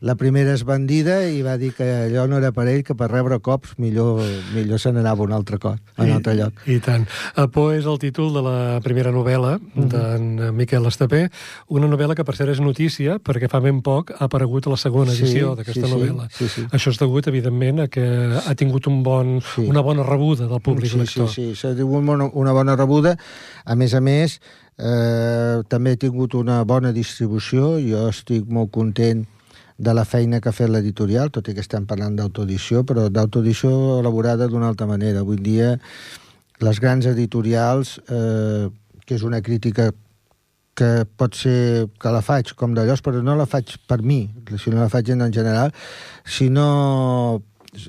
la 0.00 0.14
primera 0.14 0.52
és 0.54 0.62
bandida 0.66 1.18
i 1.26 1.40
va 1.42 1.56
dir 1.58 1.72
que 1.74 1.86
allò 2.06 2.26
no 2.30 2.38
era 2.38 2.52
per 2.54 2.68
ell, 2.70 2.84
que 2.86 2.94
per 2.98 3.08
rebre 3.10 3.40
cops 3.42 3.74
millor, 3.82 4.22
millor 4.54 4.78
se 4.78 4.92
n'anava 4.94 5.24
un 5.24 5.32
altre 5.34 5.58
cop, 5.58 5.78
a 5.96 6.04
un 6.04 6.12
altre 6.14 6.36
lloc. 6.38 6.62
I, 6.66 6.76
I 6.76 6.82
tant. 6.84 7.06
Por 7.54 7.74
és 7.74 7.86
el 7.88 7.98
títol 8.02 8.30
de 8.36 8.42
la 8.44 8.56
primera 8.84 9.10
novel·la 9.14 9.56
mm 9.58 9.68
-hmm. 9.74 9.88
d'en 9.88 10.54
Miquel 10.54 10.86
Estapé, 10.86 11.28
una 11.68 11.88
novel·la 11.88 12.14
que 12.14 12.24
per 12.24 12.36
cert 12.36 12.50
és 12.50 12.60
notícia, 12.60 13.18
perquè 13.18 13.48
fa 13.48 13.60
ben 13.60 13.82
poc 13.82 14.12
ha 14.12 14.24
aparegut 14.24 14.66
a 14.66 14.70
la 14.70 14.76
segona 14.76 15.12
edició 15.12 15.50
sí, 15.50 15.56
d'aquesta 15.56 15.86
sí, 15.86 15.92
novel·la. 15.92 16.28
Sí, 16.30 16.48
sí. 16.48 16.62
Això 16.70 16.90
és 16.90 16.98
degut, 16.98 17.26
evidentment, 17.26 17.80
a 17.80 17.88
que 17.88 18.06
ha 18.46 18.54
tingut 18.54 18.86
un 18.86 19.02
bon, 19.02 19.40
sí. 19.40 19.62
una 19.62 19.80
bona 19.80 20.02
rebuda 20.02 20.46
del 20.46 20.60
públic 20.60 20.90
sí, 20.90 20.98
lector. 20.98 21.28
Sí, 21.28 21.54
sí, 21.54 21.56
s'ha 21.56 21.74
tingut 21.74 22.32
una 22.34 22.52
bona 22.52 22.76
rebuda. 22.76 23.16
A 23.64 23.74
més 23.74 23.94
a 23.94 24.00
més, 24.00 24.40
eh, 24.78 25.62
també 25.68 25.92
ha 25.92 25.96
tingut 25.96 26.34
una 26.34 26.62
bona 26.64 26.92
distribució. 26.92 27.78
Jo 27.82 28.08
estic 28.08 28.46
molt 28.46 28.70
content 28.70 29.26
de 29.78 29.94
la 29.94 30.04
feina 30.04 30.40
que 30.42 30.50
ha 30.50 30.56
fet 30.56 30.70
l'editorial, 30.70 31.30
tot 31.30 31.48
i 31.48 31.54
que 31.54 31.62
estem 31.62 31.86
parlant 31.86 32.16
d'autoedició, 32.18 32.82
però 32.84 33.06
d'autoedició 33.08 33.70
elaborada 34.00 34.48
d'una 34.50 34.68
altra 34.72 34.88
manera. 34.90 35.22
Avui 35.22 35.38
dia, 35.38 35.76
les 36.60 36.80
grans 36.82 37.06
editorials, 37.06 37.98
eh, 38.10 38.66
que 39.06 39.16
és 39.16 39.22
una 39.22 39.40
crítica 39.40 39.92
que 40.78 40.90
pot 41.18 41.34
ser 41.34 41.88
que 41.98 42.10
la 42.14 42.22
faig 42.22 42.52
com 42.58 42.74
d'allòs, 42.74 43.02
però 43.02 43.22
no 43.22 43.34
la 43.38 43.46
faig 43.50 43.76
per 43.90 44.02
mi, 44.02 44.24
sinó 44.58 44.82
la 44.82 44.90
faig 44.90 45.10
en 45.14 45.32
general, 45.34 45.72
si 46.26 46.50
no 46.50 47.42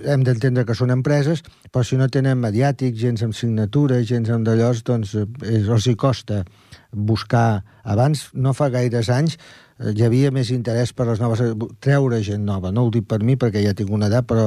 hem 0.06 0.24
d'entendre 0.26 0.66
que 0.66 0.76
són 0.78 0.94
empreses, 0.94 1.42
però 1.72 1.84
si 1.86 1.98
no 1.98 2.10
tenen 2.10 2.42
mediàtics, 2.42 2.98
gens 3.00 3.24
amb 3.26 3.38
signatura, 3.38 4.02
gens 4.06 4.30
amb 4.34 4.46
d'allòs, 4.46 4.84
doncs 4.86 5.16
eh, 5.18 5.26
els 5.60 5.88
hi 5.88 5.96
costa 5.96 6.44
buscar... 6.92 7.64
Abans, 7.90 8.28
no 8.34 8.54
fa 8.54 8.68
gaires 8.70 9.10
anys, 9.10 9.38
hi 9.80 10.04
havia 10.04 10.30
més 10.36 10.50
interès 10.52 10.92
per 10.92 11.06
les 11.08 11.22
noves... 11.24 11.40
treure 11.80 12.20
gent 12.26 12.44
nova, 12.44 12.72
no 12.76 12.84
ho 12.86 12.92
dic 12.92 13.06
per 13.08 13.22
mi 13.24 13.38
perquè 13.40 13.62
ja 13.64 13.72
tinc 13.78 13.94
una 13.96 14.10
edat, 14.12 14.28
però 14.28 14.44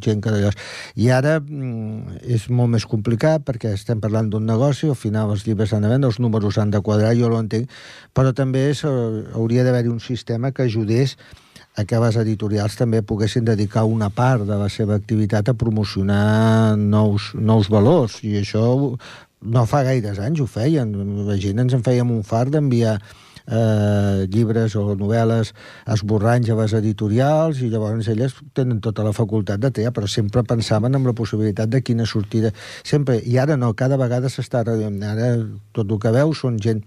gent 0.00 0.22
que 0.24 0.32
d'allò... 0.32 0.52
I 0.96 1.10
ara 1.12 1.36
mm, 1.40 2.22
és 2.24 2.48
molt 2.48 2.72
més 2.72 2.86
complicat 2.88 3.44
perquè 3.44 3.74
estem 3.76 4.00
parlant 4.00 4.30
d'un 4.32 4.48
negoci, 4.48 4.88
al 4.88 4.96
final 4.96 5.34
els 5.34 5.44
llibres 5.44 5.74
han 5.76 5.84
de 5.84 5.92
vendre, 5.92 6.08
els 6.08 6.20
números 6.22 6.56
han 6.58 6.72
de 6.72 6.80
quadrar, 6.80 7.12
jo 7.18 7.28
ho 7.28 7.38
entenc, 7.38 7.68
però 8.16 8.32
també 8.32 8.70
és, 8.70 8.82
eh, 8.88 9.22
hauria 9.36 9.68
d'haver-hi 9.68 9.92
un 9.92 10.00
sistema 10.00 10.52
que 10.56 10.64
ajudés 10.64 11.18
a 11.76 11.84
que 11.84 12.00
les 12.00 12.16
editorials 12.16 12.80
també 12.80 13.04
poguessin 13.04 13.44
dedicar 13.44 13.84
una 13.84 14.08
part 14.10 14.48
de 14.48 14.56
la 14.58 14.68
seva 14.72 14.96
activitat 14.96 15.52
a 15.52 15.58
promocionar 15.60 16.76
nous, 16.80 17.34
nous 17.36 17.68
valors, 17.68 18.22
i 18.24 18.38
això 18.40 18.64
no 19.40 19.64
fa 19.68 19.84
gaires 19.86 20.18
anys 20.20 20.40
ho 20.40 20.48
feien. 20.50 20.92
La 21.28 21.36
gent 21.40 21.60
ens 21.62 21.76
en 21.76 21.84
fèiem 21.84 22.10
un 22.12 22.24
fart 22.26 22.52
d'enviar 22.52 22.98
eh, 23.50 24.26
llibres 24.30 24.76
o 24.78 24.86
novel·les 24.94 25.52
esborranys 25.96 26.50
a 26.50 26.58
les 26.62 26.74
editorials 26.78 27.60
i 27.60 27.70
llavors 27.72 28.08
elles 28.08 28.36
tenen 28.56 28.80
tota 28.80 29.04
la 29.06 29.14
facultat 29.16 29.60
de 29.60 29.72
triar, 29.74 29.92
però 29.96 30.08
sempre 30.08 30.44
pensaven 30.46 30.94
en 30.94 31.06
la 31.06 31.16
possibilitat 31.16 31.70
de 31.70 31.82
quina 31.82 32.06
sortida. 32.06 32.54
Sempre, 32.82 33.18
i 33.20 33.38
ara 33.38 33.58
no, 33.60 33.74
cada 33.74 33.98
vegada 34.00 34.30
s'està. 34.30 34.62
Ara 34.64 35.30
tot 35.72 35.88
el 35.90 35.98
que 35.98 36.14
veus 36.14 36.44
són 36.44 36.60
gent 36.62 36.84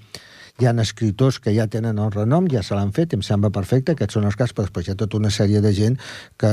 hi 0.62 0.67
ha 0.69 0.73
escriptors 0.82 1.39
que 1.41 1.54
ja 1.56 1.65
tenen 1.67 1.97
el 1.97 2.12
renom, 2.13 2.45
ja 2.52 2.62
se 2.62 2.76
l'han 2.78 2.91
fet, 2.93 3.15
em 3.17 3.23
sembla 3.26 3.49
perfecte, 3.49 3.95
aquests 3.95 4.19
són 4.19 4.28
els 4.30 4.38
casos, 4.38 4.54
però 4.54 4.67
després 4.67 4.88
hi 4.88 4.93
ha 4.93 4.99
tota 4.99 5.17
una 5.17 5.32
sèrie 5.34 5.62
de 5.65 5.71
gent 5.73 5.97
que, 6.38 6.52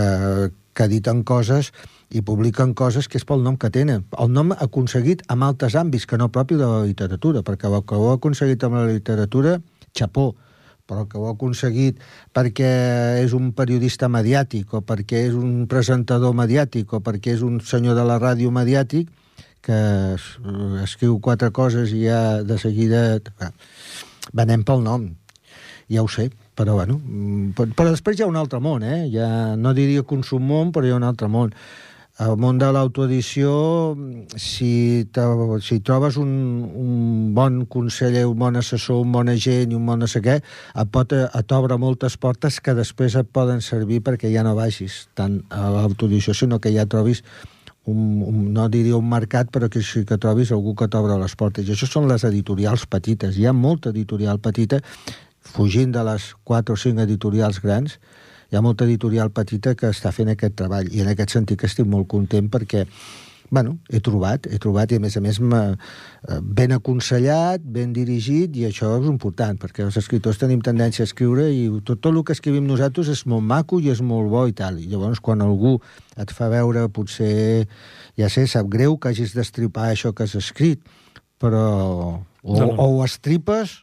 que 0.73 0.87
editen 0.89 1.21
coses 1.29 1.69
i 2.11 2.23
publiquen 2.25 2.73
coses 2.75 3.09
que 3.09 3.21
és 3.21 3.27
pel 3.29 3.45
nom 3.45 3.59
que 3.61 3.71
tenen. 3.71 4.07
El 4.19 4.33
nom 4.33 4.55
aconseguit 4.57 5.23
amb 5.29 5.45
altres 5.47 5.77
àmbits 5.77 6.09
que 6.09 6.19
no 6.19 6.31
propi 6.33 6.57
de 6.57 6.67
la 6.67 6.87
literatura, 6.89 7.45
perquè 7.45 7.69
el 7.69 7.85
que 7.85 7.99
ho 7.99 8.09
ha 8.11 8.17
aconseguit 8.17 8.65
amb 8.65 8.81
la 8.81 8.87
literatura 8.89 9.59
xapó, 9.97 10.33
però 10.91 11.07
que 11.07 11.19
ho 11.19 11.29
ha 11.29 11.35
aconseguit 11.37 12.01
perquè 12.35 12.71
és 13.23 13.35
un 13.37 13.53
periodista 13.55 14.09
mediàtic 14.11 14.75
o 14.75 14.83
perquè 14.83 15.25
és 15.29 15.39
un 15.39 15.67
presentador 15.71 16.35
mediàtic 16.35 16.93
o 16.93 17.03
perquè 17.05 17.37
és 17.37 17.45
un 17.47 17.61
senyor 17.63 17.95
de 17.99 18.07
la 18.09 18.19
ràdio 18.19 18.51
mediàtic 18.51 19.11
que 19.63 19.79
escriu 20.83 21.19
quatre 21.21 21.51
coses 21.53 21.93
i 21.93 22.07
ja 22.09 22.43
de 22.43 22.59
seguida... 22.59 23.21
Venem 24.37 24.63
pel 24.63 24.83
nom, 24.85 25.09
ja 25.91 26.05
ho 26.05 26.09
sé, 26.09 26.29
però 26.55 26.77
bueno... 26.79 26.99
Però 27.59 27.87
després 27.89 28.19
hi 28.19 28.25
ha 28.25 28.31
un 28.31 28.39
altre 28.39 28.61
món, 28.63 28.85
eh? 28.87 29.09
Ja 29.13 29.57
no 29.59 29.73
diria 29.75 30.05
consum 30.07 30.45
món, 30.47 30.71
però 30.73 30.87
hi 30.87 30.93
ha 30.95 30.99
un 31.01 31.07
altre 31.09 31.29
món 31.29 31.51
al 32.21 32.37
món 32.37 32.59
de 32.61 32.69
l'autoedició, 32.69 33.51
si, 34.37 34.71
si 35.65 35.79
trobes 35.81 36.19
un, 36.21 36.33
un 36.69 37.31
bon 37.37 37.63
conseller, 37.65 38.27
un 38.29 38.37
bon 38.43 38.61
assessor, 38.61 39.01
un 39.07 39.15
bon 39.15 39.31
agent 39.33 39.73
i 39.73 39.79
un 39.79 39.87
bon 39.89 40.03
no 40.05 40.09
sé 40.11 40.21
què, 40.25 40.37
et, 40.43 40.91
pot, 40.93 41.15
et 41.17 41.49
t'obre 41.49 41.79
moltes 41.81 42.19
portes 42.21 42.61
que 42.61 42.77
després 42.77 43.17
et 43.17 43.31
poden 43.33 43.65
servir 43.65 44.03
perquè 44.05 44.29
ja 44.35 44.45
no 44.45 44.53
vagis 44.59 45.07
tant 45.17 45.41
a 45.49 45.71
l'autoedició, 45.73 46.37
sinó 46.37 46.61
que 46.61 46.75
ja 46.75 46.85
trobis 46.85 47.25
un, 47.89 48.21
un, 48.27 48.45
no 48.53 48.69
diria 48.69 49.01
un 49.01 49.09
mercat, 49.09 49.49
però 49.49 49.71
que 49.73 49.81
sí 49.81 50.05
que 50.05 50.21
trobis 50.21 50.53
algú 50.53 50.77
que 50.77 50.91
t'obre 50.93 51.17
les 51.23 51.37
portes. 51.41 51.65
I 51.65 51.73
això 51.73 51.89
són 51.89 52.09
les 52.11 52.27
editorials 52.29 52.85
petites. 52.85 53.41
Hi 53.41 53.49
ha 53.49 53.57
molta 53.57 53.95
editorial 53.95 54.43
petita, 54.45 54.83
fugint 55.41 55.97
de 55.97 56.05
les 56.05 56.35
quatre 56.45 56.77
o 56.77 56.81
cinc 56.81 57.01
editorials 57.01 57.65
grans, 57.65 57.97
hi 58.51 58.59
ha 58.59 58.63
molta 58.63 58.85
editorial 58.85 59.31
petita 59.31 59.77
que 59.79 59.91
està 59.95 60.13
fent 60.13 60.33
aquest 60.33 60.57
treball 60.59 60.91
i 60.91 61.03
en 61.05 61.11
aquest 61.13 61.37
sentit 61.39 61.61
que 61.61 61.71
estic 61.71 61.87
molt 61.87 62.09
content 62.11 62.51
perquè 62.51 62.87
bueno, 63.51 63.79
he 63.91 63.99
trobat, 63.99 64.47
he 64.47 64.59
trobat 64.63 64.93
i 64.95 64.99
a 65.01 65.03
més 65.03 65.17
a 65.19 65.21
més 65.21 65.41
eh, 65.43 66.39
ben 66.41 66.73
aconsellat, 66.73 67.63
ben 67.63 67.93
dirigit 67.93 68.55
i 68.57 68.65
això 68.69 68.93
és 69.01 69.09
important 69.11 69.59
perquè 69.59 69.83
els 69.83 69.99
escriptors 69.99 70.39
tenim 70.39 70.63
tendència 70.63 71.03
a 71.03 71.11
escriure 71.11 71.49
i 71.51 71.67
tot, 71.83 71.99
tot 71.99 72.13
el 72.15 72.23
que 72.23 72.37
escrivim 72.37 72.69
nosaltres 72.71 73.11
és 73.11 73.25
molt 73.27 73.43
maco 73.43 73.81
i 73.83 73.91
és 73.91 74.01
molt 74.07 74.31
bo 74.31 74.47
i 74.47 74.55
tal. 74.55 74.79
I 74.79 74.87
llavors 74.93 75.19
quan 75.19 75.43
algú 75.43 75.81
et 76.17 76.31
fa 76.31 76.49
veure 76.53 76.87
potser, 76.95 77.67
ja 78.17 78.31
sé, 78.31 78.47
sap 78.47 78.71
greu 78.71 78.97
que 78.97 79.11
hagis 79.11 79.35
d'estripar 79.35 79.91
això 79.91 80.15
que 80.15 80.29
has 80.29 80.39
escrit, 80.39 80.87
però 81.43 81.67
o, 82.23 82.55
no, 82.55 82.67
no. 82.71 82.75
o 82.79 82.87
ho 82.87 83.05
estripes 83.05 83.81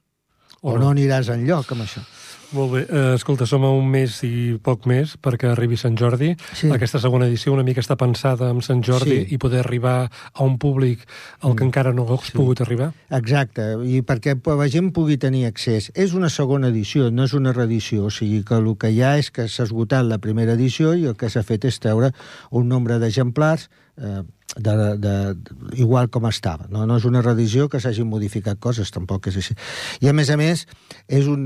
o, 0.62 0.72
o 0.72 0.78
no. 0.78 0.86
no 0.86 0.94
aniràs 0.96 1.28
enlloc 1.36 1.76
amb 1.76 1.84
això. 1.84 2.08
Molt 2.56 2.72
bé. 2.72 2.82
Uh, 2.88 3.16
escolta, 3.18 3.46
som 3.50 3.66
a 3.68 3.72
un 3.76 3.90
mes 3.92 4.14
i 4.24 4.56
poc 4.64 4.86
més 4.88 5.16
perquè 5.20 5.50
arribi 5.52 5.76
Sant 5.80 5.98
Jordi. 6.00 6.32
Sí. 6.56 6.70
Aquesta 6.72 7.02
segona 7.04 7.28
edició 7.28 7.52
una 7.56 7.66
mica 7.68 7.84
està 7.84 7.98
pensada 8.00 8.52
amb 8.54 8.64
Sant 8.64 8.84
Jordi 8.88 9.18
sí. 9.18 9.26
i 9.36 9.40
poder 9.42 9.60
arribar 9.66 9.98
a 10.08 10.46
un 10.46 10.56
públic 10.62 11.04
al 11.42 11.58
que 11.58 11.66
mm. 11.66 11.68
encara 11.68 11.94
no 11.98 12.08
ha 12.08 12.20
sí. 12.24 12.36
pogut 12.38 12.62
arribar. 12.64 12.94
Exacte, 13.18 13.68
i 13.84 14.00
perquè 14.06 14.38
la 14.48 14.70
gent 14.72 14.94
pugui 14.96 15.20
tenir 15.20 15.46
accés. 15.50 15.92
És 15.96 16.16
una 16.16 16.32
segona 16.32 16.72
edició, 16.72 17.12
no 17.12 17.28
és 17.28 17.36
una 17.36 17.52
reedició, 17.56 18.08
o 18.08 18.14
sigui 18.14 18.44
que 18.48 18.56
el 18.62 18.72
que 18.80 18.94
hi 18.96 19.04
ha 19.04 19.18
és 19.20 19.32
que 19.34 19.50
s'ha 19.52 19.68
esgotat 19.68 20.08
la 20.08 20.22
primera 20.24 20.56
edició 20.56 20.96
i 20.96 21.08
el 21.12 21.20
que 21.20 21.32
s'ha 21.34 21.44
fet 21.44 21.68
és 21.68 21.82
treure 21.84 22.14
un 22.56 22.72
nombre 22.72 23.00
d'exemplars 23.02 23.68
eh, 23.98 24.24
de, 24.58 24.98
de, 24.98 25.14
igual 25.78 26.10
com 26.10 26.28
estava. 26.28 26.68
No, 26.74 26.86
no 26.90 26.98
és 26.98 27.06
una 27.08 27.22
reedició 27.22 27.68
que 27.70 27.80
s'hagin 27.84 28.10
modificat 28.10 28.60
coses, 28.60 28.92
tampoc 28.94 29.30
és 29.32 29.38
així. 29.40 29.56
I 30.02 30.12
a 30.12 30.14
més 30.18 30.32
a 30.34 30.38
més, 30.40 30.66
és 31.08 31.28
un... 31.30 31.44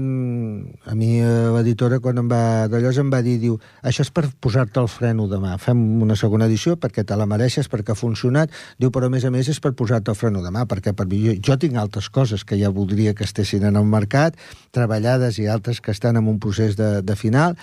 A 0.88 0.96
mi 0.98 1.20
eh, 1.20 1.50
l'editora 1.56 2.02
quan 2.04 2.22
em 2.22 2.32
va... 2.32 2.68
d'allò 2.72 2.94
em 3.02 3.12
va 3.14 3.22
dir, 3.26 3.38
diu, 3.42 3.58
això 3.88 4.06
és 4.06 4.12
per 4.14 4.26
posar-te 4.44 4.82
el 4.82 4.90
freno 4.92 5.28
demà. 5.32 5.58
Fem 5.62 5.80
una 6.04 6.18
segona 6.20 6.48
edició 6.50 6.78
perquè 6.82 7.06
te 7.08 7.18
la 7.20 7.28
mereixes, 7.30 7.70
perquè 7.72 7.96
ha 7.96 8.00
funcionat. 8.00 8.52
Diu, 8.80 8.92
però 8.94 9.10
a 9.10 9.14
més 9.14 9.28
a 9.28 9.34
més 9.34 9.52
és 9.52 9.62
per 9.64 9.74
posar-te 9.78 10.14
el 10.14 10.20
freno 10.20 10.44
demà, 10.46 10.66
perquè 10.70 10.96
per 10.98 11.08
mi, 11.12 11.22
jo, 11.26 11.38
jo 11.52 11.58
tinc 11.62 11.80
altres 11.80 12.10
coses 12.10 12.46
que 12.48 12.60
ja 12.60 12.74
voldria 12.74 13.16
que 13.18 13.28
estessin 13.28 13.68
en 13.68 13.80
el 13.80 13.88
mercat, 13.88 14.38
treballades 14.76 15.40
i 15.40 15.48
altres 15.52 15.82
que 15.82 15.92
estan 15.96 16.20
en 16.20 16.30
un 16.32 16.40
procés 16.40 16.78
de, 16.80 17.02
de 17.02 17.16
final, 17.20 17.58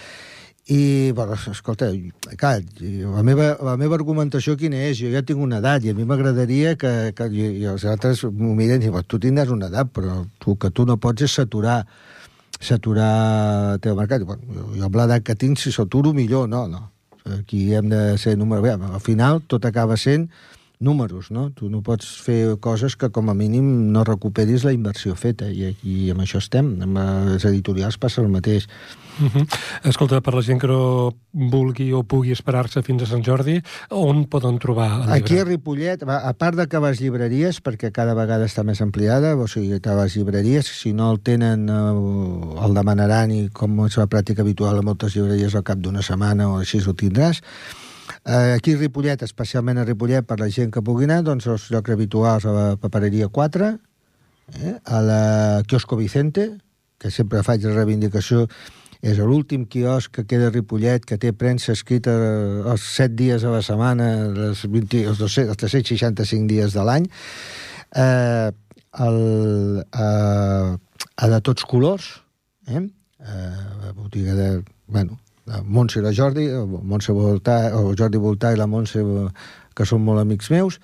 i, 0.69 1.13
bueno, 1.17 1.33
escolta, 1.33 1.89
clar, 2.37 2.59
la 2.81 3.23
meva, 3.25 3.55
la 3.65 3.77
meva 3.81 3.97
argumentació 3.97 4.53
quina 4.61 4.83
és? 4.91 4.99
Jo 5.01 5.09
ja 5.15 5.23
tinc 5.25 5.41
una 5.41 5.63
edat 5.63 5.87
i 5.87 5.95
a 5.95 5.97
mi 5.97 6.05
m'agradaria 6.05 6.75
que, 6.77 6.93
que 7.17 7.29
i, 7.33 7.47
i 7.63 7.65
els 7.73 7.87
altres 7.89 8.21
m'ho 8.29 8.53
miren 8.59 8.83
i 8.83 8.91
diuen, 8.91 9.07
tu 9.09 9.21
tindràs 9.23 9.49
una 9.55 9.71
edat, 9.73 9.89
però 9.97 10.21
tu, 10.37 10.59
que 10.61 10.69
tu 10.69 10.85
no 10.85 10.99
pots 11.01 11.25
és 11.25 11.39
saturar 11.41 11.81
saturar 12.61 13.75
el 13.75 13.81
teu 13.81 13.97
mercat. 13.97 14.25
Bueno, 14.29 14.43
jo, 14.53 14.67
jo 14.77 14.85
amb 14.87 14.97
l'edat 14.99 15.25
que 15.25 15.37
tinc, 15.39 15.59
si 15.63 15.73
s'aturo, 15.73 16.13
millor. 16.13 16.49
No, 16.51 16.67
no. 16.69 16.91
Aquí 17.39 17.73
hem 17.75 17.89
de 17.89 18.19
ser 18.19 18.37
número... 18.39 18.63
Bé, 18.63 18.75
al 18.75 19.01
final 19.05 19.43
tot 19.47 19.65
acaba 19.69 19.97
sent 19.97 20.29
números, 20.81 21.31
no? 21.31 21.51
Tu 21.51 21.69
no 21.71 21.83
pots 21.83 22.07
fer 22.23 22.57
coses 22.63 22.95
que 22.97 23.11
com 23.11 23.31
a 23.31 23.35
mínim 23.35 23.91
no 23.93 24.05
recuperis 24.07 24.65
la 24.65 24.73
inversió 24.73 25.17
feta 25.19 25.49
i, 25.51 25.73
i 25.83 26.11
amb 26.15 26.23
això 26.23 26.39
estem. 26.43 26.71
Amb 26.85 27.01
les 27.33 27.47
editorials 27.49 27.99
passa 27.99 28.23
el 28.23 28.31
mateix. 28.31 28.69
Uh 29.19 29.27
-huh. 29.27 29.47
Escolta, 29.83 30.21
per 30.21 30.35
la 30.35 30.43
gent 30.43 30.61
que 30.61 30.69
no 30.69 31.15
vulgui 31.33 31.93
o 31.93 32.05
pugui 32.05 32.31
esperar-se 32.31 32.83
fins 32.83 33.03
a 33.03 33.07
Sant 33.07 33.25
Jordi, 33.25 33.61
on 33.91 34.27
poden 34.27 34.59
trobar 34.59 34.93
el 34.93 35.01
llibre? 35.01 35.15
Aquí 35.15 35.39
a 35.39 35.45
Ripollet, 35.45 36.03
a 36.03 36.33
part 36.35 36.57
de 36.57 36.67
que 36.69 36.81
les 36.81 37.01
llibreries, 37.01 37.63
perquè 37.63 37.91
cada 37.91 38.15
vegada 38.15 38.45
està 38.45 38.63
més 38.63 38.81
ampliada, 38.81 39.37
o 39.37 39.47
sigui, 39.47 39.81
que 39.81 39.91
les 39.91 40.15
llibreries, 40.15 40.67
si 40.67 40.93
no 40.93 41.11
el 41.11 41.21
tenen, 41.21 41.69
eh, 41.69 42.65
el 42.65 42.75
demanaran 42.75 43.31
i 43.31 43.49
com 43.49 43.87
és 43.87 43.97
la 43.97 44.07
pràctica 44.07 44.43
habitual 44.43 44.79
a 44.79 44.83
moltes 44.83 45.15
llibreries 45.15 45.55
al 45.55 45.65
cap 45.65 45.79
d'una 45.79 46.03
setmana 46.03 46.49
o 46.49 46.59
així 46.59 46.79
ho 46.79 46.95
tindràs, 46.95 47.43
Eh, 48.25 48.55
aquí 48.57 48.75
a 48.75 48.79
Ripollet, 48.79 49.23
especialment 49.27 49.79
a 49.79 49.85
Ripollet, 49.85 50.27
per 50.27 50.39
la 50.41 50.49
gent 50.53 50.73
que 50.75 50.83
pugui 50.85 51.09
anar, 51.09 51.23
doncs 51.27 51.49
els 51.51 51.69
llocs 51.73 51.95
habituals 51.95 52.47
a 52.49 52.55
la 52.55 52.67
papereria 52.81 53.29
4, 53.29 53.71
eh, 54.59 54.75
a 54.85 55.01
la 55.05 55.23
Kiosco 55.67 55.97
Vicente, 55.97 56.51
que 56.99 57.11
sempre 57.15 57.45
faig 57.47 57.65
la 57.67 57.77
reivindicació, 57.77 58.47
és 58.99 59.19
l'últim 59.23 59.65
quiosc 59.71 60.11
que 60.17 60.25
queda 60.27 60.49
a 60.49 60.55
Ripollet, 60.55 61.05
que 61.07 61.19
té 61.23 61.31
premsa 61.33 61.73
escrita 61.77 62.15
els 62.73 62.87
7 62.97 63.15
dies 63.19 63.45
a 63.45 63.53
la 63.55 63.63
setmana, 63.63 64.09
els, 64.49 64.65
20, 64.67 65.05
els, 65.13 65.21
200, 65.23 65.53
els 65.55 65.61
365 65.63 66.51
dies 66.51 66.75
de 66.75 66.87
l'any, 66.89 67.07
eh, 67.95 68.51
el, 69.07 69.21
eh, 69.87 70.75
a 71.17 71.31
de 71.31 71.41
tots 71.47 71.65
colors, 71.69 72.11
eh, 72.67 72.83
eh, 72.83 73.93
botiga 73.95 74.35
de... 74.35 74.51
Bueno, 74.89 75.19
la 75.21 75.28
Montse 75.65 76.01
i 76.01 76.05
la 76.05 76.13
Jordi, 76.15 76.47
Montse 76.49 77.15
Voltà, 77.17 77.59
o 77.79 77.95
Jordi 77.99 78.21
Voltà 78.21 78.53
i 78.53 78.59
la 78.61 78.69
Montse, 78.71 79.05
que 79.75 79.87
són 79.89 80.05
molt 80.05 80.23
amics 80.23 80.51
meus, 80.55 80.81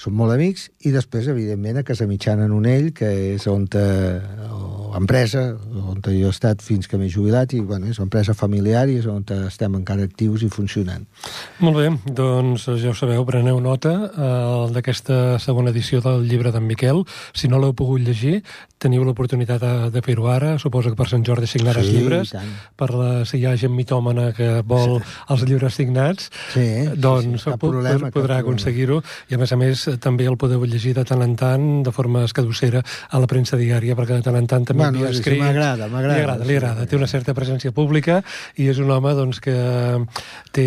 són 0.00 0.14
molt 0.16 0.32
amics, 0.32 0.70
i 0.88 0.94
després, 0.94 1.28
evidentment, 1.28 1.80
a 1.80 1.84
Casa 1.84 2.06
Mitjana 2.08 2.46
en 2.48 2.54
Unell, 2.56 2.90
que 2.96 3.10
és 3.34 3.46
on 3.50 3.66
te, 3.68 3.84
empresa, 4.98 5.42
on 5.80 6.00
jo 6.04 6.30
he 6.30 6.32
estat 6.32 6.62
fins 6.64 6.88
que 6.88 6.98
m'he 6.98 7.10
jubilat, 7.12 7.54
i 7.54 7.60
bueno, 7.60 7.90
és 7.90 8.00
una 8.00 8.08
empresa 8.08 8.34
familiar 8.34 8.86
i 8.88 8.98
és 9.00 9.06
on 9.10 9.24
estem 9.46 9.76
encara 9.78 10.06
actius 10.08 10.44
i 10.46 10.50
funcionant. 10.52 11.06
Molt 11.60 11.78
bé, 11.78 11.90
doncs 12.16 12.66
ja 12.80 12.92
ho 12.92 12.96
sabeu, 12.96 13.24
preneu 13.28 13.60
nota 13.62 13.94
eh, 14.08 14.72
d'aquesta 14.74 15.38
segona 15.42 15.70
edició 15.74 16.00
del 16.04 16.26
llibre 16.28 16.52
d'en 16.54 16.66
Miquel. 16.66 17.04
Si 17.34 17.48
no 17.48 17.60
l'heu 17.60 17.74
pogut 17.76 18.02
llegir, 18.04 18.40
teniu 18.80 19.04
l'oportunitat 19.04 19.60
de, 19.60 19.72
de 19.92 20.02
fer-ho 20.04 20.26
ara. 20.32 20.54
Suposo 20.58 20.92
que 20.92 20.98
per 20.98 21.06
Sant 21.10 21.24
Jordi 21.26 21.48
signaràs 21.50 21.86
sí, 21.86 21.96
llibres. 21.96 22.32
Per 22.80 22.88
la, 22.94 23.10
si 23.28 23.40
hi 23.40 23.46
ha 23.48 23.54
gent 23.60 23.74
mitòmana 23.76 24.30
que 24.36 24.48
vol 24.66 24.98
sí. 24.98 25.16
els 25.34 25.44
llibres 25.48 25.76
signats, 25.76 26.30
sí, 26.54 26.66
doncs 26.96 27.44
sí, 27.44 27.50
sí, 27.50 27.58
problema, 27.60 28.10
podrà 28.14 28.40
aconseguir-ho. 28.40 29.00
I 29.30 29.36
a 29.36 29.40
més 29.42 29.52
a 29.52 29.60
més, 29.60 29.84
també 30.00 30.28
el 30.30 30.38
podeu 30.40 30.64
llegir 30.64 30.94
de 30.96 31.04
tant 31.08 31.24
en 31.24 31.36
tant, 31.40 31.68
de 31.84 31.92
forma 31.94 32.24
escadossera, 32.28 32.82
a 33.10 33.20
la 33.20 33.28
premsa 33.30 33.60
diària, 33.60 33.96
perquè 33.98 34.18
de 34.18 34.26
tant 34.26 34.40
en 34.40 34.48
tant 34.48 34.66
també 34.68 34.79
bueno, 34.80 35.06
escrit. 35.10 35.40
M'agrada, 35.40 35.88
m'agrada. 35.92 36.16
Li 36.16 36.24
agrada, 36.24 36.48
li 36.48 36.56
agrada. 36.58 36.86
Té 36.90 36.98
una 36.98 37.08
certa 37.10 37.34
presència 37.36 37.72
pública 37.76 38.20
i 38.60 38.68
és 38.72 38.80
un 38.82 38.90
home 38.90 39.12
doncs, 39.18 39.40
que 39.44 39.54
té, 40.56 40.66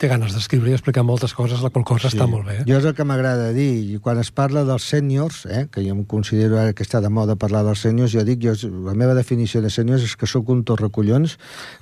té 0.00 0.10
ganes 0.10 0.34
d'escriure 0.34 0.72
i 0.72 0.76
explicar 0.76 1.04
moltes 1.06 1.34
coses, 1.36 1.62
la 1.64 1.70
qual 1.74 1.86
cosa 1.88 2.08
sí. 2.08 2.16
està 2.16 2.28
molt 2.30 2.48
bé. 2.48 2.58
Jo 2.68 2.80
és 2.80 2.88
el 2.88 2.96
que 2.96 3.06
m'agrada 3.06 3.50
dir, 3.56 3.70
i 3.94 4.00
quan 4.02 4.20
es 4.22 4.32
parla 4.34 4.64
dels 4.66 4.88
sèniors, 4.90 5.44
eh, 5.50 5.66
que 5.70 5.84
jo 5.84 5.94
em 5.94 6.04
considero 6.08 6.58
ara 6.60 6.74
que 6.76 6.86
està 6.86 7.02
de 7.04 7.12
moda 7.12 7.38
parlar 7.40 7.64
dels 7.66 7.84
senyors, 7.84 8.14
jo 8.14 8.24
dic, 8.26 8.42
jo, 8.44 8.56
la 8.86 8.96
meva 8.98 9.16
definició 9.16 9.62
de 9.64 9.70
senyors 9.72 10.04
és 10.06 10.16
que 10.18 10.28
sóc 10.30 10.50
un 10.52 10.64
torrecollons, 10.66 11.38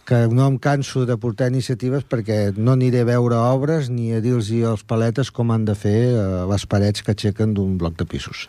que 0.09 0.27
no 0.33 0.46
em 0.48 0.59
canso 0.62 1.07
de 1.09 1.16
portar 1.20 1.51
iniciatives 1.53 2.07
perquè 2.09 2.53
no 2.57 2.77
aniré 2.77 3.03
a 3.05 3.09
veure 3.09 3.38
obres 3.53 3.90
ni 3.92 4.12
a 4.12 4.20
dir-los 4.25 4.51
als 4.66 4.83
paletes 4.88 5.31
com 5.31 5.53
han 5.55 5.64
de 5.68 5.77
fer 5.79 5.96
eh, 6.11 6.25
les 6.51 6.66
parets 6.66 7.05
que 7.05 7.14
aixequen 7.14 7.55
d'un 7.55 7.77
bloc 7.79 7.96
de 8.01 8.07
pisos. 8.09 8.46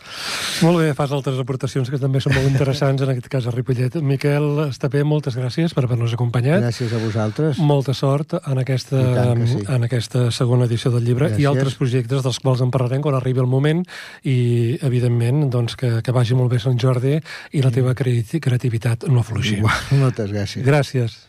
Molt 0.64 0.80
bé, 0.82 0.92
fas 0.96 1.12
altres 1.14 1.38
aportacions 1.40 1.90
que 1.90 2.00
també 2.00 2.22
són 2.24 2.34
molt 2.36 2.48
interessants, 2.50 3.03
en 3.04 3.14
aquest 3.14 3.28
cas 3.32 3.46
a 3.48 3.52
Ripollet. 3.54 3.96
Miquel 4.02 4.48
bé, 4.92 5.04
moltes 5.06 5.36
gràcies 5.38 5.74
per 5.74 5.84
haver-nos 5.86 6.14
acompanyat. 6.16 6.62
Gràcies 6.64 6.94
a 6.94 7.00
vosaltres. 7.02 7.58
Molta 7.58 7.94
sort 7.96 8.36
en 8.40 8.62
aquesta, 8.62 9.00
sí. 9.46 9.60
en 9.76 9.86
aquesta 9.88 10.28
segona 10.34 10.68
edició 10.68 10.92
del 10.94 11.06
llibre 11.06 11.30
gràcies. 11.30 11.42
i 11.42 11.48
altres 11.50 11.78
projectes 11.80 12.24
dels 12.26 12.40
quals 12.42 12.64
en 12.64 12.72
parlarem 12.74 13.04
quan 13.04 13.18
arribi 13.18 13.42
el 13.44 13.50
moment 13.50 13.84
i, 14.22 14.78
evidentment, 14.82 15.48
doncs, 15.50 15.78
que, 15.80 15.98
que 16.04 16.14
vagi 16.14 16.38
molt 16.38 16.52
bé 16.52 16.62
Sant 16.62 16.78
Jordi 16.80 17.18
i 17.52 17.64
la 17.64 17.72
teva 17.74 17.94
creativitat 17.94 19.08
no 19.10 19.24
afluixi. 19.24 19.60
Moltes 20.04 20.32
gràcies. 20.32 20.64
Gràcies. 20.66 21.22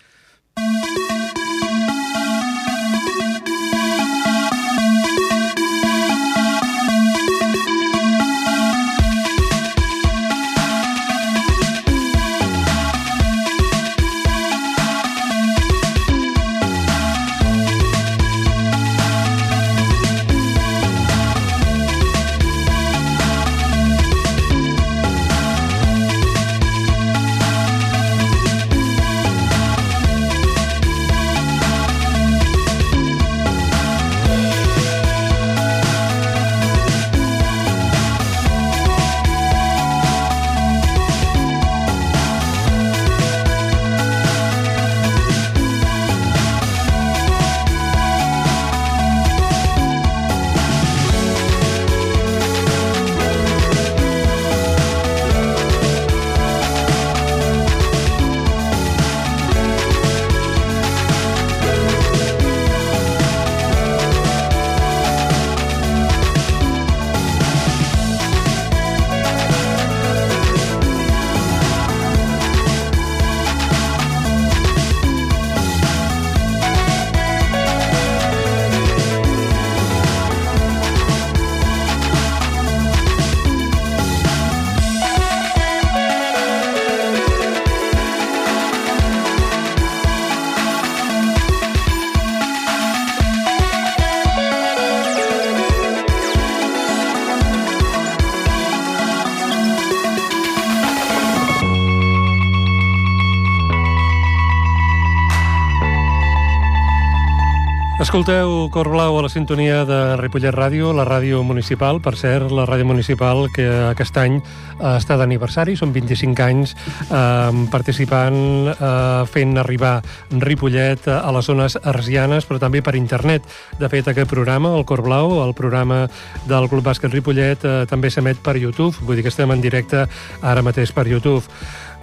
Escolteu 108.15 108.69
Cor 108.71 108.87
Blau 108.87 109.17
a 109.19 109.23
la 109.25 109.27
sintonia 109.27 109.81
de 109.83 110.15
Ripollet 110.15 110.55
Ràdio, 110.55 110.93
la 110.95 111.03
ràdio 111.03 111.41
municipal, 111.43 111.97
per 111.99 112.13
cert, 112.15 112.47
la 112.47 112.63
ràdio 112.63 112.85
municipal 112.87 113.49
que 113.51 113.65
aquest 113.89 114.15
any 114.21 114.37
eh, 114.37 114.93
està 114.93 115.17
d'aniversari, 115.19 115.75
són 115.75 115.91
25 115.91 116.45
anys 116.45 116.77
eh, 117.11 117.65
participant, 117.73 118.37
eh, 118.71 119.25
fent 119.27 119.59
arribar 119.59 119.97
Ripollet 120.31 121.09
a 121.11 121.27
les 121.35 121.49
zones 121.51 121.75
arsianes, 121.83 122.47
però 122.47 122.61
també 122.63 122.79
per 122.79 122.95
internet. 122.95 123.43
De 123.81 123.91
fet, 123.91 124.07
aquest 124.07 124.31
programa, 124.31 124.71
el 124.79 124.87
Cor 124.87 125.03
Blau, 125.03 125.41
el 125.43 125.51
programa 125.51 126.05
del 126.47 126.69
Club 126.71 126.87
Bàsquet 126.87 127.11
Ripollet, 127.11 127.67
eh, 127.67 127.81
també 127.91 128.07
s'emet 128.07 128.39
per 128.39 128.55
YouTube, 128.55 128.95
vull 129.03 129.19
dir 129.19 129.27
que 129.27 129.33
estem 129.35 129.51
en 129.51 129.59
directe 129.59 130.07
ara 130.39 130.63
mateix 130.63 130.95
per 130.95 131.03
YouTube. 131.03 131.43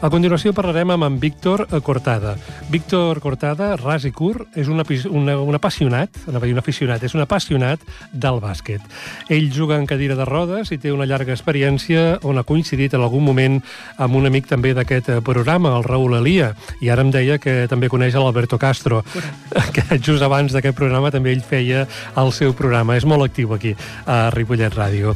A 0.02 0.08
continuació 0.10 0.50
parlarem 0.50 0.90
amb 0.90 1.06
en 1.06 1.16
Víctor 1.22 1.60
Cortada. 1.86 2.32
Víctor 2.72 3.20
Cortada, 3.22 3.68
ras 3.78 4.02
i 4.02 4.10
curt, 4.10 4.48
és 4.58 4.66
un, 4.66 4.82
una, 5.14 5.36
un 5.38 5.54
apassionat, 5.54 6.18
no 6.26 6.40
dir 6.42 6.50
un 6.56 6.58
aficionat, 6.58 7.04
és 7.06 7.14
un 7.14 7.22
apassionat 7.22 7.84
del 8.10 8.40
bàsquet. 8.42 8.82
Ell 9.30 9.46
juga 9.54 9.78
en 9.78 9.86
cadira 9.86 10.16
de 10.18 10.26
rodes 10.26 10.74
i 10.74 10.80
té 10.82 10.90
una 10.90 11.06
llarga 11.06 11.36
experiència 11.36 12.18
on 12.26 12.42
ha 12.42 12.46
coincidit 12.48 12.98
en 12.98 13.06
algun 13.06 13.22
moment 13.22 13.60
amb 13.94 14.18
un 14.18 14.26
amic 14.26 14.50
també 14.50 14.74
d'aquest 14.74 15.12
programa, 15.22 15.76
el 15.78 15.86
Raül 15.86 16.18
Elia, 16.18 16.50
i 16.82 16.90
ara 16.90 17.06
em 17.06 17.14
deia 17.14 17.38
que 17.38 17.68
també 17.70 17.86
coneix 17.86 18.18
l'Alberto 18.18 18.58
Castro, 18.58 19.04
que 19.74 19.86
just 20.02 20.26
abans 20.26 20.50
d'aquest 20.50 20.74
programa 20.82 21.14
també 21.14 21.30
ell 21.30 21.46
feia 21.46 21.86
el 22.18 22.34
seu 22.34 22.58
programa. 22.58 22.98
És 22.98 23.06
molt 23.06 23.30
actiu 23.30 23.54
aquí, 23.54 23.76
a 24.02 24.24
Ripollet 24.34 24.74
Ràdio. 24.74 25.14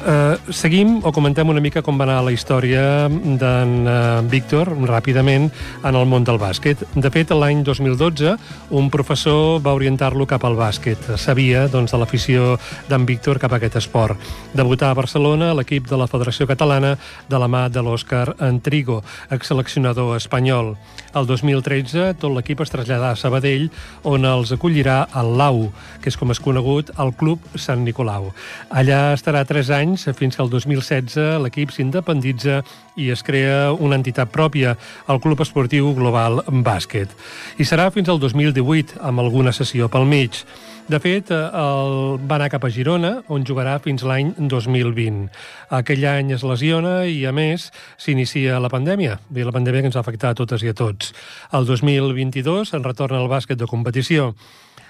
Uh, 0.00 0.32
seguim 0.48 1.02
o 1.04 1.10
comentem 1.12 1.50
una 1.52 1.60
mica 1.60 1.82
com 1.84 1.98
va 2.00 2.06
anar 2.06 2.22
la 2.24 2.32
història 2.32 3.04
d'en 3.10 3.72
uh, 3.84 4.22
Víctor, 4.32 4.70
ràpidament, 4.88 5.50
en 5.84 5.98
el 5.98 6.06
món 6.08 6.24
del 6.24 6.38
bàsquet. 6.40 6.86
De 6.96 7.10
fet, 7.12 7.34
l'any 7.36 7.60
2012, 7.66 8.32
un 8.80 8.88
professor 8.88 9.60
va 9.60 9.74
orientar-lo 9.76 10.24
cap 10.24 10.46
al 10.48 10.56
bàsquet. 10.56 11.10
Sabia 11.20 11.66
doncs, 11.68 11.92
de 11.92 12.00
l'afició 12.00 12.54
d'en 12.88 13.04
Víctor 13.04 13.42
cap 13.42 13.52
a 13.52 13.58
aquest 13.60 13.76
esport. 13.82 14.16
Debutà 14.56 14.88
a 14.88 14.96
Barcelona 14.96 15.50
l'equip 15.58 15.90
de 15.90 16.00
la 16.00 16.08
Federació 16.08 16.48
Catalana 16.48 16.94
de 17.28 17.42
la 17.42 17.50
mà 17.52 17.66
de 17.68 17.84
l'Òscar 17.84 18.38
Antrigo, 18.40 19.02
exseleccionador 19.28 20.16
espanyol. 20.16 20.78
El 21.12 21.28
2013, 21.28 22.14
tot 22.22 22.32
l'equip 22.32 22.64
es 22.64 22.72
traslladà 22.72 23.12
a 23.12 23.20
Sabadell, 23.20 23.68
on 24.08 24.24
els 24.24 24.54
acollirà 24.56 25.02
el 25.20 25.34
LAU, 25.36 25.66
que 26.00 26.08
és 26.08 26.16
com 26.16 26.32
és 26.32 26.40
conegut 26.40 26.94
el 26.96 27.12
Club 27.20 27.44
Sant 27.58 27.84
Nicolau. 27.84 28.30
Allà 28.70 29.10
estarà 29.12 29.44
tres 29.44 29.68
anys 29.74 29.89
anys, 29.90 30.06
fins 30.16 30.36
que 30.36 30.42
el 30.42 30.50
2016 30.50 31.40
l'equip 31.42 31.70
s'independitza 31.74 32.60
i 32.96 33.10
es 33.10 33.22
crea 33.22 33.72
una 33.72 33.96
entitat 33.98 34.30
pròpia, 34.30 34.76
el 35.08 35.20
Club 35.20 35.40
Esportiu 35.42 35.92
Global 35.94 36.42
Bàsquet. 36.46 37.10
I 37.58 37.64
serà 37.64 37.90
fins 37.90 38.08
al 38.08 38.20
2018, 38.20 39.00
amb 39.00 39.20
alguna 39.20 39.52
sessió 39.52 39.88
pel 39.88 40.06
mig. 40.06 40.44
De 40.90 40.98
fet, 40.98 41.30
el 41.30 42.18
va 42.26 42.36
anar 42.36 42.50
cap 42.50 42.64
a 42.66 42.70
Girona, 42.70 43.22
on 43.28 43.44
jugarà 43.46 43.78
fins 43.82 44.02
l'any 44.02 44.32
2020. 44.38 45.28
Aquell 45.70 46.06
any 46.10 46.32
es 46.34 46.42
lesiona 46.42 47.04
i, 47.06 47.24
a 47.26 47.32
més, 47.32 47.70
s'inicia 47.96 48.58
la 48.58 48.70
pandèmia, 48.72 49.20
i 49.30 49.46
la 49.46 49.54
pandèmia 49.54 49.84
que 49.84 49.92
ens 49.92 49.98
va 49.98 50.02
afectar 50.02 50.32
a 50.32 50.38
totes 50.38 50.64
i 50.66 50.72
a 50.72 50.74
tots. 50.74 51.14
El 51.54 51.66
2022 51.68 52.74
en 52.74 52.84
retorna 52.86 53.22
al 53.22 53.30
bàsquet 53.30 53.58
de 53.58 53.70
competició. 53.70 54.34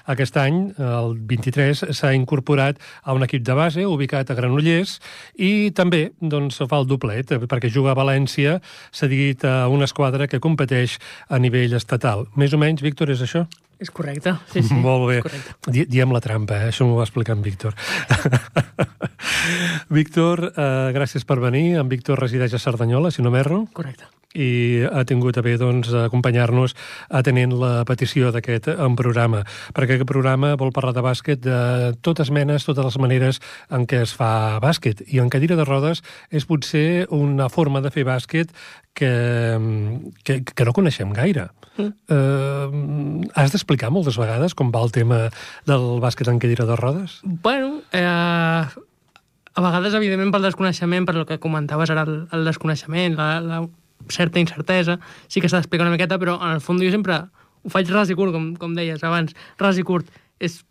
Aquest 0.06 0.36
any, 0.40 0.60
el 0.78 1.16
23, 1.28 1.84
s'ha 1.96 2.12
incorporat 2.16 2.80
a 3.02 3.14
un 3.16 3.22
equip 3.26 3.44
de 3.46 3.56
base 3.58 3.86
ubicat 3.86 4.30
a 4.30 4.36
Granollers 4.38 4.98
i 5.36 5.70
també 5.76 6.10
doncs, 6.20 6.62
fa 6.68 6.80
el 6.80 6.88
doblet, 6.90 7.34
perquè 7.50 7.70
juga 7.72 7.92
a 7.94 7.98
València, 7.98 8.60
s'ha 8.92 9.10
dit 9.10 9.44
a 9.44 9.68
una 9.68 9.88
esquadra 9.88 10.28
que 10.28 10.40
competeix 10.40 10.98
a 11.28 11.38
nivell 11.38 11.74
estatal. 11.76 12.26
Més 12.36 12.54
o 12.54 12.60
menys, 12.60 12.82
Víctor, 12.82 13.10
és 13.10 13.22
això? 13.24 13.46
És 13.81 13.90
correcte, 13.90 14.37
sí, 14.53 14.62
sí. 14.62 14.77
Molt 14.87 15.09
bé. 15.09 15.19
Di 15.73 15.87
Diem 15.88 16.12
la 16.12 16.21
trampa, 16.21 16.61
eh? 16.61 16.71
això 16.71 16.87
m'ho 16.87 16.99
va 17.01 17.09
explicar 17.09 17.38
en 17.38 17.45
Víctor. 17.47 17.77
Víctor, 19.99 20.51
eh, 20.53 20.93
gràcies 20.97 21.25
per 21.27 21.40
venir. 21.40 21.81
En 21.81 21.88
Víctor 21.88 22.21
resideix 22.21 22.55
a 22.55 22.62
Cerdanyola, 22.62 23.11
si 23.14 23.25
no 23.25 23.33
m'erro. 23.33 23.64
Correcte 23.75 24.11
i 24.35 24.87
ha 24.87 25.03
tingut 25.05 25.38
a 25.38 25.43
bé 25.43 25.57
doncs, 25.59 25.90
acompanyar-nos 26.07 26.77
atenent 27.19 27.57
la 27.59 27.85
petició 27.87 28.31
d'aquest 28.31 28.69
programa, 28.99 29.43
perquè 29.75 29.97
aquest 29.97 30.09
programa 30.09 30.55
vol 30.61 30.71
parlar 30.75 30.95
de 30.95 31.03
bàsquet 31.03 31.43
de 31.43 31.59
totes 32.03 32.31
menes, 32.31 32.66
totes 32.66 32.87
les 32.87 32.99
maneres 33.03 33.40
en 33.71 33.87
què 33.90 34.05
es 34.05 34.14
fa 34.14 34.61
bàsquet, 34.62 35.03
i 35.11 35.19
en 35.19 35.31
cadira 35.31 35.59
de 35.59 35.66
rodes 35.66 36.05
és 36.31 36.47
potser 36.47 37.07
una 37.11 37.49
forma 37.51 37.83
de 37.83 37.90
fer 37.90 38.07
bàsquet 38.07 38.55
que, 38.94 39.11
que, 40.24 40.40
que 40.44 40.66
no 40.66 40.74
coneixem 40.76 41.12
gaire. 41.16 41.48
Mm. 41.79 41.90
Uh, 42.11 43.31
has 43.38 43.55
d'explicar 43.55 43.90
moltes 43.94 44.18
vegades 44.20 44.55
com 44.59 44.72
va 44.74 44.83
el 44.85 44.92
tema 44.94 45.22
del 45.68 45.98
bàsquet 46.03 46.29
en 46.29 46.40
cadira 46.42 46.66
de 46.68 46.76
rodes? 46.76 47.20
Bueno, 47.24 47.81
eh, 47.92 48.05
a 49.55 49.61
vegades, 49.61 49.94
evidentment, 49.98 50.33
pel 50.35 50.48
desconeixement, 50.48 51.07
per 51.09 51.16
el 51.16 51.26
que 51.29 51.40
comentaves 51.42 51.92
ara, 51.92 52.07
el, 52.09 52.24
el 52.37 52.48
desconeixement, 52.48 53.16
la, 53.18 53.29
la 53.40 53.61
certa 54.11 54.40
incertesa, 54.40 54.98
sí 55.29 55.40
que 55.40 55.50
s'ha 55.50 55.61
d'explicar 55.61 55.87
una 55.87 55.94
miqueta, 55.94 56.18
però 56.20 56.38
en 56.40 56.57
el 56.57 56.64
fons 56.64 56.83
jo 56.85 56.90
sempre 56.92 57.22
ho 57.61 57.72
faig 57.72 57.90
ras 57.92 58.11
i 58.11 58.16
curt, 58.18 58.35
com, 58.37 58.53
com 58.61 58.74
deies 58.76 59.03
abans, 59.05 59.37
ras 59.61 59.81
i 59.81 59.87
curt. 59.87 60.11
És 60.40 60.62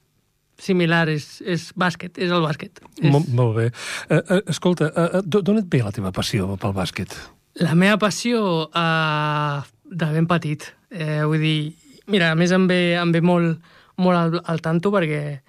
similar, 0.60 1.06
és, 1.14 1.40
és 1.48 1.70
bàsquet, 1.78 2.18
és 2.20 2.32
el 2.36 2.44
bàsquet. 2.44 2.82
És... 3.00 3.12
Molt, 3.14 3.30
molt 3.36 3.56
bé. 3.58 3.68
Uh, 4.10 4.20
uh, 4.20 4.40
escolta, 4.52 4.90
uh, 4.92 5.22
d'on 5.24 5.62
et 5.62 5.70
ve 5.72 5.84
la 5.86 5.94
teva 5.96 6.12
passió 6.16 6.50
pel 6.60 6.74
bàsquet? 6.76 7.16
La 7.60 7.76
meva 7.76 7.98
passió 8.00 8.42
uh, 8.72 9.60
de 9.84 10.08
ben 10.14 10.28
petit. 10.32 10.64
Eh, 10.90 11.26
vull 11.28 11.42
dir, 11.44 11.58
mira, 12.08 12.32
a 12.32 12.38
més 12.40 12.54
em 12.56 12.68
ve, 12.70 12.96
em 12.96 13.12
ve 13.12 13.20
molt, 13.20 13.60
molt 14.00 14.18
al, 14.18 14.38
al 14.48 14.62
tanto 14.64 14.94
perquè 14.94 15.42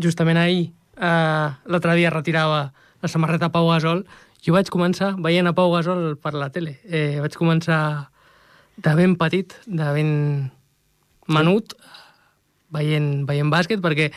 justament 0.00 0.40
ahir, 0.40 0.70
uh, 0.96 1.52
l'altre 1.68 1.98
dia 1.98 2.14
retirava 2.14 2.70
la 3.02 3.10
samarreta 3.12 3.52
Pau 3.52 3.68
Gasol 3.68 4.00
jo 4.44 4.54
vaig 4.54 4.70
començar 4.70 5.12
veient 5.20 5.50
a 5.50 5.52
Pau 5.52 5.72
Gasol 5.74 6.14
per 6.22 6.32
la 6.38 6.48
tele. 6.54 6.78
Eh, 6.86 7.18
vaig 7.20 7.36
començar 7.36 7.80
de 8.78 8.94
ben 8.94 9.16
petit, 9.18 9.54
de 9.66 9.92
ben 9.96 10.10
menut, 11.28 11.74
veient, 12.74 13.26
veient 13.28 13.50
bàsquet, 13.52 13.82
perquè 13.82 14.12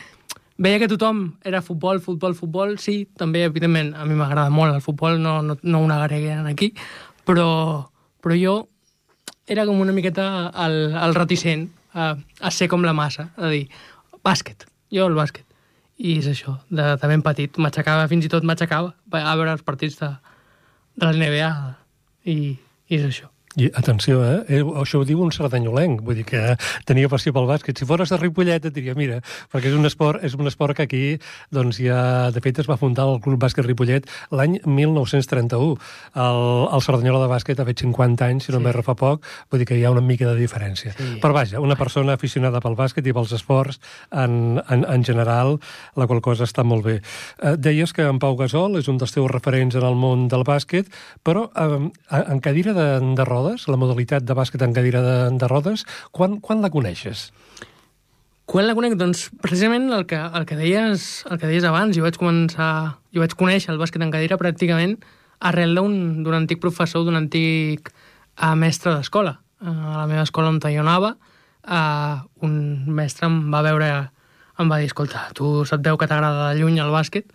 veia 0.62 0.78
que 0.78 0.88
tothom 0.88 1.24
era 1.44 1.62
futbol, 1.64 2.00
futbol, 2.00 2.36
futbol. 2.38 2.76
Sí, 2.78 3.02
també, 3.18 3.42
evidentment, 3.48 3.92
a 3.98 4.06
mi 4.06 4.14
m'agrada 4.16 4.52
molt 4.54 4.76
el 4.76 4.84
futbol, 4.84 5.18
no, 5.20 5.40
no, 5.42 5.58
no 5.62 5.82
ho 5.82 5.90
negaré 5.90 6.22
aquí, 6.46 6.72
però, 7.28 7.48
però 8.22 8.36
jo 8.38 8.56
era 9.46 9.66
com 9.68 9.80
una 9.82 9.94
miqueta 9.94 10.26
el, 10.64 10.94
el 10.94 11.16
reticent 11.18 11.66
a, 11.94 12.12
a 12.40 12.52
ser 12.54 12.68
com 12.72 12.84
la 12.86 12.94
massa, 12.96 13.28
a 13.36 13.50
dir, 13.52 13.66
bàsquet, 14.24 14.66
jo 14.94 15.08
el 15.10 15.18
bàsquet. 15.18 15.46
I 16.02 16.16
és 16.18 16.28
això, 16.30 16.56
de, 16.72 16.94
de 16.98 17.10
ben 17.10 17.22
petit. 17.22 17.58
M'aixecava, 17.62 18.08
fins 18.10 18.26
i 18.26 18.30
tot 18.32 18.46
m'aixecava 18.48 18.94
a 19.12 19.34
veure 19.38 19.52
els 19.54 19.62
partits 19.66 20.00
de, 20.00 20.08
de 20.98 21.10
la 21.10 21.12
NBA. 21.14 21.50
I, 22.32 22.36
I 22.88 22.98
és 22.98 23.06
això. 23.06 23.31
I 23.56 23.68
atenció, 23.76 24.22
eh? 24.24 24.38
eh? 24.48 24.62
Això 24.80 25.02
ho 25.02 25.04
diu 25.04 25.20
un 25.20 25.32
sardanyolenc, 25.34 26.00
vull 26.06 26.16
dir 26.16 26.24
que 26.24 26.54
tenia 26.88 27.10
passió 27.12 27.34
pel 27.36 27.44
bàsquet. 27.50 27.76
Si 27.76 27.88
fores 27.88 28.08
de 28.08 28.16
Ripollet 28.16 28.64
et 28.64 28.72
diria, 28.72 28.94
mira, 28.96 29.18
perquè 29.52 29.68
és 29.68 29.76
un 29.76 29.84
esport, 29.84 30.22
és 30.24 30.32
un 30.38 30.48
esport 30.48 30.78
que 30.78 30.86
aquí, 30.86 31.02
doncs 31.52 31.80
ja, 31.82 32.30
de 32.32 32.40
fet, 32.40 32.62
es 32.62 32.70
va 32.70 32.78
fundar 32.80 33.04
el 33.10 33.20
Club 33.20 33.42
Bàsquet 33.42 33.66
Ripollet 33.66 34.08
l'any 34.32 34.56
1931. 34.64 35.74
El, 36.16 36.40
el 36.72 36.84
Sardanyola 36.86 37.26
de 37.26 37.28
bàsquet 37.34 37.60
ha 37.60 37.66
fet 37.68 37.84
50 37.84 38.24
anys, 38.24 38.48
si 38.48 38.54
no 38.54 38.60
sí. 38.62 38.64
m'erro 38.64 38.86
fa 38.86 38.96
poc, 38.96 39.28
vull 39.52 39.60
dir 39.60 39.68
que 39.68 39.76
hi 39.76 39.84
ha 39.84 39.92
una 39.92 40.04
mica 40.04 40.30
de 40.30 40.38
diferència. 40.40 40.94
Sí. 40.96 41.10
Però 41.20 41.36
vaja, 41.36 41.60
una 41.60 41.76
persona 41.76 42.16
aficionada 42.16 42.62
pel 42.64 42.78
bàsquet 42.78 43.04
i 43.04 43.12
pels 43.12 43.36
esports 43.36 43.82
en, 44.08 44.62
en, 44.64 44.86
en 44.88 45.04
general, 45.04 45.58
la 46.00 46.08
qual 46.08 46.24
cosa 46.24 46.48
està 46.48 46.64
molt 46.64 46.88
bé. 46.88 46.96
Eh, 47.42 47.54
deies 47.60 47.92
que 47.92 48.08
en 48.08 48.22
Pau 48.22 48.38
Gasol 48.40 48.80
és 48.80 48.88
un 48.88 48.96
dels 49.02 49.12
teus 49.12 49.28
referents 49.28 49.76
en 49.76 49.84
el 49.84 49.98
món 49.98 50.24
del 50.32 50.48
bàsquet, 50.48 50.88
però 51.20 51.50
eh, 51.52 51.84
en 52.22 52.40
cadira 52.40 52.72
de, 52.72 52.88
de 53.12 53.28
roda 53.28 53.41
rodes, 53.42 53.66
la 53.68 53.78
modalitat 53.80 54.24
de 54.24 54.36
bàsquet 54.38 54.62
en 54.62 54.74
cadira 54.76 55.02
de, 55.02 55.16
de 55.38 55.50
rodes, 55.50 55.84
quan, 56.14 56.38
quan 56.40 56.62
la 56.62 56.70
coneixes? 56.70 57.30
Quan 58.46 58.66
la 58.66 58.74
conec? 58.76 58.94
Doncs 59.00 59.28
precisament 59.42 59.90
el 59.94 60.06
que, 60.06 60.18
el 60.18 60.46
que, 60.46 60.58
deies, 60.58 61.24
el 61.30 61.38
que 61.40 61.50
deies 61.50 61.66
abans, 61.66 61.96
jo 61.96 62.04
vaig 62.04 62.18
començar, 62.20 62.98
jo 63.14 63.22
vaig 63.22 63.34
conèixer 63.38 63.72
el 63.72 63.80
bàsquet 63.80 64.02
en 64.02 64.12
cadira 64.14 64.38
pràcticament 64.40 64.98
arrel 65.42 65.74
d'un 65.74 66.34
antic 66.36 66.60
professor, 66.62 67.04
d'un 67.06 67.18
antic 67.18 67.90
uh, 67.90 68.54
mestre 68.58 68.94
d'escola. 68.94 69.38
Uh, 69.62 69.70
a 69.70 69.96
la 70.02 70.08
meva 70.10 70.26
escola 70.26 70.50
on 70.52 70.60
jo 70.62 70.82
anava, 70.82 71.14
uh, 71.66 72.22
un 72.46 72.54
mestre 72.94 73.26
em 73.26 73.38
va 73.50 73.62
veure, 73.62 73.88
em 74.58 74.70
va 74.70 74.78
dir, 74.78 74.90
escolta, 74.90 75.28
tu 75.34 75.64
se't 75.64 75.82
veu 75.82 75.98
que 75.98 76.06
t'agrada 76.06 76.52
de 76.52 76.60
lluny 76.60 76.78
el 76.78 76.94
bàsquet, 76.94 77.30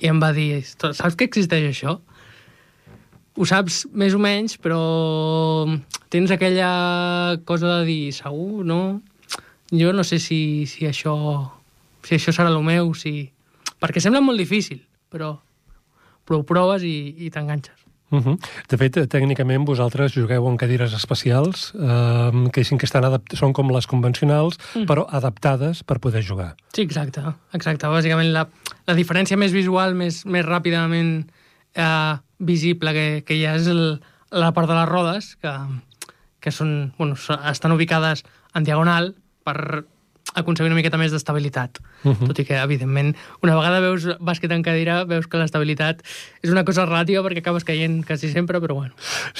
i 0.00 0.08
em 0.08 0.20
va 0.20 0.32
dir, 0.32 0.64
saps 0.64 1.16
que 1.16 1.28
existeix 1.28 1.68
això? 1.68 2.00
Ho 3.36 3.46
saps 3.46 3.84
més 3.92 4.14
o 4.14 4.20
menys, 4.22 4.56
però 4.58 4.80
tens 6.10 6.30
aquella 6.34 7.38
cosa 7.46 7.78
de 7.78 7.86
dir, 7.86 8.02
segur, 8.16 8.64
no? 8.66 9.00
Jo 9.70 9.92
no 9.94 10.02
sé 10.02 10.18
si, 10.18 10.66
si 10.66 10.86
això 10.88 11.14
si 12.06 12.16
això 12.16 12.34
serà 12.34 12.50
el 12.52 12.62
meu, 12.64 12.94
si... 12.94 13.30
Perquè 13.80 14.00
sembla 14.02 14.20
molt 14.24 14.40
difícil, 14.40 14.80
però, 15.12 15.34
però 16.28 16.40
ho 16.40 16.46
proves 16.48 16.84
i, 16.84 17.14
i 17.24 17.30
t'enganxes. 17.32 17.76
Uh 18.10 18.18
-huh. 18.18 18.36
De 18.68 18.76
fet, 18.76 18.98
tècnicament 19.08 19.64
vosaltres 19.64 20.12
jugueu 20.12 20.48
en 20.48 20.56
cadires 20.56 20.92
especials, 20.92 21.72
eh, 21.74 22.50
que, 22.52 22.62
que 22.62 22.84
estan 22.84 23.04
són 23.34 23.52
com 23.52 23.70
les 23.70 23.86
convencionals, 23.86 24.58
mm. 24.74 24.84
però 24.84 25.06
adaptades 25.08 25.84
per 25.84 26.00
poder 26.00 26.24
jugar. 26.24 26.56
Sí, 26.74 26.82
exacte. 26.82 27.22
exacte. 27.52 27.86
Bàsicament, 27.86 28.32
la, 28.32 28.48
la 28.86 28.94
diferència 28.94 29.36
més 29.36 29.52
visual, 29.52 29.94
més, 29.94 30.26
més 30.26 30.44
ràpidament 30.44 31.30
eh, 31.74 32.16
visible 32.40 32.92
que, 32.96 33.06
que 33.26 33.36
hi 33.38 33.46
ha 33.46 33.54
és 33.60 33.68
el, 33.70 34.00
la 34.32 34.50
part 34.56 34.68
de 34.70 34.74
les 34.74 34.88
rodes, 34.88 35.30
que, 35.40 35.54
que 36.40 36.52
són, 36.54 36.92
bueno, 36.98 37.16
estan 37.52 37.76
ubicades 37.76 38.24
en 38.56 38.66
diagonal 38.66 39.14
per 39.46 39.84
aconseguir 40.34 40.70
una 40.70 40.78
miqueta 40.78 40.98
més 41.00 41.12
d'estabilitat. 41.12 41.80
Uh 42.04 42.12
-huh. 42.12 42.28
Tot 42.28 42.38
i 42.38 42.44
que, 42.44 42.56
evidentment, 42.56 43.16
una 43.42 43.56
vegada 43.56 43.80
veus 43.80 44.06
bàsquet 44.20 44.52
en 44.52 44.62
cadira, 44.62 45.04
veus 45.04 45.26
que 45.26 45.38
l'estabilitat 45.38 46.02
és 46.42 46.50
una 46.50 46.64
cosa 46.64 46.86
relativa 46.86 47.22
perquè 47.22 47.38
acabes 47.38 47.64
caient 47.64 48.04
quasi 48.06 48.30
sempre, 48.30 48.60
però 48.60 48.74
bueno. 48.74 48.94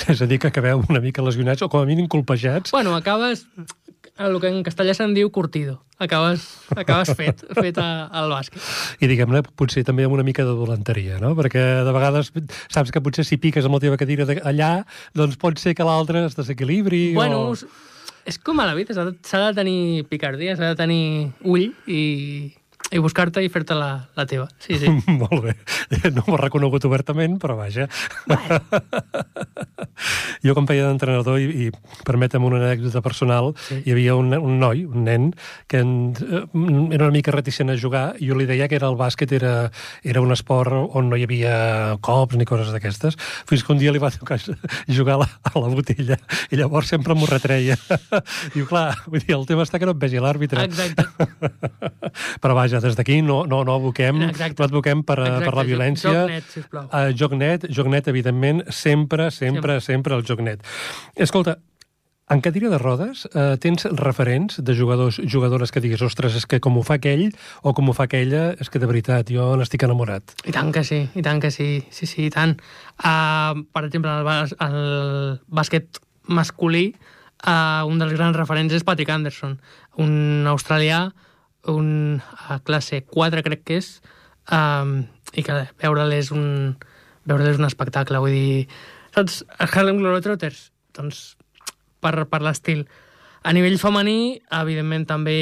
És 0.09 0.21
a 0.21 0.27
dir, 0.27 0.39
que 0.39 0.49
acabeu 0.49 0.83
una 0.89 1.01
mica 1.01 1.23
lesionats 1.23 1.63
o 1.63 1.69
com 1.69 1.81
a 1.81 1.87
mínim 1.87 2.09
colpejats. 2.09 2.73
Bueno, 2.73 2.95
acabes 2.97 3.47
el 4.21 4.37
que 4.41 4.51
en 4.53 4.61
castellà 4.67 4.95
se'n 4.97 5.15
diu 5.17 5.31
curtido. 5.33 5.79
Acabes, 6.01 6.45
acabes 6.77 7.13
fet, 7.17 7.43
fet 7.57 7.79
a, 7.81 8.09
al 8.21 8.31
bàsquet. 8.33 8.63
I 9.01 9.09
diguem-ne, 9.11 9.43
potser 9.57 9.85
també 9.89 10.07
amb 10.07 10.17
una 10.17 10.25
mica 10.27 10.45
de 10.47 10.55
dolenteria, 10.57 11.19
no? 11.23 11.33
Perquè 11.39 11.65
de 11.87 11.95
vegades 11.97 12.33
saps 12.73 12.93
que 12.93 13.03
potser 13.05 13.25
si 13.29 13.41
piques 13.41 13.67
amb 13.67 13.79
la 13.79 13.83
teva 13.85 14.01
cadira 14.01 14.29
allà, 14.49 14.73
doncs 15.17 15.41
pot 15.41 15.61
ser 15.61 15.75
que 15.77 15.87
l'altre 15.87 16.27
es 16.29 16.37
desequilibri 16.39 17.11
bueno, 17.17 17.51
o... 17.51 17.89
És 18.29 18.37
com 18.37 18.61
a 18.61 18.69
la 18.69 18.77
vida, 18.77 18.95
s'ha 18.95 19.09
de, 19.09 19.17
de 19.17 19.53
tenir 19.57 19.81
picardia, 20.11 20.55
s'ha 20.57 20.75
de 20.75 20.79
tenir 20.79 21.05
ull 21.49 21.71
i, 21.89 22.03
i 22.91 23.01
buscar-te 23.03 23.43
i 23.45 23.51
fer-te 23.53 23.77
la, 23.79 23.91
la 24.19 24.27
teva. 24.27 24.49
Sí, 24.63 24.79
sí. 24.81 24.91
Molt 25.23 25.45
bé. 25.45 25.57
No 26.15 26.25
m'ho 26.27 26.39
reconegut 26.41 26.85
obertament, 26.89 27.39
però 27.43 27.57
vaja. 27.59 27.89
Bueno. 28.27 28.61
jo, 30.45 30.55
com 30.57 30.67
feia 30.69 30.87
d'entrenador, 30.89 31.39
i, 31.41 31.67
i 31.67 32.05
permetem 32.07 32.45
una 32.47 32.61
anècdota 32.61 33.03
personal, 33.05 33.53
sí. 33.69 33.81
hi 33.85 33.95
havia 33.95 34.17
un, 34.19 34.33
un 34.37 34.59
noi, 34.61 34.85
un 34.89 35.05
nen, 35.07 35.31
que 35.71 35.83
en, 35.85 35.93
eh, 36.25 36.45
era 36.97 37.07
una 37.07 37.15
mica 37.15 37.35
reticent 37.35 37.73
a 37.73 37.79
jugar, 37.81 38.05
i 38.19 38.31
jo 38.31 38.39
li 38.39 38.49
deia 38.49 38.69
que 38.71 38.79
era 38.79 38.91
el 38.91 38.99
bàsquet 39.01 39.35
era, 39.37 39.55
era 40.03 40.23
un 40.25 40.33
esport 40.35 40.97
on 40.97 41.11
no 41.11 41.19
hi 41.19 41.27
havia 41.27 41.55
cops 42.05 42.39
ni 42.39 42.47
coses 42.49 42.73
d'aquestes, 42.75 43.19
fins 43.49 43.65
que 43.65 43.75
un 43.75 43.81
dia 43.83 43.93
li 43.95 44.03
va 44.03 44.13
tocar 44.15 44.41
jugar 44.99 45.19
a 45.19 45.23
la, 45.25 45.29
a 45.53 45.55
la 45.59 45.73
botella, 45.73 46.19
i 46.51 46.61
llavors 46.61 46.91
sempre 46.91 47.15
m'ho 47.15 47.29
retreia. 47.31 47.79
Diu, 48.55 48.67
clar, 48.71 48.95
vull 49.07 49.23
dir, 49.23 49.37
el 49.37 49.47
tema 49.49 49.67
està 49.67 49.81
que 49.81 49.89
no 49.89 49.97
et 49.97 50.03
vegi 50.03 50.23
l'àrbitre. 50.23 50.65
Exacte. 50.67 51.07
però 52.43 52.57
vaja, 52.57 52.80
des 52.85 52.99
d'aquí 52.99 53.21
no, 53.23 53.43
no, 53.47 53.63
no 53.65 53.79
aboquem, 53.79 54.23
Exacte. 54.29 54.59
no 54.59 54.69
advoquem 54.69 55.03
per, 55.07 55.19
Exacte. 55.23 55.49
per 55.49 55.57
la 55.57 55.67
violència. 55.69 56.13
Joc 56.13 56.35
net, 56.35 56.53
sisplau. 56.53 56.87
Uh, 56.91 57.11
joc 57.17 57.35
net, 57.39 57.67
joc 57.71 57.91
net, 57.93 58.09
evidentment, 58.13 58.65
sempre, 58.69 59.31
sempre, 59.31 59.81
sempre, 59.81 59.81
sempre 59.81 60.17
el 60.17 60.25
joc 60.27 60.41
net. 60.45 60.65
Escolta, 61.17 61.59
en 62.31 62.41
cadira 62.41 62.69
de 62.71 62.79
rodes, 62.79 63.29
eh, 63.35 63.57
tens 63.59 63.85
referents 63.91 64.61
de 64.63 64.75
jugadors, 64.79 65.21
jugadores 65.27 65.73
que 65.73 65.81
diguis, 65.83 66.01
ostres, 66.07 66.37
és 66.39 66.47
que 66.47 66.61
com 66.63 66.77
ho 66.79 66.85
fa 66.87 66.95
aquell 67.01 67.33
o 67.67 67.73
com 67.75 67.91
ho 67.91 67.95
fa 67.97 68.05
aquella, 68.07 68.53
és 68.55 68.71
que 68.71 68.79
de 68.79 68.87
veritat, 68.87 69.33
jo 69.35 69.57
n'estic 69.59 69.83
enamorat. 69.83 70.37
I 70.47 70.55
tant 70.55 70.71
que 70.71 70.85
sí, 70.87 71.01
i 71.19 71.25
tant 71.27 71.43
que 71.43 71.51
sí, 71.51 71.83
sí, 71.91 72.07
sí, 72.07 72.29
i 72.29 72.31
tant. 72.31 72.55
Uh, 73.03 73.67
per 73.75 73.83
exemple, 73.89 74.15
el, 74.23 74.55
el 74.63 75.41
bàsquet 75.51 75.99
masculí, 76.31 76.93
uh, 77.43 77.83
un 77.91 77.99
dels 77.99 78.15
grans 78.15 78.39
referents 78.39 78.79
és 78.79 78.87
Patrick 78.87 79.11
Anderson, 79.11 79.59
un 79.99 80.47
australià, 80.47 81.09
un 81.69 82.21
a 82.49 82.61
classe 82.65 83.03
4 83.05 83.43
crec 83.45 83.65
que 83.67 83.81
és, 83.81 83.99
um, 84.53 85.03
i 85.35 85.45
que 85.47 85.59
veure'l 85.83 86.15
és 86.17 86.31
un 86.35 86.77
veure 87.29 87.51
és 87.51 87.61
un 87.61 87.69
espectacle, 87.69 88.21
vull 88.23 88.35
dir... 88.35 88.67
Saps? 89.15 89.43
Harlem 89.59 90.01
Globetrotters? 90.01 90.71
Doncs 90.97 91.21
per, 92.03 92.15
per 92.31 92.41
l'estil. 92.45 92.85
A 93.43 93.55
nivell 93.57 93.79
femení, 93.81 94.41
evidentment, 94.61 95.07
també 95.09 95.37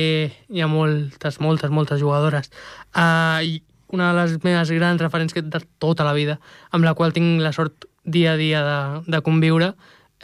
hi 0.48 0.62
ha 0.62 0.68
moltes, 0.70 1.40
moltes, 1.42 1.72
moltes 1.74 2.00
jugadores. 2.00 2.50
Uh, 2.94 3.42
i 3.44 3.58
una 3.94 4.10
de 4.12 4.18
les 4.20 4.36
meves 4.44 4.72
grans 4.76 5.02
referents 5.02 5.34
que 5.34 5.42
de 5.42 5.62
tota 5.82 6.06
la 6.06 6.14
vida, 6.16 6.38
amb 6.70 6.86
la 6.86 6.94
qual 6.98 7.14
tinc 7.16 7.42
la 7.42 7.54
sort 7.56 7.88
dia 8.04 8.34
a 8.34 8.40
dia 8.40 8.62
de, 8.64 8.80
de 9.16 9.22
conviure, 9.24 9.72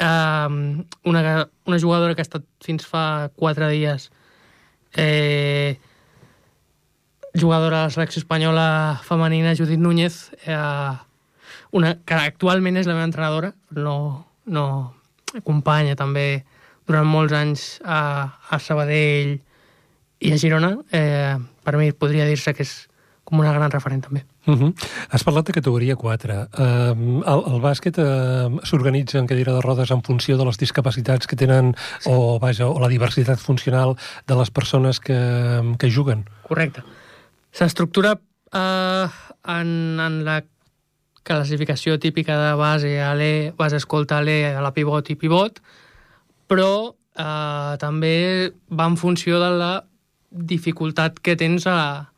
uh, 0.00 0.50
una, 1.04 1.24
una 1.64 1.80
jugadora 1.80 2.14
que 2.14 2.24
ha 2.24 2.28
estat 2.28 2.46
fins 2.64 2.86
fa 2.88 3.30
quatre 3.36 3.70
dies 3.72 4.10
eh, 4.96 5.78
jugadora 7.34 7.78
de 7.78 7.84
la 7.84 7.90
selecció 7.90 8.20
espanyola 8.20 9.00
femenina, 9.02 9.54
Judit 9.56 9.78
Núñez, 9.78 10.30
eh, 10.46 10.92
una, 11.72 11.96
que 12.06 12.14
actualment 12.14 12.78
és 12.78 12.86
la 12.86 12.94
meva 12.94 13.08
entrenadora, 13.08 13.54
no, 13.74 13.96
no 14.46 14.66
acompanya 15.34 15.96
també 15.98 16.44
durant 16.86 17.08
molts 17.08 17.34
anys 17.34 17.64
a, 17.82 18.38
a 18.50 18.60
Sabadell 18.62 19.38
i 20.20 20.32
a 20.32 20.38
Girona, 20.38 20.76
eh, 20.94 21.34
per 21.64 21.76
mi 21.80 21.90
podria 21.92 22.28
dir-se 22.28 22.54
que 22.54 22.62
és 22.62 22.74
com 23.24 23.40
una 23.40 23.54
gran 23.56 23.72
referent 23.72 24.04
també. 24.06 24.22
Uh 24.46 24.54
-huh. 24.54 24.74
Has 25.08 25.24
parlat 25.24 25.46
de 25.46 25.52
categoria 25.52 25.96
4. 25.96 26.34
Uh, 26.34 27.22
el, 27.26 27.40
el 27.52 27.60
bàsquet 27.60 27.96
uh, 27.98 28.60
s'organitza 28.62 29.18
en 29.18 29.26
cadira 29.26 29.52
de 29.52 29.60
rodes 29.60 29.90
en 29.90 30.02
funció 30.02 30.36
de 30.36 30.44
les 30.44 30.58
discapacitats 30.58 31.26
que 31.26 31.36
tenen 31.36 31.74
sí. 32.00 32.10
o, 32.10 32.38
vaja, 32.38 32.66
o 32.68 32.78
la 32.78 32.88
diversitat 32.88 33.38
funcional 33.38 33.96
de 34.26 34.34
les 34.34 34.50
persones 34.50 35.00
que, 35.00 35.76
que 35.78 35.90
juguen. 35.90 36.28
Correcte. 36.48 36.82
S'estructura 37.52 38.12
uh, 38.52 39.08
en, 39.44 40.00
en 40.00 40.24
la 40.24 40.44
classificació 41.24 41.98
típica 41.98 42.36
de 42.38 42.54
base 42.54 43.00
a 43.00 43.14
l'E, 43.14 43.52
base 43.56 43.80
escolta 43.80 44.18
a 44.18 44.22
l'E, 44.22 44.54
a 44.54 44.60
la 44.60 44.72
pivot 44.76 45.08
i 45.10 45.16
pivot, 45.16 45.58
però 46.46 46.94
eh, 47.16 47.74
també 47.80 48.52
va 48.70 48.86
en 48.90 48.98
funció 49.00 49.40
de 49.42 49.50
la 49.56 49.72
dificultat 50.30 51.18
que 51.24 51.34
tens 51.40 51.66
a, 51.66 52.10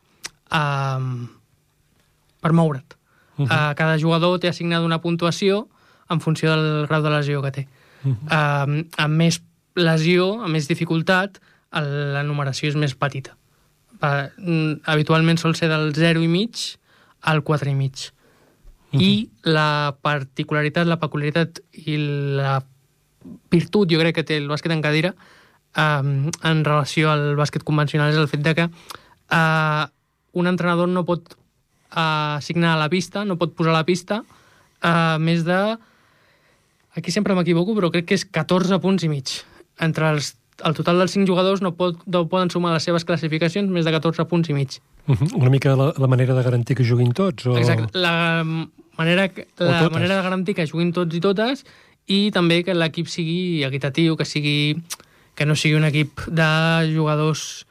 a, 0.49 0.63
per 2.41 2.53
moure't. 2.53 2.95
Uh 3.37 3.45
-huh. 3.45 3.71
uh, 3.71 3.75
cada 3.75 3.97
jugador 3.99 4.39
té 4.39 4.47
assignada 4.47 4.85
una 4.85 5.01
puntuació 5.01 5.67
en 6.09 6.21
funció 6.21 6.51
del 6.51 6.87
grau 6.87 7.01
de 7.01 7.09
lesió 7.09 7.41
que 7.41 7.51
té. 7.51 7.67
Uh 8.03 8.11
-huh. 8.11 8.77
uh, 8.77 8.85
amb 8.97 9.13
més 9.15 9.41
lesió, 9.75 10.43
amb 10.43 10.53
més 10.53 10.67
dificultat, 10.67 11.39
la 11.71 12.23
numeració 12.23 12.69
és 12.69 12.75
més 12.75 12.95
petita. 12.95 13.35
Uh, 14.01 14.79
habitualment 14.85 15.37
sol 15.37 15.55
ser 15.55 15.69
del 15.69 15.93
0 15.93 16.21
i 16.21 16.27
mig 16.27 16.55
al 17.21 17.43
4 17.43 17.69
i 17.69 17.75
mig. 17.75 18.11
-huh. 18.91 19.01
i 19.01 19.29
la 19.43 19.97
particularitat, 20.01 20.87
la 20.87 20.99
peculiaritat 20.99 21.61
i 21.85 21.97
la 22.39 22.61
virtut, 23.51 23.89
jo 23.89 23.99
crec 23.99 24.15
que 24.15 24.25
té 24.27 24.37
el 24.39 24.47
bàsquet 24.49 24.73
en 24.73 24.83
cadira 24.83 25.13
um, 25.75 26.29
en 26.47 26.63
relació 26.65 27.11
al 27.11 27.35
bàsquet 27.39 27.65
convencional 27.67 28.13
és 28.13 28.19
el 28.21 28.29
fet 28.31 28.43
de 28.45 28.55
que 28.55 28.67
uh, 28.69 29.83
un 30.37 30.47
entrenador 30.47 30.87
no 30.87 31.05
pot 31.07 31.35
assignar 31.91 32.75
a 32.75 32.81
la 32.81 32.89
pista, 32.89 33.23
no 33.25 33.37
pot 33.37 33.53
posar 33.55 33.71
a 33.73 33.79
la 33.79 33.85
pista 33.87 34.21
uh, 34.23 35.17
més 35.19 35.45
de 35.47 35.59
aquí 36.97 37.13
sempre 37.13 37.35
m'equivoco, 37.37 37.75
però 37.77 37.91
crec 37.93 38.09
que 38.09 38.17
és 38.17 38.25
14 38.25 38.81
punts 38.81 39.05
i 39.05 39.09
mig. 39.11 39.37
Entre 39.83 40.09
els, 40.09 40.33
el 40.65 40.75
total 40.77 41.03
dels 41.03 41.13
5 41.13 41.29
jugadors 41.29 41.61
no, 41.61 41.75
pot, 41.77 42.01
no 42.09 42.25
poden 42.31 42.49
sumar 42.49 42.73
les 42.73 42.87
seves 42.89 43.05
classificacions 43.05 43.69
més 43.71 43.85
de 43.85 43.93
14 43.93 44.25
punts 44.29 44.49
i 44.49 44.57
mig. 44.57 44.79
Uh 45.07 45.15
-huh. 45.15 45.33
Una 45.37 45.49
mica 45.53 45.75
la, 45.75 45.93
la 45.97 46.07
manera 46.07 46.33
de 46.33 46.43
garantir 46.43 46.75
que 46.75 46.83
juguin 46.83 47.13
tots? 47.13 47.45
O... 47.45 47.57
Exacte. 47.57 47.97
La 47.97 48.43
manera, 48.97 49.29
la 49.57 49.89
manera 49.89 50.17
de 50.17 50.23
garantir 50.23 50.55
que 50.55 50.67
juguin 50.67 50.91
tots 50.91 51.15
i 51.15 51.19
totes 51.19 51.63
i 52.07 52.31
també 52.31 52.63
que 52.63 52.73
l'equip 52.73 53.07
sigui 53.07 53.63
equitatiu, 53.63 54.15
que 54.17 54.25
sigui 54.25 54.81
que 55.35 55.45
no 55.45 55.55
sigui 55.55 55.75
un 55.75 55.85
equip 55.85 56.25
de 56.27 56.91
jugadors 56.95 57.66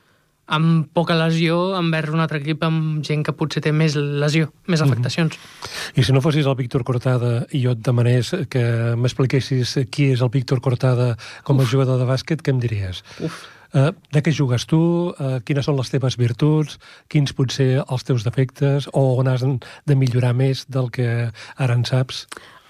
amb 0.47 0.87
poca 0.95 1.17
lesió 1.19 1.77
envers 1.79 2.13
un 2.15 2.23
altre 2.23 2.39
equip 2.39 2.63
amb 2.67 3.03
gent 3.07 3.25
que 3.27 3.35
potser 3.35 3.63
té 3.65 3.73
més 3.75 3.97
lesió, 3.97 4.53
més 4.67 4.83
afectacions. 4.83 5.35
Mm 5.35 5.41
-hmm. 5.41 5.99
I 5.99 6.03
si 6.03 6.13
no 6.13 6.21
fossis 6.21 6.47
el 6.47 6.57
Víctor 6.57 6.85
Cortada 6.85 7.47
i 7.51 7.63
jo 7.65 7.73
et 7.73 7.79
demanés 7.79 8.35
que 8.49 8.95
m'expliquessis 8.97 9.79
qui 9.91 10.13
és 10.13 10.21
el 10.21 10.31
Víctor 10.31 10.61
Cortada 10.61 11.17
com 11.43 11.59
a 11.59 11.63
Uf. 11.63 11.71
jugador 11.71 11.99
de 11.99 12.07
bàsquet, 12.07 12.43
què 12.43 12.51
em 12.51 12.61
diries? 12.61 13.03
Uf. 13.21 13.47
Uh, 13.75 13.93
de 14.13 14.23
què 14.23 14.33
jugues 14.33 14.65
tu? 14.65 15.13
Uh, 15.19 15.41
quines 15.45 15.65
són 15.65 15.77
les 15.77 15.91
teves 15.91 16.17
virtuts? 16.17 16.79
Quins 17.09 17.33
potser 17.33 17.83
els 17.91 18.05
teus 18.05 18.25
defectes? 18.25 18.89
O 18.93 19.19
on 19.19 19.29
has 19.29 19.43
de 19.87 19.95
millorar 19.95 20.35
més 20.35 20.65
del 20.69 20.91
que 20.91 21.33
ara 21.57 21.75
en 21.75 21.85
saps? 21.85 22.27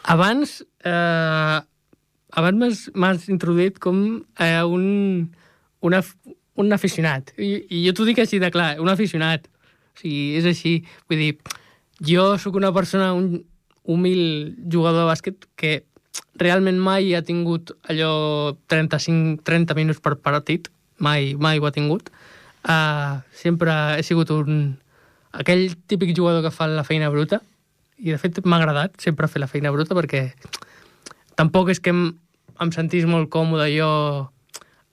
Abans, 0.07 0.63
eh, 0.87 1.61
abans 2.31 2.91
m'has 2.95 3.29
introduït 3.33 3.81
com 3.83 4.23
eh, 4.39 4.63
un, 4.63 5.33
una, 5.83 6.03
un 6.57 6.73
aficionat. 6.73 7.33
I, 7.39 7.67
I 7.69 7.83
jo 7.87 7.95
t'ho 7.97 8.07
dic 8.09 8.23
així 8.23 8.41
de 8.43 8.51
clar, 8.55 8.75
un 8.83 8.91
aficionat. 8.93 9.49
O 9.97 10.01
sigui, 10.01 10.37
és 10.41 10.49
així. 10.49 10.79
Vull 11.11 11.23
dir, 11.23 11.59
jo 12.05 12.33
sóc 12.43 12.57
una 12.61 12.73
persona, 12.77 13.13
un 13.17 13.45
humil 13.87 14.57
jugador 14.73 15.05
de 15.05 15.11
bàsquet 15.11 15.47
que 15.57 15.77
realment 16.41 16.79
mai 16.83 17.15
ha 17.15 17.23
tingut 17.25 17.73
allò 17.89 18.57
35, 18.73 19.45
30 19.47 19.77
minuts 19.79 20.03
per 20.05 20.17
partit 20.21 20.69
mai, 20.99 21.35
mai 21.39 21.59
ho 21.59 21.67
ha 21.67 21.73
tingut. 21.73 22.11
Uh, 22.67 23.23
sempre 23.33 23.73
he 23.97 24.03
sigut 24.03 24.31
un... 24.35 24.79
aquell 25.31 25.77
típic 25.87 26.17
jugador 26.17 26.43
que 26.43 26.51
fa 26.51 26.67
la 26.67 26.83
feina 26.83 27.11
bruta 27.13 27.39
i 28.03 28.11
de 28.11 28.19
fet 28.19 28.41
m'ha 28.45 28.59
agradat 28.59 28.97
sempre 29.01 29.29
fer 29.29 29.41
la 29.41 29.47
feina 29.47 29.71
bruta 29.71 29.95
perquè 29.95 30.33
tampoc 31.39 31.71
és 31.71 31.81
que 31.81 31.93
em, 31.95 32.09
em 32.59 32.73
sentís 32.75 33.07
molt 33.07 33.31
còmode 33.31 33.69
jo 33.71 33.89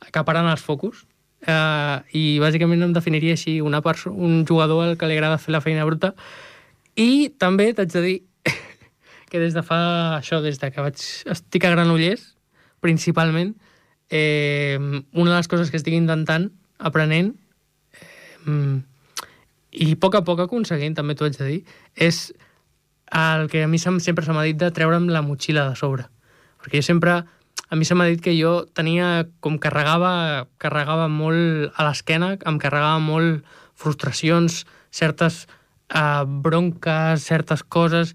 acaparant 0.05 0.51
els 0.51 0.61
focus 0.61 1.01
uh, 1.47 2.01
i 2.15 2.39
bàsicament 2.43 2.83
em 2.85 2.93
definiria 2.95 3.37
així 3.37 3.59
una 3.61 3.81
un 4.09 4.45
jugador 4.47 4.83
al 4.83 4.97
que 4.97 5.07
li 5.07 5.17
agrada 5.17 5.37
fer 5.37 5.53
la 5.53 5.61
feina 5.61 5.85
bruta 5.85 6.13
i 6.95 7.33
també 7.39 7.73
t'haig 7.73 7.91
de 7.91 8.01
dir 8.01 8.17
que 9.29 9.39
des 9.39 9.53
de 9.53 9.63
fa 9.63 10.19
això, 10.19 10.41
des 10.41 10.59
de 10.59 10.71
que 10.71 10.81
vaig, 10.81 10.97
estic 11.25 11.65
a 11.65 11.71
Granollers, 11.73 12.35
principalment, 12.81 13.55
eh, 14.09 14.77
una 14.77 15.31
de 15.31 15.37
les 15.37 15.47
coses 15.47 15.71
que 15.71 15.77
estic 15.77 15.95
intentant, 15.97 16.51
aprenent, 16.77 17.33
eh, 18.45 18.79
i 19.73 19.93
a 19.93 19.97
poc 19.97 20.15
a 20.15 20.21
poc 20.21 20.43
aconseguint, 20.43 20.93
també 20.93 21.15
t'ho 21.15 21.25
haig 21.25 21.37
de 21.39 21.47
dir, 21.49 21.61
és 21.95 22.27
el 23.13 23.47
que 23.49 23.63
a 23.63 23.69
mi 23.69 23.79
sempre 23.81 24.25
se 24.25 24.33
m'ha 24.33 24.45
dit 24.45 24.57
de 24.57 24.69
treure'm 24.71 25.09
la 25.09 25.23
motxilla 25.25 25.69
de 25.69 25.75
sobre. 25.75 26.05
Perquè 26.61 26.81
jo 26.81 26.85
sempre, 26.85 27.23
a 27.69 27.75
mi 27.75 27.85
se 27.85 27.95
m'ha 27.95 28.09
dit 28.09 28.21
que 28.21 28.35
jo 28.37 28.65
tenia, 28.75 29.27
com 29.39 29.57
carregava, 29.61 30.47
carregava 30.61 31.07
molt 31.09 31.73
a 31.75 31.87
l'esquena, 31.87 32.33
em 32.45 32.59
carregava 32.61 32.99
molt 33.01 33.43
frustracions, 33.79 34.63
certes 34.93 35.47
eh, 35.89 36.23
bronques, 36.27 37.23
certes 37.23 37.63
coses, 37.63 38.13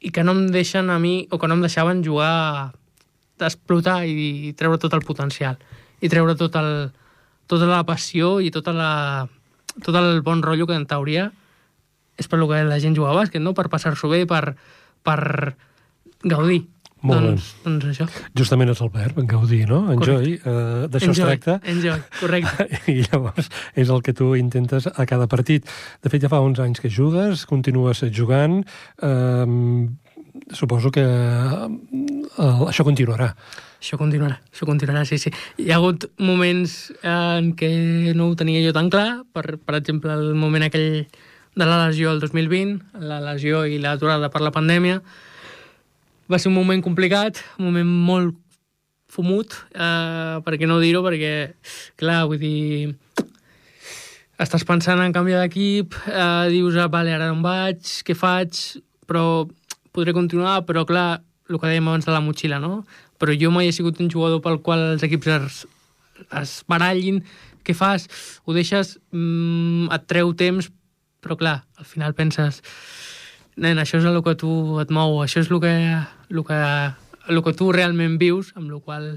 i 0.00 0.10
que 0.12 0.24
no 0.24 0.32
em 0.36 0.46
deixen 0.52 0.90
a 0.90 0.98
mi, 0.98 1.26
o 1.30 1.38
que 1.38 1.48
no 1.48 1.56
em 1.56 1.64
deixaven 1.64 2.04
jugar, 2.04 2.72
d'explotar 3.40 4.04
i, 4.04 4.50
i 4.50 4.52
treure 4.56 4.80
tot 4.80 4.94
el 4.96 5.04
potencial, 5.06 5.56
i 6.00 6.08
treure 6.12 6.36
tot 6.36 6.56
el, 6.60 6.90
tota 7.48 7.68
la 7.68 7.82
passió 7.88 8.38
i 8.44 8.50
tota 8.52 8.74
la, 8.76 8.92
tot 9.84 9.96
el 9.96 10.20
bon 10.26 10.42
rotllo 10.44 10.68
que 10.68 10.76
en 10.76 10.86
teoria 10.88 11.30
és 12.20 12.28
per 12.28 12.40
que 12.44 12.64
la 12.68 12.78
gent 12.80 12.94
juga 12.96 13.14
a 13.14 13.16
bàsquet, 13.16 13.40
no? 13.40 13.54
per 13.56 13.70
passar-s'ho 13.72 14.10
bé, 14.12 14.26
per, 14.28 14.54
per 15.02 15.20
gaudir. 16.20 16.66
Molt 17.06 17.24
doncs, 17.24 17.46
bé. 17.54 17.62
doncs 17.64 17.86
això. 17.92 18.06
Justament 18.36 18.72
és 18.72 18.82
el 18.84 18.90
verb, 18.92 19.22
gaudir, 19.28 19.62
no? 19.70 19.80
Enjoy, 19.94 20.34
uh, 20.42 20.84
d'això 20.92 21.14
es 21.14 21.22
tracta. 21.22 21.56
Enjoy, 21.72 21.96
correcte. 22.18 22.66
I 22.92 22.98
llavors 23.06 23.48
és 23.74 23.88
el 23.88 24.04
que 24.04 24.14
tu 24.16 24.34
intentes 24.36 24.90
a 24.90 25.06
cada 25.08 25.28
partit. 25.30 25.64
De 26.04 26.12
fet, 26.12 26.20
ja 26.22 26.32
fa 26.32 26.42
uns 26.44 26.60
anys 26.60 26.82
que 26.82 26.92
jugues, 26.92 27.46
continues 27.48 28.04
jugant, 28.12 28.60
uh, 29.06 29.88
suposo 30.52 30.92
que 30.92 31.06
uh, 31.06 32.68
això 32.68 32.84
continuarà. 32.86 33.32
Això 33.80 33.96
continuarà, 33.96 34.36
això 34.52 34.68
continuarà, 34.68 35.06
sí, 35.08 35.16
sí. 35.16 35.32
Hi 35.56 35.70
ha 35.72 35.78
hagut 35.78 36.04
moments 36.20 36.90
en 37.00 37.54
què 37.56 38.12
no 38.16 38.28
ho 38.28 38.36
tenia 38.36 38.60
jo 38.60 38.74
tan 38.76 38.90
clar, 38.92 39.22
per, 39.32 39.56
per 39.56 39.78
exemple, 39.78 40.12
el 40.12 40.34
moment 40.36 40.66
aquell 40.66 41.06
de 41.56 41.66
la 41.66 41.86
lesió 41.86 42.12
el 42.12 42.20
2020, 42.20 43.00
la 43.00 43.22
lesió 43.24 43.64
i 43.64 43.80
l'aturada 43.80 44.28
per 44.28 44.44
la 44.44 44.52
pandèmia, 44.52 45.00
va 46.30 46.38
ser 46.38 46.50
un 46.50 46.56
moment 46.56 46.82
complicat, 46.84 47.40
un 47.58 47.70
moment 47.70 47.90
molt 48.06 48.36
fumut, 49.10 49.56
eh, 49.74 50.38
per 50.46 50.54
què 50.56 50.68
no 50.70 50.78
dir-ho, 50.78 51.02
perquè, 51.02 51.32
clar, 51.98 52.22
vull 52.30 52.38
dir, 52.38 52.94
estàs 54.40 54.64
pensant 54.64 55.02
en 55.02 55.12
canviar 55.12 55.42
d'equip, 55.42 55.96
eh, 56.06 56.46
dius, 56.54 56.78
ah, 56.78 56.86
vale, 56.92 57.12
ara 57.16 57.32
on 57.34 57.42
vaig, 57.42 57.82
què 58.06 58.14
faig, 58.14 58.60
però 59.10 59.48
podré 59.90 60.14
continuar, 60.14 60.62
però 60.68 60.86
clar, 60.86 61.20
el 61.50 61.58
que 61.58 61.66
dèiem 61.66 61.90
abans 61.90 62.06
de 62.06 62.14
la 62.14 62.22
motxilla, 62.22 62.60
no? 62.62 62.84
Però 63.18 63.34
jo 63.36 63.50
mai 63.50 63.68
he 63.68 63.74
sigut 63.74 63.98
un 64.00 64.08
jugador 64.08 64.40
pel 64.40 64.60
qual 64.62 64.92
els 64.92 65.02
equips 65.02 65.26
es, 65.34 65.64
es 66.40 66.52
barallin, 66.70 67.24
què 67.66 67.74
fas? 67.74 68.06
Ho 68.46 68.54
deixes, 68.54 68.98
mm, 69.10 69.90
et 69.92 70.06
treu 70.06 70.32
temps, 70.32 70.70
però 71.20 71.36
clar, 71.36 71.64
al 71.76 71.84
final 71.84 72.14
penses 72.14 72.62
nen, 73.60 73.76
això 73.78 73.98
és 73.98 74.06
el 74.08 74.22
que 74.24 74.36
tu 74.40 74.78
et 74.80 74.90
mou, 74.94 75.18
això 75.20 75.42
és 75.42 75.50
el 75.50 75.60
que, 75.60 75.74
el 76.30 76.44
que, 76.46 76.60
el 77.28 77.42
que 77.44 77.52
tu 77.58 77.72
realment 77.74 78.16
vius, 78.18 78.54
amb 78.56 78.70
el 78.70 78.80
qual 78.80 79.10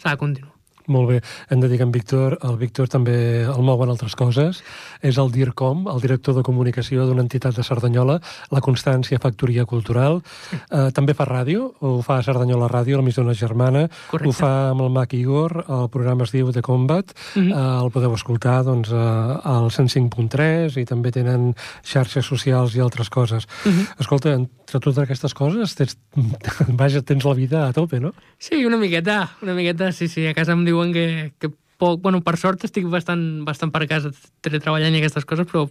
s'ha 0.00 0.16
de 0.16 0.20
continuar. 0.20 0.57
Molt 0.88 1.08
bé. 1.10 1.20
Hem 1.50 1.60
de 1.60 1.68
dir 1.68 1.78
que 1.78 1.84
en 1.84 1.92
Víctor, 1.92 2.38
el 2.42 2.56
Víctor 2.56 2.88
també 2.88 3.44
el 3.44 3.62
mouen 3.64 3.90
altres 3.92 4.16
coses. 4.16 4.62
És 5.04 5.18
el 5.20 5.30
DIRCOM, 5.32 5.86
el 5.92 6.00
director 6.00 6.34
de 6.34 6.42
comunicació 6.42 7.04
d'una 7.06 7.22
entitat 7.26 7.56
de 7.56 7.64
Cerdanyola, 7.66 8.18
la 8.50 8.62
Constància 8.64 9.20
Factoria 9.20 9.66
Cultural. 9.68 10.22
Eh, 10.70 10.88
també 10.96 11.14
fa 11.14 11.28
ràdio, 11.28 11.72
ho 11.84 12.00
fa 12.02 12.18
a 12.18 12.24
Cerdanyola 12.24 12.70
Ràdio, 12.72 12.96
la 12.96 13.22
una 13.22 13.34
germana. 13.34 13.88
Correcte. 14.10 14.28
Ho 14.28 14.32
fa 14.32 14.70
amb 14.70 14.82
el 14.82 14.90
Mac 14.90 15.12
Igor, 15.14 15.64
el 15.68 15.88
programa 15.92 16.24
es 16.24 16.32
diu 16.32 16.52
The 16.52 16.62
Combat. 16.62 17.12
Mm 17.34 17.42
-hmm. 17.42 17.52
eh, 17.52 17.84
el 17.84 17.90
podeu 17.90 18.14
escoltar 18.14 18.64
doncs, 18.64 18.90
eh, 18.90 18.94
al 18.94 19.70
105.3 19.70 20.76
i 20.76 20.84
també 20.84 21.10
tenen 21.10 21.54
xarxes 21.82 22.24
socials 22.24 22.74
i 22.74 22.80
altres 22.80 23.10
coses. 23.10 23.46
Mm 23.64 23.70
-hmm. 23.70 23.86
Escolta, 24.00 24.32
entre 24.32 24.80
totes 24.80 24.98
aquestes 24.98 25.34
coses, 25.34 25.74
tens, 25.74 25.96
vaja, 26.80 27.02
tens 27.02 27.24
la 27.24 27.34
vida 27.34 27.66
a 27.68 27.72
tope, 27.72 28.00
no? 28.00 28.12
Sí, 28.38 28.64
una 28.64 28.76
miqueta, 28.76 29.30
una 29.42 29.54
miqueta, 29.54 29.92
sí, 29.92 30.08
sí. 30.08 30.26
A 30.26 30.34
casa 30.34 30.52
em 30.52 30.64
diuen 30.78 30.94
que, 30.94 31.32
que 31.38 31.50
poc... 31.78 32.00
Bueno, 32.02 32.22
per 32.22 32.36
sort 32.38 32.64
estic 32.66 32.86
bastant, 32.90 33.44
bastant 33.46 33.72
per 33.74 33.86
casa 33.90 34.12
teletreballant 34.44 34.94
i 34.94 35.02
aquestes 35.02 35.26
coses, 35.28 35.48
però 35.50 35.66
uh, 35.66 35.70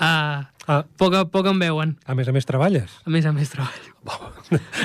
ah. 0.00 0.80
poc, 1.00 1.16
a 1.16 1.24
poc 1.28 1.50
em 1.50 1.60
veuen. 1.60 1.96
A 2.06 2.16
més 2.16 2.28
a 2.28 2.34
més 2.36 2.48
treballes? 2.48 2.96
A 3.04 3.12
més 3.12 3.28
a 3.28 3.34
més 3.36 3.52
treballo. 3.52 3.96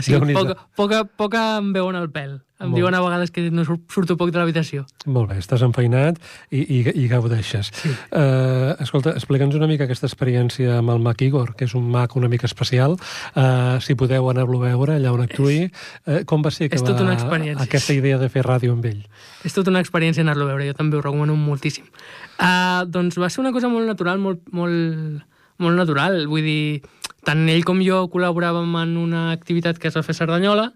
sí, 0.02 0.18
poca, 0.38 0.58
poca, 0.76 1.04
poca 1.06 1.46
em 1.60 1.72
veuen 1.76 2.00
el 2.00 2.12
pèl. 2.12 2.40
Em 2.56 2.70
Molt. 2.70 2.78
diuen 2.80 2.96
a 2.96 3.02
vegades 3.04 3.34
que 3.36 3.42
no 3.52 3.66
surto 3.68 4.16
poc 4.16 4.30
de 4.32 4.40
l'habitació. 4.40 4.86
Molt 5.12 5.28
bé, 5.28 5.36
estàs 5.42 5.60
enfeinat 5.66 6.22
i, 6.56 6.62
i, 6.62 6.78
i 7.04 7.08
gaudeixes. 7.12 7.68
Sí. 7.76 7.90
Uh, 8.16 8.72
escolta, 8.80 9.12
explica'ns 9.20 9.58
una 9.60 9.68
mica 9.68 9.84
aquesta 9.84 10.08
experiència 10.08 10.78
amb 10.78 10.94
el 10.94 11.04
Mac 11.04 11.20
Igor, 11.26 11.52
que 11.60 11.68
és 11.68 11.74
un 11.76 11.90
Mac 11.92 12.16
una 12.16 12.30
mica 12.32 12.48
especial. 12.48 12.96
Uh, 13.36 13.76
si 13.84 13.98
podeu 14.00 14.30
anar-lo 14.32 14.62
a 14.62 14.70
veure 14.70 14.96
allà 14.96 15.12
on 15.12 15.26
actuï. 15.26 15.66
Uh, 16.08 16.22
com 16.30 16.46
va 16.46 16.54
ser 16.56 16.70
que 16.70 16.80
és 16.80 16.86
va 16.86 16.94
tota 16.94 17.04
una 17.04 17.18
experiència. 17.18 17.66
aquesta 17.68 17.98
idea 17.98 18.22
de 18.24 18.32
fer 18.32 18.46
ràdio 18.48 18.72
amb 18.72 18.88
ell? 18.88 19.04
És 19.44 19.58
tota 19.58 19.74
una 19.76 19.84
experiència 19.84 20.24
anar-lo 20.24 20.48
a 20.48 20.54
veure, 20.54 20.70
jo 20.72 20.78
també 20.80 20.96
ho 20.96 21.04
recomano 21.04 21.36
moltíssim. 21.36 21.92
Uh, 22.40 22.88
doncs 22.88 23.20
va 23.20 23.28
ser 23.28 23.44
una 23.44 23.52
cosa 23.52 23.68
molt 23.68 23.84
natural, 23.84 24.24
molt, 24.24 24.48
molt, 24.56 25.28
molt 25.60 25.76
natural. 25.84 26.24
Vull 26.32 26.48
dir, 26.48 26.82
tant 27.28 27.44
ell 27.52 27.68
com 27.68 27.84
jo 27.84 28.06
col·laboràvem 28.16 28.80
en 28.80 28.96
una 29.04 29.28
activitat 29.36 29.76
que 29.76 29.92
es 29.92 30.00
va 30.00 30.08
fer 30.08 30.16
a 30.16 30.22
Cerdanyola, 30.24 30.70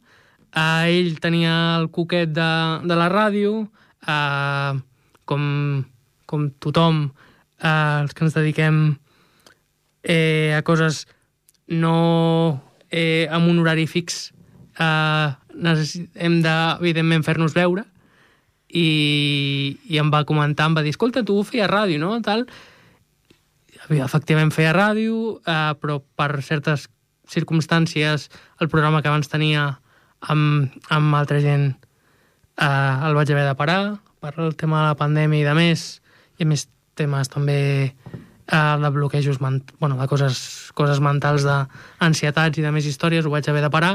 Uh, 0.50 0.90
ell 0.90 1.20
tenia 1.22 1.54
el 1.80 1.90
coquet 1.94 2.32
de, 2.34 2.50
de 2.90 2.98
la 2.98 3.10
ràdio, 3.12 3.68
uh, 4.10 4.80
com, 5.30 5.44
com 6.26 6.50
tothom, 6.64 7.06
uh, 7.62 8.02
els 8.02 8.16
que 8.18 8.26
ens 8.26 8.38
dediquem 8.38 8.82
eh, 10.04 10.56
a 10.58 10.64
coses 10.66 11.06
no 11.70 12.62
eh, 12.90 13.28
amb 13.30 13.52
un 13.52 13.62
horari 13.62 13.86
fix, 13.86 14.32
uh, 14.82 15.38
hem 15.54 16.42
de, 16.42 16.56
evidentment, 16.82 17.26
fer-nos 17.28 17.54
veure, 17.54 17.86
i, 18.70 19.78
i 19.90 19.98
em 20.02 20.10
va 20.14 20.26
comentar, 20.30 20.70
em 20.70 20.78
va 20.78 20.86
dir, 20.86 20.94
escolta, 20.94 21.26
tu 21.26 21.42
feies 21.46 21.70
ràdio, 21.70 22.00
no? 22.02 22.18
Tal. 22.26 22.46
Efectivament 23.90 24.54
feia 24.54 24.74
ràdio, 24.76 25.40
eh, 25.42 25.74
però 25.82 26.00
per 26.18 26.44
certes 26.46 26.88
circumstàncies 27.30 28.28
el 28.62 28.70
programa 28.70 29.02
que 29.02 29.10
abans 29.10 29.30
tenia 29.30 29.80
amb, 30.22 30.74
amb 30.90 31.16
altra 31.16 31.40
gent 31.44 31.72
eh, 32.60 33.08
el 33.08 33.16
vaig 33.18 33.32
haver 33.32 33.48
de 33.48 33.56
parar 33.56 33.82
per 34.20 34.34
el 34.38 34.56
tema 34.60 34.84
de 34.84 34.88
la 34.92 35.00
pandèmia 35.00 35.44
i 35.44 35.48
de 35.48 35.56
més, 35.56 35.86
i 36.40 36.48
més 36.48 36.68
temes 37.00 37.32
també 37.32 37.60
eh, 37.90 38.76
de 38.82 38.90
bloquejos, 38.90 39.40
bueno, 39.40 39.96
de 40.00 40.08
coses, 40.08 40.72
coses 40.76 41.00
mentals, 41.00 41.46
d'ansietats 41.48 42.60
i 42.60 42.66
de 42.66 42.74
més 42.76 42.88
històries, 42.90 43.26
ho 43.26 43.34
vaig 43.34 43.48
haver 43.50 43.64
de 43.64 43.72
parar. 43.72 43.94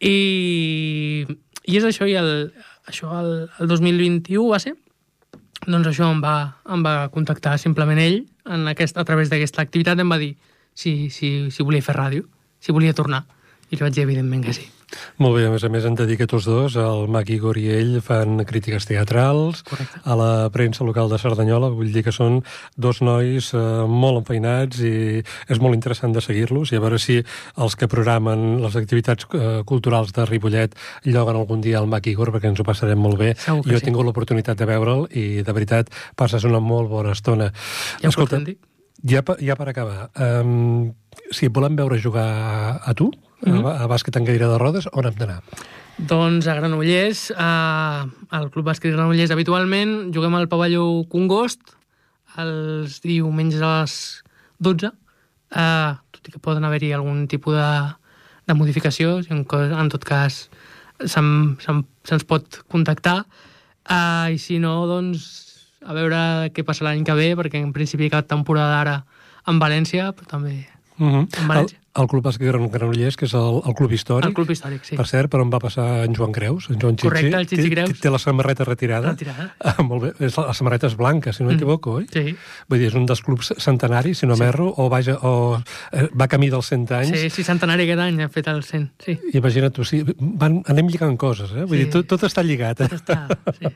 I, 0.00 1.26
i 1.64 1.76
és 1.78 1.84
això, 1.84 2.08
i 2.08 2.16
el, 2.20 2.30
això 2.88 3.12
el, 3.20 3.30
el 3.60 3.70
2021 3.70 4.48
va 4.50 4.60
ser, 4.62 4.74
doncs 5.64 5.88
això 5.88 6.10
em 6.12 6.20
va, 6.24 6.36
em 6.72 6.82
va 6.84 6.96
contactar 7.12 7.56
simplement 7.60 8.00
ell 8.00 8.22
en 8.52 8.68
aquest, 8.68 8.98
a 9.00 9.04
través 9.08 9.30
d'aquesta 9.32 9.64
activitat, 9.64 10.00
em 10.00 10.10
va 10.12 10.20
dir 10.20 10.34
si, 10.74 11.10
si, 11.10 11.50
si 11.54 11.64
volia 11.64 11.84
fer 11.84 11.96
ràdio, 11.96 12.28
si 12.60 12.72
volia 12.72 12.96
tornar. 12.96 13.24
I 13.70 13.76
li 13.76 13.84
vaig 13.84 13.94
dir, 13.96 14.04
evidentment, 14.04 14.44
que 14.44 14.56
sí. 14.56 14.73
Molt 15.22 15.36
bé, 15.36 15.46
a 15.46 15.52
més 15.52 15.64
a 15.64 15.70
més, 15.72 15.84
han 15.86 15.96
de 15.98 16.06
dir 16.08 16.16
que 16.20 16.28
tots 16.30 16.46
dos, 16.48 16.76
el 16.80 17.08
Mac 17.12 17.30
i 17.30 17.38
ell, 17.72 18.00
fan 18.04 18.44
crítiques 18.46 18.86
teatrals 18.86 19.62
Correcte. 19.66 20.00
a 20.04 20.16
la 20.18 20.30
premsa 20.50 20.84
local 20.84 21.08
de 21.10 21.18
Cerdanyola. 21.18 21.70
Vull 21.74 21.92
dir 21.92 22.04
que 22.04 22.12
són 22.12 22.42
dos 22.76 23.00
nois 23.02 23.52
eh, 23.54 23.62
molt 23.88 24.22
enfeinats 24.22 24.80
i 24.84 25.22
és 25.48 25.60
molt 25.60 25.74
interessant 25.74 26.12
de 26.14 26.22
seguir-los 26.24 26.72
i 26.72 26.76
a 26.76 26.82
veure 26.84 26.98
si 26.98 27.20
els 27.56 27.76
que 27.76 27.88
programen 27.88 28.60
les 28.62 28.76
activitats 28.76 29.26
eh, 29.32 29.62
culturals 29.66 30.12
de 30.12 30.26
Ripollet 30.28 30.76
lloguen 31.04 31.40
algun 31.40 31.64
dia 31.64 31.78
al 31.78 31.88
Mac 31.90 32.06
Igor, 32.06 32.32
perquè 32.34 32.52
ens 32.52 32.60
ho 32.60 32.66
passarem 32.66 33.00
molt 33.00 33.18
bé. 33.20 33.34
Jo 33.46 33.62
he 33.62 33.80
sí. 33.80 33.88
tingut 33.88 34.06
l'oportunitat 34.06 34.58
de 34.58 34.68
veure'l 34.68 35.08
i, 35.10 35.42
de 35.44 35.56
veritat, 35.56 35.90
passes 36.16 36.44
una 36.44 36.60
molt 36.62 36.90
bona 36.90 37.14
estona. 37.14 37.50
Ja 38.02 38.10
Escolta, 38.10 38.40
ja, 39.04 39.22
ja 39.40 39.56
per 39.56 39.68
acabar, 39.68 40.08
um, 40.16 40.92
si 41.30 41.48
volem 41.52 41.76
veure 41.76 42.00
jugar 42.00 42.80
a 42.80 42.94
tu, 42.96 43.10
mm 43.44 43.62
-hmm. 43.62 43.82
a, 43.82 43.86
bàsquet 43.88 44.16
en 44.16 44.24
gaire 44.24 44.46
de 44.46 44.58
rodes, 44.58 44.88
on 44.92 45.06
hem 45.06 45.14
d'anar? 45.14 45.42
Doncs 45.98 46.46
a 46.46 46.54
Granollers, 46.54 47.30
a, 47.36 48.06
al 48.30 48.50
Club 48.50 48.66
Bàsquet 48.66 48.92
Granollers 48.92 49.30
habitualment, 49.30 50.12
juguem 50.14 50.34
al 50.34 50.48
pavelló 50.48 51.04
Congost 51.08 51.60
els 52.36 53.00
diumenges 53.00 53.62
a 53.62 53.80
les 53.80 54.24
12. 54.58 54.90
Uh, 55.54 55.94
que 56.24 56.40
poden 56.40 56.64
haver-hi 56.64 56.92
algun 56.96 57.28
tipus 57.28 57.54
de, 57.54 57.94
de 58.48 58.54
modificació, 58.54 59.20
en, 59.30 59.44
en 59.46 59.88
tot 59.92 60.04
cas 60.04 60.48
se'ns 61.04 61.62
se, 61.62 61.74
se 62.08 62.18
pot 62.26 62.62
contactar, 62.72 63.24
uh, 63.90 64.32
i 64.32 64.38
si 64.40 64.58
no, 64.58 64.86
doncs, 64.90 65.28
a 65.84 65.94
veure 65.94 66.50
què 66.56 66.64
passa 66.64 66.86
l'any 66.86 67.04
que 67.04 67.14
ve, 67.14 67.34
perquè 67.36 67.60
en 67.60 67.74
principi 67.76 68.10
cap 68.10 68.26
temporada 68.26 68.80
ara 68.80 68.96
en 69.46 69.60
València, 69.60 70.10
però 70.16 70.26
també 70.26 70.64
uh 70.98 71.06
-huh. 71.06 71.68
El 71.94 72.08
Club 72.10 72.24
Bàsquet 72.26 72.48
Gran 72.48 72.66
Granollers, 72.72 73.14
que 73.14 73.28
és 73.28 73.34
el, 73.38 73.60
el 73.62 73.74
club 73.78 73.92
històric. 73.94 74.26
El 74.26 74.34
club 74.34 74.48
històric, 74.50 74.82
sí. 74.86 74.96
Per 74.98 75.04
cert, 75.06 75.30
per 75.30 75.38
on 75.44 75.50
va 75.52 75.60
passar 75.62 75.86
en 76.02 76.16
Joan 76.16 76.32
Creus, 76.34 76.66
en 76.72 76.80
Joan 76.82 76.96
Chichi. 76.98 77.06
Correcte, 77.06 77.38
el 77.38 77.46
Chichi 77.46 77.70
Creus. 77.70 77.92
Té, 77.92 78.02
té 78.02 78.10
la 78.10 78.18
samarreta 78.18 78.66
retirada. 78.66 79.12
Retirada. 79.14 79.46
Ah, 79.62 79.76
molt 79.86 80.02
bé. 80.02 80.10
És 80.26 80.34
la, 80.38 80.48
la 80.48 80.54
samarreta 80.58 80.88
és 80.90 80.96
blanca, 80.98 81.32
si 81.32 81.44
no 81.44 81.52
m'equivoco, 81.52 81.94
mm. 81.94 82.02
oi? 82.02 82.08
Sí. 82.10 82.34
Vull 82.70 82.82
dir, 82.82 82.88
és 82.90 82.96
un 82.98 83.06
dels 83.06 83.22
clubs 83.22 83.52
centenaris, 83.62 84.24
si 84.24 84.26
no 84.26 84.34
sí. 84.34 84.42
m'erro, 84.42 84.66
o, 84.74 84.88
vaja, 84.90 85.14
o 85.22 85.60
eh, 85.92 86.08
va 86.18 86.26
camí 86.32 86.50
dels 86.50 86.72
100 86.72 86.96
anys. 86.98 87.14
Sí, 87.14 87.30
sí, 87.36 87.46
centenari 87.46 87.86
aquest 87.86 88.02
any 88.08 88.24
ha 88.24 88.30
fet 88.32 88.50
el 88.50 88.64
100, 88.66 88.88
sí. 89.06 89.14
Imagina't 89.38 89.76
tu, 89.78 89.86
sí, 89.86 90.02
van, 90.18 90.60
anem 90.70 90.90
lligant 90.90 91.14
coses, 91.20 91.54
eh? 91.54 91.62
Vull 91.62 91.78
sí. 91.78 91.84
dir, 91.84 91.92
tot, 91.94 92.10
tot 92.10 92.26
està 92.26 92.42
lligat. 92.42 92.82
Eh? 92.82 92.90
Tot 92.90 92.98
està, 92.98 93.20
sí. 93.60 93.70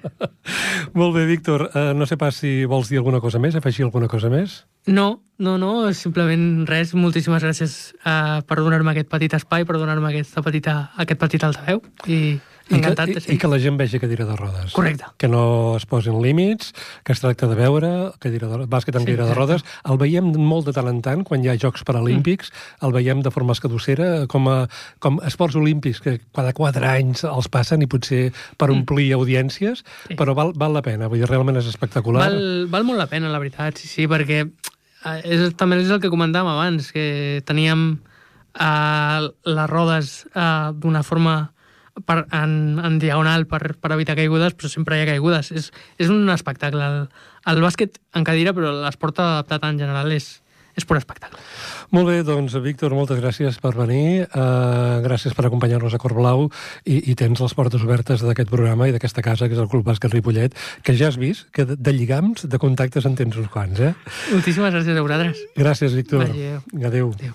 molt 0.99 1.15
bé, 1.15 1.29
Víctor, 1.31 1.69
uh, 1.71 1.93
no 1.95 2.11
sé 2.11 2.19
pas 2.19 2.43
si 2.43 2.65
vols 2.67 2.91
dir 2.91 2.99
alguna 2.99 3.23
cosa 3.23 3.39
més, 3.43 3.55
afegir 3.59 3.87
alguna 3.87 4.11
cosa 4.11 4.33
més? 4.33 4.65
No, 4.89 5.09
no, 5.39 5.55
no, 5.61 5.73
simplement 5.95 6.67
res. 6.67 6.95
Moltíssimes 6.99 7.45
gràcies 7.45 7.79
uh, 8.03 8.41
per 8.49 8.59
donar-me 8.59 8.95
aquest 8.95 9.11
petit 9.13 9.35
espai, 9.39 9.67
per 9.69 9.77
donar-me 9.79 10.11
aquesta 10.11 10.43
petita, 10.43 10.79
aquest 10.99 11.21
petit 11.21 11.45
altaveu. 11.47 11.83
I, 12.11 12.39
I 12.69 12.81
que, 12.83 12.91
i, 12.91 13.17
I 13.35 13.37
que 13.41 13.49
la 13.49 13.59
gent 13.63 13.79
vegi 13.79 14.01
cadira 14.03 14.27
de 14.29 14.35
rodes. 14.37 14.73
Correcte. 14.77 15.07
Que 15.21 15.29
no 15.31 15.77
es 15.77 15.87
posin 15.89 16.19
límits, 16.25 16.73
que 17.05 17.15
es 17.15 17.23
tracta 17.23 17.47
de 17.49 17.57
veure 17.57 17.91
cadira 18.21 18.49
de, 18.51 18.67
bàsquet 18.69 18.99
amb 18.99 19.07
sí, 19.07 19.13
cadira 19.13 19.29
de 19.31 19.37
rodes. 19.37 19.65
El 19.89 20.01
veiem 20.01 20.33
molt 20.37 20.69
de 20.69 20.75
tant 20.77 20.91
en 20.91 20.99
tant, 21.05 21.25
quan 21.29 21.45
hi 21.45 21.53
ha 21.53 21.57
Jocs 21.61 21.87
Paralímpics, 21.89 22.51
mm. 22.51 22.89
el 22.89 22.97
veiem 22.97 23.23
de 23.25 23.33
forma 23.33 23.57
escadossera, 23.57 24.09
com, 24.33 24.49
a, 24.53 24.59
com 25.05 25.21
esports 25.29 25.57
olímpics, 25.61 26.03
que 26.05 26.17
cada 26.37 26.53
quatre 26.57 26.89
anys 26.91 27.23
els 27.29 27.49
passen 27.53 27.85
i 27.85 27.89
potser 27.91 28.27
per 28.57 28.73
mm. 28.73 28.81
omplir 28.81 29.13
mm. 29.13 29.21
audiències, 29.21 29.85
sí. 30.09 30.19
però 30.19 30.35
val, 30.37 30.51
val 30.59 30.75
la 30.77 30.83
pena, 30.85 31.09
vull 31.09 31.23
dir, 31.23 31.31
realment 31.31 31.63
és 31.63 31.71
espectacular. 31.71 32.27
Val, 32.27 32.67
val 32.75 32.91
molt 32.91 33.01
la 33.01 33.09
pena, 33.09 33.31
la 33.31 33.41
veritat, 33.41 33.79
sí, 33.81 33.89
sí, 33.89 34.11
perquè 34.11 34.43
és, 35.05 35.53
també 35.59 35.79
és 35.83 35.93
el 35.95 36.01
que 36.03 36.11
comentàvem 36.13 36.51
abans, 36.53 36.91
que 36.95 37.43
teníem 37.47 37.85
uh, 38.59 39.29
les 39.47 39.71
rodes 39.71 40.25
uh, 40.35 40.75
d'una 40.75 41.05
forma 41.07 41.39
per, 42.07 42.25
en, 42.35 42.79
en 42.85 42.99
diagonal 43.03 43.47
per, 43.51 43.75
per 43.81 43.93
evitar 43.95 44.17
caigudes, 44.19 44.55
però 44.59 44.71
sempre 44.71 44.99
hi 44.99 45.05
ha 45.05 45.11
caigudes. 45.13 45.53
És, 45.55 45.71
és 45.99 46.13
un 46.13 46.29
espectacle. 46.35 46.83
El, 46.83 47.09
el 47.51 47.63
bàsquet 47.65 47.99
en 48.19 48.27
cadira, 48.27 48.55
però 48.57 48.73
l'esport 48.85 49.23
adaptat 49.23 49.67
en 49.69 49.81
general 49.81 50.13
és, 50.15 50.39
és 50.79 50.87
pur 50.87 50.97
espectacle. 50.99 51.41
Molt 51.95 52.07
bé, 52.11 52.21
doncs, 52.27 52.55
Víctor, 52.63 52.95
moltes 52.97 53.19
gràcies 53.21 53.59
per 53.63 53.73
venir, 53.77 54.27
uh, 54.29 55.01
gràcies 55.05 55.35
per 55.35 55.47
acompanyar-nos 55.49 55.95
a 55.97 56.01
Cor 56.03 56.15
Blau 56.17 56.47
i, 56.85 57.01
i 57.11 57.17
tens 57.19 57.41
les 57.43 57.57
portes 57.57 57.83
obertes 57.85 58.23
d'aquest 58.25 58.51
programa 58.53 58.89
i 58.89 58.95
d'aquesta 58.95 59.25
casa, 59.25 59.49
que 59.49 59.57
és 59.57 59.63
el 59.63 59.71
Club 59.73 59.87
Bàsquet 59.89 60.13
Ripollet, 60.15 60.55
que 60.85 60.95
ja 60.99 61.11
has 61.11 61.19
vist 61.21 61.49
que 61.55 61.67
de, 61.69 61.75
de 61.77 61.93
lligams, 61.97 62.47
de 62.47 62.59
contactes 62.63 63.09
en 63.09 63.19
tens 63.19 63.37
uns 63.41 63.51
quants, 63.53 63.81
eh? 63.81 63.95
Moltíssimes 64.31 64.75
gràcies 64.77 64.95
a 64.95 65.03
vosaltres. 65.05 65.37
Gràcies, 65.59 65.93
Víctor. 65.99 66.29
Adéu. 66.29 66.63
Adéu. 66.93 67.07
Adéu. 67.19 67.35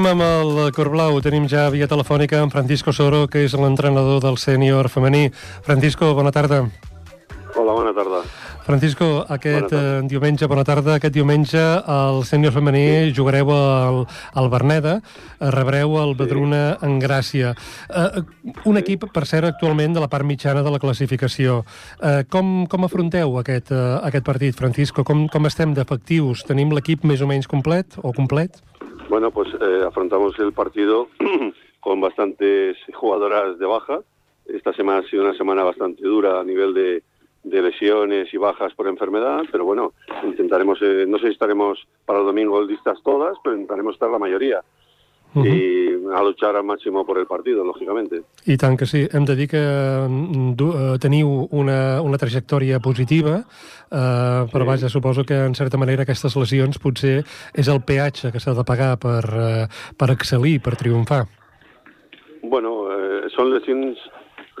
Seguim 0.00 0.16
amb 0.16 0.24
el 0.24 0.70
Cor 0.72 0.88
Blau. 0.88 1.18
Tenim 1.20 1.44
ja 1.44 1.66
via 1.68 1.84
telefònica 1.84 2.38
en 2.40 2.48
Francisco 2.48 2.88
Soro, 2.96 3.26
que 3.28 3.42
és 3.44 3.52
l'entrenador 3.52 4.22
del 4.24 4.38
sènior 4.40 4.86
femení. 4.88 5.26
Francisco, 5.66 6.14
bona 6.16 6.30
tarda. 6.32 6.62
Hola, 7.52 7.74
bona 7.76 7.92
tarda. 7.92 8.22
Francisco, 8.64 9.26
aquest 9.28 9.74
eh, 9.76 9.82
diumenge, 10.08 10.48
bona 10.48 10.64
tarda, 10.64 10.94
aquest 10.96 11.12
diumenge 11.12 11.60
el 11.60 12.22
sènior 12.24 12.54
femení 12.54 12.86
sí. 13.10 13.12
jugareu 13.18 13.52
al, 13.52 14.00
al 14.40 14.48
Berneda, 14.48 14.94
eh, 15.02 15.50
rebreu 15.52 15.98
el 16.00 16.16
Badruna 16.16 16.62
sí. 16.70 16.88
en 16.88 16.96
Gràcia. 17.04 17.52
Eh, 17.90 18.24
un 18.72 18.80
equip, 18.80 19.04
per 19.12 19.26
cert, 19.28 19.50
actualment 19.50 19.98
de 19.98 20.00
la 20.00 20.08
part 20.08 20.24
mitjana 20.24 20.64
de 20.64 20.72
la 20.72 20.80
classificació. 20.80 21.60
Eh, 22.00 22.22
com, 22.32 22.64
com 22.72 22.88
afronteu 22.88 23.36
aquest, 23.44 23.68
eh, 23.76 23.84
aquest 24.08 24.24
partit, 24.32 24.56
Francisco? 24.56 25.04
Com, 25.04 25.26
com 25.28 25.52
estem 25.52 25.76
d'efectius? 25.76 26.48
Tenim 26.48 26.72
l'equip 26.72 27.04
més 27.04 27.20
o 27.20 27.28
menys 27.28 27.52
complet 27.52 28.00
o 28.00 28.16
complet? 28.16 28.62
Bueno, 29.10 29.32
pues 29.32 29.48
eh, 29.60 29.82
afrontamos 29.84 30.38
el 30.38 30.52
partido 30.52 31.08
con 31.80 32.00
bastantes 32.00 32.76
jugadoras 32.94 33.58
de 33.58 33.66
baja. 33.66 34.02
Esta 34.46 34.72
semana 34.72 35.00
ha 35.00 35.10
sido 35.10 35.24
una 35.24 35.36
semana 35.36 35.64
bastante 35.64 36.04
dura 36.04 36.38
a 36.38 36.44
nivel 36.44 36.72
de, 36.72 37.02
de 37.42 37.60
lesiones 37.62 38.32
y 38.32 38.36
bajas 38.36 38.72
por 38.74 38.86
enfermedad, 38.86 39.42
pero 39.50 39.64
bueno, 39.64 39.94
intentaremos, 40.22 40.78
eh, 40.82 41.06
no 41.08 41.18
sé 41.18 41.26
si 41.26 41.32
estaremos 41.32 41.88
para 42.06 42.20
el 42.20 42.26
domingo 42.26 42.62
listas 42.62 43.02
todas, 43.02 43.36
pero 43.42 43.56
intentaremos 43.56 43.94
estar 43.94 44.08
la 44.08 44.20
mayoría. 44.20 44.62
Uh 45.34 45.42
-huh. 45.42 45.46
i 45.46 45.80
a 46.14 46.22
luchar 46.22 46.56
al 46.56 46.64
màxim 46.66 46.96
per 47.06 47.16
el 47.18 47.26
partit, 47.26 47.54
lògicament. 47.54 48.10
I 48.46 48.56
tant 48.56 48.76
que 48.76 48.86
sí. 48.86 49.06
Hem 49.12 49.24
de 49.24 49.36
dir 49.36 49.48
que 49.48 49.60
mm, 49.60 50.54
uh, 50.60 50.98
teniu 50.98 51.48
una, 51.50 52.00
una 52.02 52.18
trajectòria 52.18 52.80
positiva, 52.80 53.36
uh, 53.38 54.48
però 54.50 54.64
sí. 54.64 54.68
vaja, 54.68 54.88
suposo 54.88 55.24
que 55.24 55.44
en 55.46 55.54
certa 55.54 55.78
manera 55.78 56.02
aquestes 56.02 56.36
lesions 56.36 56.78
potser 56.78 57.24
és 57.54 57.68
el 57.68 57.82
peatge 57.82 58.32
que 58.32 58.40
s'ha 58.40 58.54
de 58.54 58.64
pagar 58.64 58.96
per, 58.98 59.24
uh, 59.30 59.66
per 59.96 60.10
excel·lir, 60.10 60.60
per 60.60 60.76
triomfar. 60.76 61.26
Bueno, 62.42 62.88
eh, 62.90 63.28
són 63.36 63.50
lesions 63.52 63.98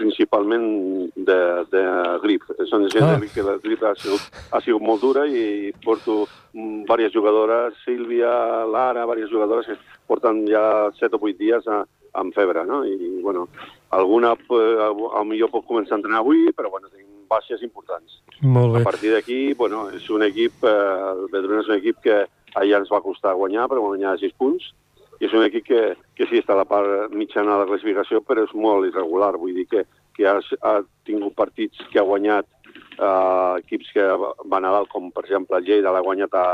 principalment 0.00 0.66
de, 1.14 1.38
de 1.72 1.84
grip. 2.24 2.48
Són 2.70 2.88
gent 2.92 3.06
ah. 3.06 3.20
que 3.34 3.44
la 3.46 3.58
grip 3.62 3.84
ha 3.84 3.94
sigut, 4.00 4.40
ha 4.50 4.60
sigut 4.64 4.84
molt 4.84 5.04
dura 5.04 5.26
i 5.28 5.70
porto 5.84 6.24
diverses 6.52 7.14
jugadores, 7.14 7.76
Sílvia, 7.84 8.32
Lara, 8.66 9.04
diverses 9.04 9.30
jugadores 9.30 9.68
que 9.68 9.78
porten 10.10 10.46
ja 10.48 10.90
7 10.98 11.16
o 11.16 11.22
8 11.22 11.38
dies 11.38 11.68
a, 11.70 11.84
amb 12.18 12.34
febre, 12.34 12.64
no? 12.66 12.82
I, 12.84 13.20
bueno, 13.22 13.46
alguna 13.94 14.34
eh, 14.34 15.24
millor 15.28 15.52
pot 15.52 15.66
començar 15.68 15.96
a 15.96 16.00
entrenar 16.00 16.24
avui, 16.24 16.48
però, 16.56 16.72
bueno, 16.72 16.90
tenim 16.90 17.06
baixes 17.30 17.62
importants. 17.62 18.18
Molt 18.40 18.74
bé. 18.74 18.82
A 18.82 18.84
partir 18.84 19.14
d'aquí, 19.14 19.40
bueno, 19.54 19.86
és 19.94 20.08
un 20.10 20.24
equip, 20.26 20.64
eh, 20.66 20.74
el 21.12 21.28
Bedruna 21.30 21.62
és 21.62 21.70
un 21.70 21.78
equip 21.78 22.02
que 22.02 22.20
allà 22.58 22.80
ens 22.80 22.90
va 22.90 23.02
costar 23.04 23.36
guanyar, 23.38 23.68
però 23.70 23.84
guanyar 23.84 24.16
6 24.18 24.34
punts, 24.40 24.72
i 25.20 25.28
és 25.28 25.34
un 25.36 25.44
equip 25.44 25.66
que, 25.68 25.80
que 26.16 26.26
sí 26.30 26.40
està 26.40 26.54
a 26.56 26.62
la 26.62 26.68
part 26.68 27.12
mitjana 27.12 27.52
de 27.52 27.64
la 27.64 27.68
classificació, 27.68 28.22
però 28.24 28.46
és 28.46 28.54
molt 28.56 28.88
irregular. 28.88 29.34
Vull 29.36 29.58
dir 29.58 29.66
que, 29.68 29.84
que 30.16 30.26
ha, 30.28 30.38
ha 30.40 30.74
tingut 31.08 31.36
partits 31.36 31.82
que 31.92 32.00
ha 32.00 32.08
guanyat 32.08 32.48
eh, 32.96 33.60
equips 33.60 33.92
que 33.92 34.06
van 34.48 34.64
a 34.64 34.74
dalt, 34.78 34.88
com 34.92 35.10
per 35.12 35.26
exemple 35.26 35.60
el 35.60 35.68
Lleida 35.68 35.92
l'ha 35.92 36.04
guanyat 36.06 36.36
a, 36.40 36.46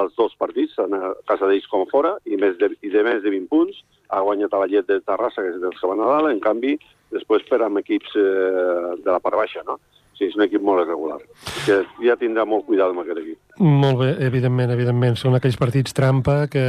als 0.00 0.14
dos 0.16 0.34
partits, 0.40 0.78
a 0.80 0.88
casa 1.28 1.46
d'ells 1.46 1.68
com 1.70 1.84
a 1.84 1.90
fora, 1.90 2.14
i, 2.24 2.38
més 2.40 2.56
de, 2.58 2.72
i 2.82 2.90
de 2.90 3.04
més 3.06 3.22
de 3.22 3.32
20 3.34 3.50
punts, 3.52 3.82
ha 4.10 4.22
guanyat 4.24 4.54
a 4.54 4.62
la 4.62 4.70
Llet 4.72 4.88
de 4.88 5.00
Terrassa, 5.04 5.44
que 5.44 5.54
és 5.54 5.60
dels 5.62 5.78
que 5.80 5.90
van 5.90 6.02
a 6.02 6.10
dalt, 6.10 6.32
en 6.32 6.40
canvi, 6.42 6.78
després 7.14 7.44
per 7.50 7.60
amb 7.62 7.78
equips 7.82 8.16
eh, 8.18 8.96
de 9.04 9.10
la 9.10 9.20
part 9.22 9.38
baixa, 9.38 9.62
no? 9.68 9.78
Sí, 10.14 10.28
és 10.28 10.36
un 10.38 10.44
equip 10.44 10.62
molt 10.62 10.84
irregular, 10.84 11.18
que 11.64 11.80
ja 12.04 12.14
tindrà 12.20 12.44
molt 12.46 12.68
cuidado 12.68 12.94
amb 12.94 13.02
aquest 13.02 13.18
equip. 13.18 13.38
Molt 13.58 14.00
bé, 14.00 14.08
evidentment, 14.26 14.72
evidentment. 14.74 15.14
Són 15.14 15.36
aquells 15.38 15.54
partits 15.58 15.94
trampa 15.94 16.48
que, 16.50 16.62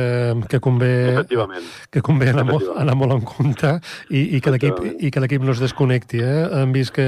que 0.50 0.60
convé, 0.62 1.24
que 1.90 2.04
convé 2.06 2.30
anar, 2.30 2.44
molt, 2.46 2.68
anar 2.78 2.94
molt 2.98 3.16
en 3.16 3.24
compte 3.26 3.72
i, 4.14 4.38
i 4.38 4.42
que 4.44 4.54
l'equip 4.54 5.46
no 5.46 5.56
es 5.56 5.62
desconnecti. 5.64 6.22
Eh? 6.22 6.44
Hem 6.62 6.76
vist 6.76 6.94
que 6.94 7.06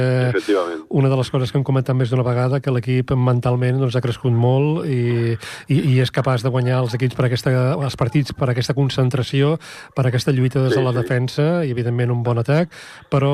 una 0.89 1.11
de 1.11 1.19
les 1.19 1.29
coses 1.33 1.53
que 1.53 1.61
hem 1.61 1.65
comentat 1.67 1.97
més 1.97 2.09
d'una 2.13 2.25
vegada 2.25 2.59
que 2.61 2.73
l'equip 2.73 3.13
mentalment 3.13 3.77
doncs, 3.83 3.97
ha 3.97 4.01
crescut 4.01 4.33
molt 4.33 4.87
i, 4.89 5.35
i, 5.69 5.77
i 5.93 5.99
és 6.01 6.13
capaç 6.13 6.45
de 6.45 6.53
guanyar 6.53 6.81
els 6.81 6.97
equips 6.97 7.17
per 7.17 7.27
aquesta, 7.29 7.53
els 7.77 7.97
partits 7.97 8.33
per 8.37 8.49
aquesta 8.49 8.77
concentració, 8.77 9.55
per 9.97 10.07
aquesta 10.09 10.33
lluita 10.33 10.65
des 10.65 10.73
de 10.73 10.85
la 10.85 10.95
sí. 10.95 11.01
defensa 11.03 11.47
i, 11.61 11.73
evidentment, 11.73 12.13
un 12.13 12.25
bon 12.25 12.41
atac, 12.41 12.73
però 13.13 13.33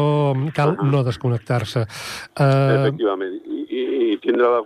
cal 0.56 0.76
uh 0.76 0.78
-huh. 0.78 0.91
no 0.91 1.04
desconnectar-se. 1.08 1.88
Uh, 2.36 2.93
efectivament, 2.94 3.41
i, 3.46 3.66
i, 3.68 3.84
i 4.14 4.18
tindrà, 4.24 4.62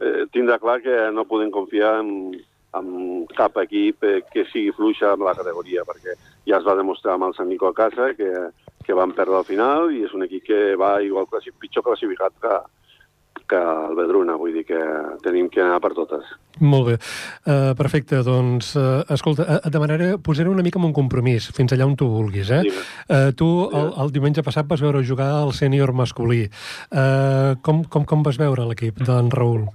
eh, 0.00 0.24
tindrà 0.32 0.58
clar 0.62 0.80
que 0.82 0.96
no 1.12 1.26
podem 1.28 1.50
confiar 1.50 1.98
en, 2.00 2.34
en 2.78 3.26
cap 3.36 3.56
equip 3.62 4.04
eh, 4.04 4.20
que 4.32 4.46
sigui 4.50 4.72
fluixa 4.76 5.12
amb 5.12 5.26
la 5.26 5.34
categoria, 5.34 5.84
perquè 5.84 6.16
ja 6.46 6.58
es 6.58 6.66
va 6.66 6.76
demostrar 6.78 7.14
amb 7.16 7.28
el 7.28 7.34
Sant 7.34 7.50
Nico 7.50 7.68
a 7.68 7.74
casa 7.74 8.12
que, 8.14 8.30
que 8.86 8.94
van 8.94 9.12
perdre 9.12 9.40
al 9.40 9.48
final 9.48 9.90
i 9.92 10.04
és 10.06 10.14
un 10.14 10.24
equip 10.26 10.46
que 10.46 10.62
va 10.76 11.00
igual 11.02 11.28
pitjor 11.30 11.84
classificat 11.84 12.32
que, 12.40 12.60
que 13.48 13.58
el 13.58 13.96
Vedruna, 13.98 14.36
vull 14.40 14.54
dir 14.56 14.64
que 14.68 14.80
tenim 15.24 15.48
que 15.52 15.62
anar 15.64 15.80
per 15.82 15.92
totes. 15.96 16.30
Molt 16.60 16.88
bé. 16.90 16.96
Uh, 17.46 17.72
perfecte, 17.78 18.22
doncs, 18.26 18.74
uh, 18.76 19.02
escolta, 19.12 19.46
uh, 19.46 19.60
et 19.60 19.72
demanaré, 19.72 20.14
posaré 20.22 20.52
una 20.52 20.64
mica 20.64 20.80
amb 20.80 20.90
un 20.90 20.96
compromís, 20.96 21.50
fins 21.56 21.72
allà 21.72 21.88
on 21.88 21.96
tu 21.98 22.08
vulguis, 22.12 22.50
eh? 22.52 22.62
Uh, 23.08 23.30
tu, 23.36 23.50
el, 23.72 23.92
el 24.04 24.14
diumenge 24.14 24.44
passat 24.46 24.68
vas 24.68 24.82
veure 24.84 25.04
jugar 25.06 25.30
el 25.42 25.54
sènior 25.56 25.94
masculí. 25.96 26.44
Uh, 26.90 27.54
com, 27.64 27.84
com, 27.84 28.08
com 28.08 28.26
vas 28.26 28.40
veure 28.40 28.68
l'equip 28.68 29.00
d'en 29.06 29.32
Raül? 29.32 29.70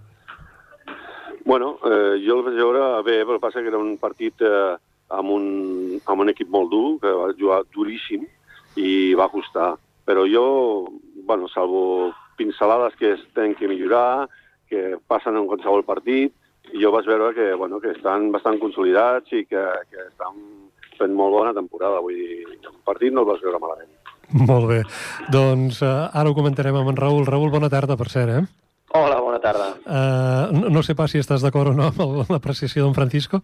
Bueno, 1.47 1.77
eh, 1.87 2.19
jo 2.19 2.35
el 2.35 2.43
vaig 2.43 2.57
veure 2.59 2.87
bé, 3.07 3.21
però 3.23 3.39
passa 3.39 3.61
que 3.63 3.69
era 3.71 3.79
un 3.79 3.93
partit 4.01 4.41
eh, 4.43 4.73
amb, 5.15 5.29
un, 5.31 5.45
amb 6.03 6.25
un 6.25 6.31
equip 6.33 6.49
molt 6.51 6.67
dur, 6.73 6.97
que 6.99 7.13
va 7.15 7.29
jugar 7.39 7.61
duríssim, 7.71 8.25
i 8.75 8.89
va 9.15 9.29
costar. 9.31 9.69
Però 10.03 10.25
jo, 10.27 10.43
bueno, 11.23 11.47
salvo 11.47 12.11
pincelades 12.37 12.95
que 12.99 13.13
es 13.15 13.23
tenen 13.35 13.55
que 13.55 13.67
millorar, 13.67 14.27
que 14.69 14.97
passen 15.07 15.37
en 15.39 15.47
qualsevol 15.49 15.85
partit, 15.87 16.33
i 16.73 16.81
jo 16.83 16.91
vaig 16.91 17.07
veure 17.07 17.33
que, 17.35 17.53
bueno, 17.55 17.79
que 17.79 17.93
estan 17.95 18.31
bastant 18.33 18.59
consolidats 18.59 19.31
i 19.31 19.45
que, 19.47 19.63
que 19.91 20.07
estan 20.09 20.35
fent 20.97 21.13
molt 21.15 21.35
bona 21.35 21.53
temporada. 21.55 22.01
Vull 22.03 22.17
dir, 22.17 22.43
el 22.57 22.81
partit 22.87 23.13
no 23.13 23.23
el 23.23 23.29
vas 23.29 23.43
veure 23.43 23.61
malament. 23.63 23.93
Molt 24.49 24.67
bé. 24.67 24.81
Doncs 25.31 25.79
uh, 25.85 26.09
ara 26.11 26.29
ho 26.29 26.35
comentarem 26.35 26.75
amb 26.75 26.91
en 26.91 26.99
Raül. 26.99 27.23
Raül, 27.27 27.51
bona 27.53 27.71
tarda, 27.71 27.95
per 27.99 28.09
cert, 28.11 28.33
eh? 28.35 28.43
Hola, 28.97 29.19
bona 29.23 29.39
tarda. 29.43 29.69
Uh, 29.83 30.51
no, 30.55 30.73
no 30.77 30.83
sé 30.83 30.95
pas 30.95 31.11
si 31.11 31.21
estàs 31.21 31.43
d'acord 31.43 31.71
o 31.71 31.77
no 31.77 31.91
amb 31.91 32.33
l'apreciació 32.33 32.85
d'en 32.85 32.95
Francisco. 32.97 33.41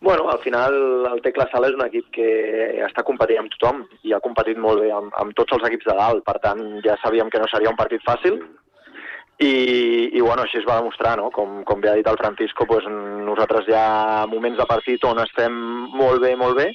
Bueno, 0.00 0.28
al 0.28 0.38
final 0.40 0.74
el 1.10 1.22
Tecla 1.24 1.46
Sala 1.50 1.70
és 1.70 1.76
un 1.76 1.84
equip 1.86 2.10
que 2.12 2.28
està 2.84 3.02
competint 3.06 3.40
amb 3.40 3.54
tothom 3.54 3.80
i 4.04 4.12
ha 4.12 4.20
competit 4.20 4.58
molt 4.60 4.82
bé 4.84 4.90
amb, 4.92 5.14
amb 5.16 5.32
tots 5.38 5.56
els 5.56 5.64
equips 5.70 5.88
de 5.88 5.96
dalt, 5.96 6.24
per 6.26 6.36
tant 6.44 6.60
ja 6.84 6.98
sabíem 7.00 7.32
que 7.32 7.40
no 7.40 7.48
seria 7.48 7.72
un 7.72 7.78
partit 7.80 8.04
fàcil 8.04 8.36
i, 9.38 9.52
i 10.12 10.20
bueno, 10.20 10.44
així 10.44 10.60
es 10.60 10.68
va 10.68 10.78
demostrar, 10.80 11.16
no? 11.20 11.30
Com, 11.32 11.62
com 11.68 11.80
bé 11.80 11.90
ha 11.90 11.96
dit 11.96 12.06
el 12.08 12.20
Francisco, 12.20 12.68
pues, 12.68 12.84
nosaltres 13.28 13.68
ha 13.72 14.26
moments 14.28 14.60
de 14.60 14.68
partit 14.68 15.04
on 15.04 15.20
estem 15.24 15.56
molt 15.96 16.22
bé, 16.24 16.34
molt 16.36 16.56
bé, 16.60 16.70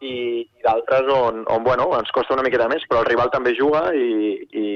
i, 0.00 0.14
i 0.46 0.62
d'altres 0.64 1.08
on, 1.12 1.42
on 1.50 1.64
bueno, 1.64 1.88
ens 1.98 2.10
costa 2.14 2.36
una 2.36 2.44
miqueta 2.46 2.68
més, 2.70 2.84
però 2.88 3.02
el 3.02 3.08
rival 3.08 3.30
també 3.34 3.54
juga 3.58 3.88
i, 3.94 4.36
i, 4.46 4.66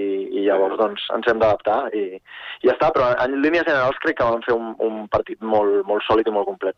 i 0.41 0.45
llavors 0.47 0.79
doncs, 0.81 1.05
ens 1.15 1.29
hem 1.31 1.41
d'adaptar 1.43 1.79
i, 1.95 2.05
i 2.63 2.69
ja 2.69 2.75
està, 2.75 2.91
però 2.95 3.11
en 3.23 3.37
línies 3.43 3.67
generals 3.69 3.99
crec 4.03 4.19
que 4.19 4.27
vam 4.27 4.43
fer 4.47 4.55
un, 4.57 4.73
un 4.83 5.07
partit 5.13 5.41
molt, 5.43 5.83
molt 5.89 6.05
sòlid 6.07 6.29
i 6.31 6.35
molt 6.35 6.49
complet. 6.51 6.77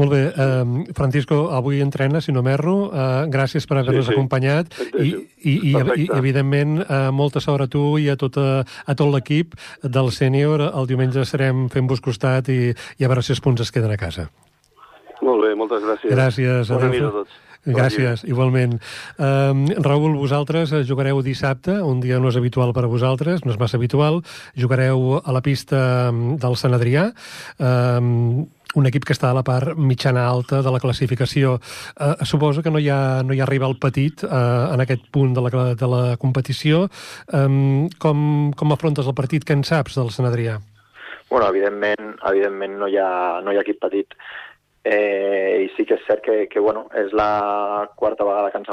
Molt 0.00 0.14
bé. 0.14 0.22
Eh, 0.30 0.92
Francisco, 0.96 1.42
avui 1.56 1.80
entrena, 1.84 2.20
si 2.24 2.34
no 2.36 2.44
m'erro. 2.46 2.76
Eh, 2.90 3.08
gràcies 3.32 3.68
per 3.68 3.80
haver-nos 3.80 4.06
sí, 4.08 4.12
sí. 4.12 4.18
acompanyat 4.18 4.76
i, 5.00 5.10
i, 5.10 5.56
i, 5.72 5.74
i, 5.74 6.06
evidentment, 6.16 6.80
eh, 6.84 7.02
molta 7.14 7.42
sort 7.44 7.66
a 7.66 7.70
tu 7.70 7.96
i 8.00 8.10
a 8.12 8.16
tot, 8.20 8.36
a, 8.40 8.60
a 8.64 8.96
tot 8.96 9.12
l'equip 9.12 9.56
del 9.82 10.12
sènior. 10.14 10.64
El 10.70 10.88
diumenge 10.90 11.24
estarem 11.24 11.68
fent-vos 11.72 12.04
costat 12.04 12.52
i, 12.52 12.62
i 12.72 13.04
a 13.04 13.12
veure 13.12 13.24
si 13.24 13.34
els 13.36 13.44
punts 13.44 13.64
es 13.64 13.72
queden 13.74 13.92
a 13.92 14.00
casa. 14.00 14.28
Molt 15.20 15.44
bé, 15.44 15.54
moltes 15.58 15.84
gràcies. 15.84 16.12
Gràcies. 16.14 16.72
Bona 16.72 16.92
nit 16.92 17.04
a 17.04 17.12
tots. 17.20 17.38
Gràcies, 17.66 18.22
igualment. 18.24 18.78
Um, 19.20 19.66
Raül, 19.84 20.14
vosaltres 20.16 20.72
eh, 20.72 20.84
jugareu 20.88 21.20
dissabte, 21.20 21.74
un 21.84 22.00
dia 22.00 22.16
no 22.18 22.30
és 22.32 22.38
habitual 22.40 22.72
per 22.72 22.86
a 22.86 22.88
vosaltres, 22.88 23.44
no 23.44 23.52
és 23.52 23.60
massa 23.60 23.76
habitual, 23.76 24.22
jugareu 24.56 25.18
a 25.20 25.34
la 25.36 25.42
pista 25.44 26.08
del 26.10 26.56
Sant 26.56 26.72
Adrià, 26.72 27.10
um, 27.60 28.48
un 28.80 28.86
equip 28.88 29.04
que 29.04 29.12
està 29.12 29.28
a 29.30 29.36
la 29.36 29.44
part 29.44 29.76
mitjana 29.76 30.24
alta 30.30 30.62
de 30.64 30.72
la 30.72 30.80
classificació. 30.80 31.58
Uh, 32.00 32.24
suposo 32.24 32.64
que 32.64 32.72
no 32.72 32.80
hi 32.80 32.88
ha, 32.88 33.20
no 33.26 33.36
hi 33.36 33.42
ha 33.44 33.50
rival 33.50 33.76
petit 33.82 34.24
uh, 34.24 34.72
en 34.72 34.80
aquest 34.80 35.10
punt 35.12 35.36
de 35.36 35.44
la, 35.44 35.64
de 35.76 35.90
la 35.90 36.02
competició. 36.22 36.86
Um, 37.28 37.90
com, 38.00 38.52
com 38.56 38.72
afrontes 38.72 39.10
el 39.10 39.18
partit? 39.18 39.44
Què 39.44 39.58
en 39.58 39.66
saps 39.68 40.00
del 40.00 40.14
Sant 40.14 40.30
Adrià? 40.30 40.56
Bueno, 41.30 41.46
evidentment, 41.46 42.16
evidentment 42.26 42.78
no, 42.80 42.88
hi 42.90 42.96
ha, 42.98 43.10
no 43.44 43.52
hi 43.52 43.58
ha 43.58 43.66
equip 43.66 43.78
petit. 43.84 44.16
Eh, 44.82 45.66
I 45.66 45.66
sí 45.76 45.84
que 45.84 45.98
és 45.98 46.04
cert 46.08 46.22
que, 46.24 46.46
que 46.48 46.60
bueno, 46.64 46.86
és 46.96 47.12
la 47.12 47.86
quarta 48.00 48.24
vegada 48.24 48.48
que 48.48 48.62
ens, 48.62 48.70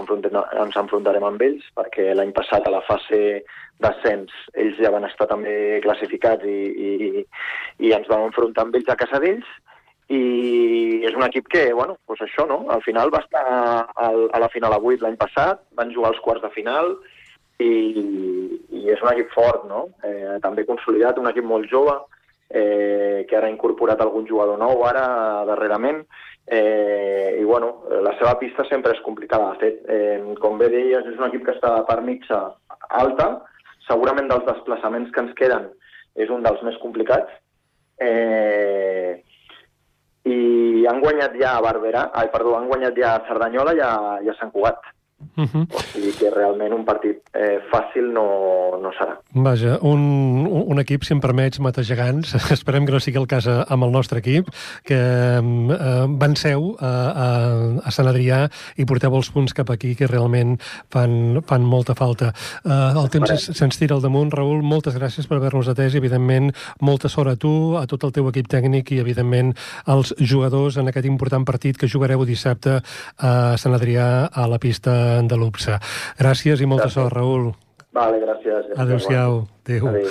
ens 0.64 0.78
enfrontarem 0.80 1.26
amb 1.28 1.42
ells, 1.44 1.66
perquè 1.76 2.14
l'any 2.16 2.32
passat 2.36 2.64
a 2.64 2.72
la 2.72 2.84
fase 2.88 3.42
d'ascens 3.84 4.32
ells 4.56 4.80
ja 4.80 4.94
van 4.94 5.06
estar 5.06 5.28
també 5.28 5.82
classificats 5.84 6.48
i, 6.48 6.60
i, 6.88 7.26
i 7.84 7.92
ens 7.98 8.08
vam 8.08 8.24
enfrontar 8.30 8.64
amb 8.64 8.80
ells 8.80 8.88
a 8.94 8.96
casa 9.04 9.20
d'ells 9.20 9.52
i 10.08 11.04
és 11.04 11.16
un 11.20 11.26
equip 11.28 11.52
que, 11.52 11.66
bueno, 11.76 11.98
doncs 12.08 12.24
això, 12.24 12.48
no? 12.48 12.62
Al 12.72 12.82
final 12.86 13.12
va 13.12 13.20
estar 13.26 13.44
a 13.92 14.40
la 14.40 14.52
final 14.54 14.74
a 14.74 14.80
8 14.80 15.04
l'any 15.04 15.18
passat, 15.20 15.60
van 15.76 15.92
jugar 15.92 16.14
els 16.14 16.24
quarts 16.24 16.46
de 16.46 16.52
final, 16.56 16.96
i, 17.60 17.72
i 18.72 18.86
és 18.94 19.02
un 19.04 19.12
equip 19.12 19.34
fort, 19.36 19.66
no? 19.68 19.88
Eh, 20.08 20.38
també 20.44 20.66
consolidat, 20.68 21.20
un 21.20 21.28
equip 21.28 21.48
molt 21.48 21.68
jove, 21.72 21.98
eh, 22.50 23.26
que 23.30 23.38
ara 23.38 23.48
ha 23.48 23.54
incorporat 23.54 24.02
algun 24.02 24.28
jugador 24.28 24.60
nou 24.60 24.84
ara, 24.88 25.44
darrerament, 25.50 26.04
eh, 26.48 27.38
i 27.40 27.44
bueno, 27.44 27.84
la 28.04 28.16
seva 28.20 28.38
pista 28.40 28.66
sempre 28.70 28.94
és 28.96 29.04
complicada. 29.06 29.54
De 29.54 29.60
fet, 29.66 29.84
eh, 29.90 30.20
com 30.42 30.58
bé 30.58 30.70
deies, 30.74 31.06
és 31.06 31.20
un 31.20 31.28
equip 31.28 31.46
que 31.46 31.56
està 31.58 31.76
a 31.78 31.86
part 31.88 32.04
mitja 32.04 32.40
alta, 32.90 33.30
segurament 33.88 34.28
dels 34.32 34.46
desplaçaments 34.48 35.12
que 35.12 35.24
ens 35.24 35.36
queden 35.40 35.70
és 36.16 36.30
un 36.34 36.44
dels 36.44 36.62
més 36.66 36.78
complicats, 36.82 37.32
eh, 38.02 39.22
i 40.28 40.86
han 40.90 41.00
guanyat 41.04 41.36
ja 41.40 41.56
a 41.56 41.64
Barberà, 41.64 42.08
ai, 42.20 42.30
perdó, 42.34 42.56
han 42.58 42.68
guanyat 42.72 42.98
ja 43.00 43.16
a 43.16 43.26
Cerdanyola 43.28 43.76
i 43.78 43.82
a, 43.84 43.92
i 44.26 44.32
a 44.32 44.36
Sant 44.40 44.52
Cugat. 44.56 44.82
Uh 45.36 45.46
-huh. 45.46 45.66
O 45.74 45.80
sigui 45.82 46.12
que 46.14 46.30
realment 46.30 46.74
un 46.74 46.86
partit 46.86 47.18
eh, 47.34 47.58
fàcil 47.72 48.14
no, 48.14 48.78
no 48.82 48.92
serà. 48.94 49.18
Vaja, 49.34 49.80
un, 49.82 50.46
un 50.46 50.80
equip, 50.80 51.04
si 51.04 51.14
em 51.14 51.20
permets, 51.20 51.60
mata 51.60 51.82
gegants. 51.84 52.36
Esperem 52.58 52.86
que 52.86 52.92
no 52.92 53.00
sigui 53.00 53.18
el 53.18 53.28
cas 53.28 53.48
eh, 53.48 53.64
amb 53.68 53.84
el 53.84 53.92
nostre 53.92 54.20
equip, 54.20 54.50
que 54.84 54.94
eh, 54.98 56.06
venceu 56.08 56.76
a, 56.80 56.92
a, 57.26 57.28
a 57.84 57.92
Sant 57.92 58.08
Adrià 58.08 58.48
i 58.78 58.86
porteu 58.86 59.16
els 59.16 59.30
punts 59.32 59.54
cap 59.54 59.70
aquí, 59.70 59.96
que 59.96 60.08
realment 60.08 60.60
fan, 60.90 61.42
fan 61.48 61.64
molta 61.64 61.96
falta. 61.96 62.34
Eh, 62.64 63.02
el 63.02 63.10
temps 63.10 63.50
se'ns 63.58 63.78
tira 63.78 63.96
al 63.96 64.02
damunt. 64.02 64.32
Raül, 64.32 64.62
moltes 64.62 64.96
gràcies 64.96 65.28
per 65.28 65.38
haver-nos 65.38 65.68
atès 65.68 65.96
i, 65.96 65.98
evidentment, 65.98 66.54
molta 66.80 67.10
sort 67.10 67.30
a 67.30 67.36
tu, 67.36 67.76
a 67.78 67.88
tot 67.88 68.04
el 68.04 68.12
teu 68.12 68.30
equip 68.30 68.48
tècnic 68.48 68.92
i, 68.92 69.00
evidentment, 69.00 69.56
als 69.86 70.14
jugadors 70.20 70.78
en 70.78 70.88
aquest 70.88 71.06
important 71.06 71.46
partit 71.46 71.78
que 71.78 71.90
jugareu 71.90 72.26
dissabte 72.26 72.82
a 73.18 73.58
Sant 73.58 73.74
Adrià 73.74 74.30
a 74.32 74.48
la 74.48 74.60
pista 74.60 75.07
de 75.28 75.40
l'UPSA. 75.40 75.80
Gràcies 76.20 76.62
i 76.62 76.70
molta 76.70 76.88
gràcies. 76.88 77.02
sort, 77.02 77.14
Raül. 77.18 77.52
Vale, 77.98 78.20
gràcies. 78.24 78.74
Adéu-siau. 78.78 79.48
Adéu. 79.68 79.88
Adéu. 79.88 80.08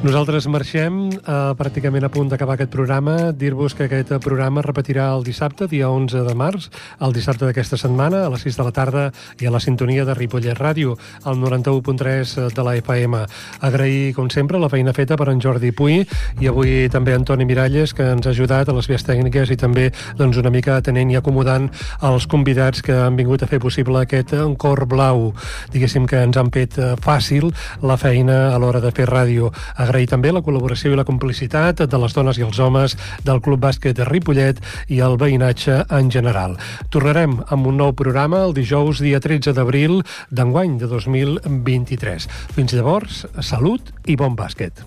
Nosaltres 0.00 0.46
marxem 0.48 1.10
eh, 1.12 1.32
pràcticament 1.60 2.06
a 2.06 2.08
punt 2.08 2.30
d'acabar 2.32 2.54
aquest 2.56 2.70
programa. 2.72 3.34
Dir-vos 3.36 3.74
que 3.76 3.84
aquest 3.84 4.14
programa 4.24 4.62
repetirà 4.64 5.10
el 5.12 5.26
dissabte, 5.26 5.66
dia 5.68 5.90
11 5.92 6.22
de 6.24 6.32
març, 6.34 6.70
el 7.04 7.12
dissabte 7.12 7.44
d'aquesta 7.44 7.76
setmana, 7.76 8.22
a 8.24 8.30
les 8.32 8.40
6 8.46 8.56
de 8.56 8.64
la 8.64 8.72
tarda 8.72 9.02
i 9.44 9.46
a 9.46 9.52
la 9.52 9.60
sintonia 9.60 10.06
de 10.08 10.14
Ripollet 10.16 10.56
Ràdio, 10.56 10.94
al 11.28 11.36
91.3 11.36 12.48
de 12.56 12.64
la 12.64 12.74
FM. 12.80 13.20
Agrair, 13.68 14.14
com 14.16 14.30
sempre, 14.32 14.58
la 14.58 14.70
feina 14.72 14.94
feta 14.96 15.18
per 15.20 15.28
en 15.34 15.42
Jordi 15.44 15.68
Puy 15.76 16.00
i 16.40 16.48
avui 16.48 16.88
també 16.88 17.12
Antoni 17.12 17.44
Miralles, 17.44 17.92
que 17.92 18.08
ens 18.14 18.24
ha 18.24 18.32
ajudat 18.32 18.72
a 18.72 18.76
les 18.78 18.88
vies 18.88 19.04
tècniques 19.04 19.52
i 19.52 19.58
també 19.60 19.90
doncs, 20.16 20.40
una 20.40 20.50
mica 20.50 20.78
atenent 20.80 21.12
i 21.12 21.20
acomodant 21.20 21.68
els 22.08 22.24
convidats 22.24 22.80
que 22.80 22.96
han 23.04 23.20
vingut 23.20 23.44
a 23.44 23.50
fer 23.52 23.60
possible 23.60 24.00
aquest 24.00 24.32
cor 24.56 24.86
blau. 24.88 25.34
Diguéssim 25.76 26.08
que 26.08 26.24
ens 26.24 26.40
han 26.40 26.48
fet 26.56 26.80
eh, 26.80 26.94
fàcil 27.04 27.50
la 27.84 28.00
feina 28.00 28.46
a 28.54 28.56
l'hora 28.56 28.79
de 28.80 28.92
fer 28.94 29.08
ràdio. 29.08 29.50
Agrair 29.76 30.08
també 30.10 30.32
la 30.32 30.42
col·laboració 30.44 30.92
i 30.92 30.98
la 30.98 31.06
complicitat 31.08 31.84
de 31.86 32.00
les 32.02 32.16
dones 32.16 32.38
i 32.40 32.46
els 32.46 32.60
homes 32.60 32.96
del 33.24 33.42
Club 33.44 33.62
Bàsquet 33.64 33.96
de 33.96 34.06
Ripollet 34.08 34.60
i 34.88 35.00
el 35.04 35.18
veïnatge 35.20 35.82
en 35.88 36.10
general. 36.10 36.56
Tornarem 36.90 37.38
amb 37.48 37.66
un 37.70 37.80
nou 37.80 37.94
programa 37.96 38.44
el 38.46 38.56
dijous 38.56 39.02
dia 39.02 39.20
13 39.20 39.56
d'abril 39.56 40.00
d'enguany 40.30 40.78
de 40.80 40.90
2023. 40.90 42.30
Fins 42.56 42.76
llavors, 42.76 43.26
salut 43.40 43.94
i 44.06 44.16
bon 44.16 44.36
bàsquet. 44.38 44.84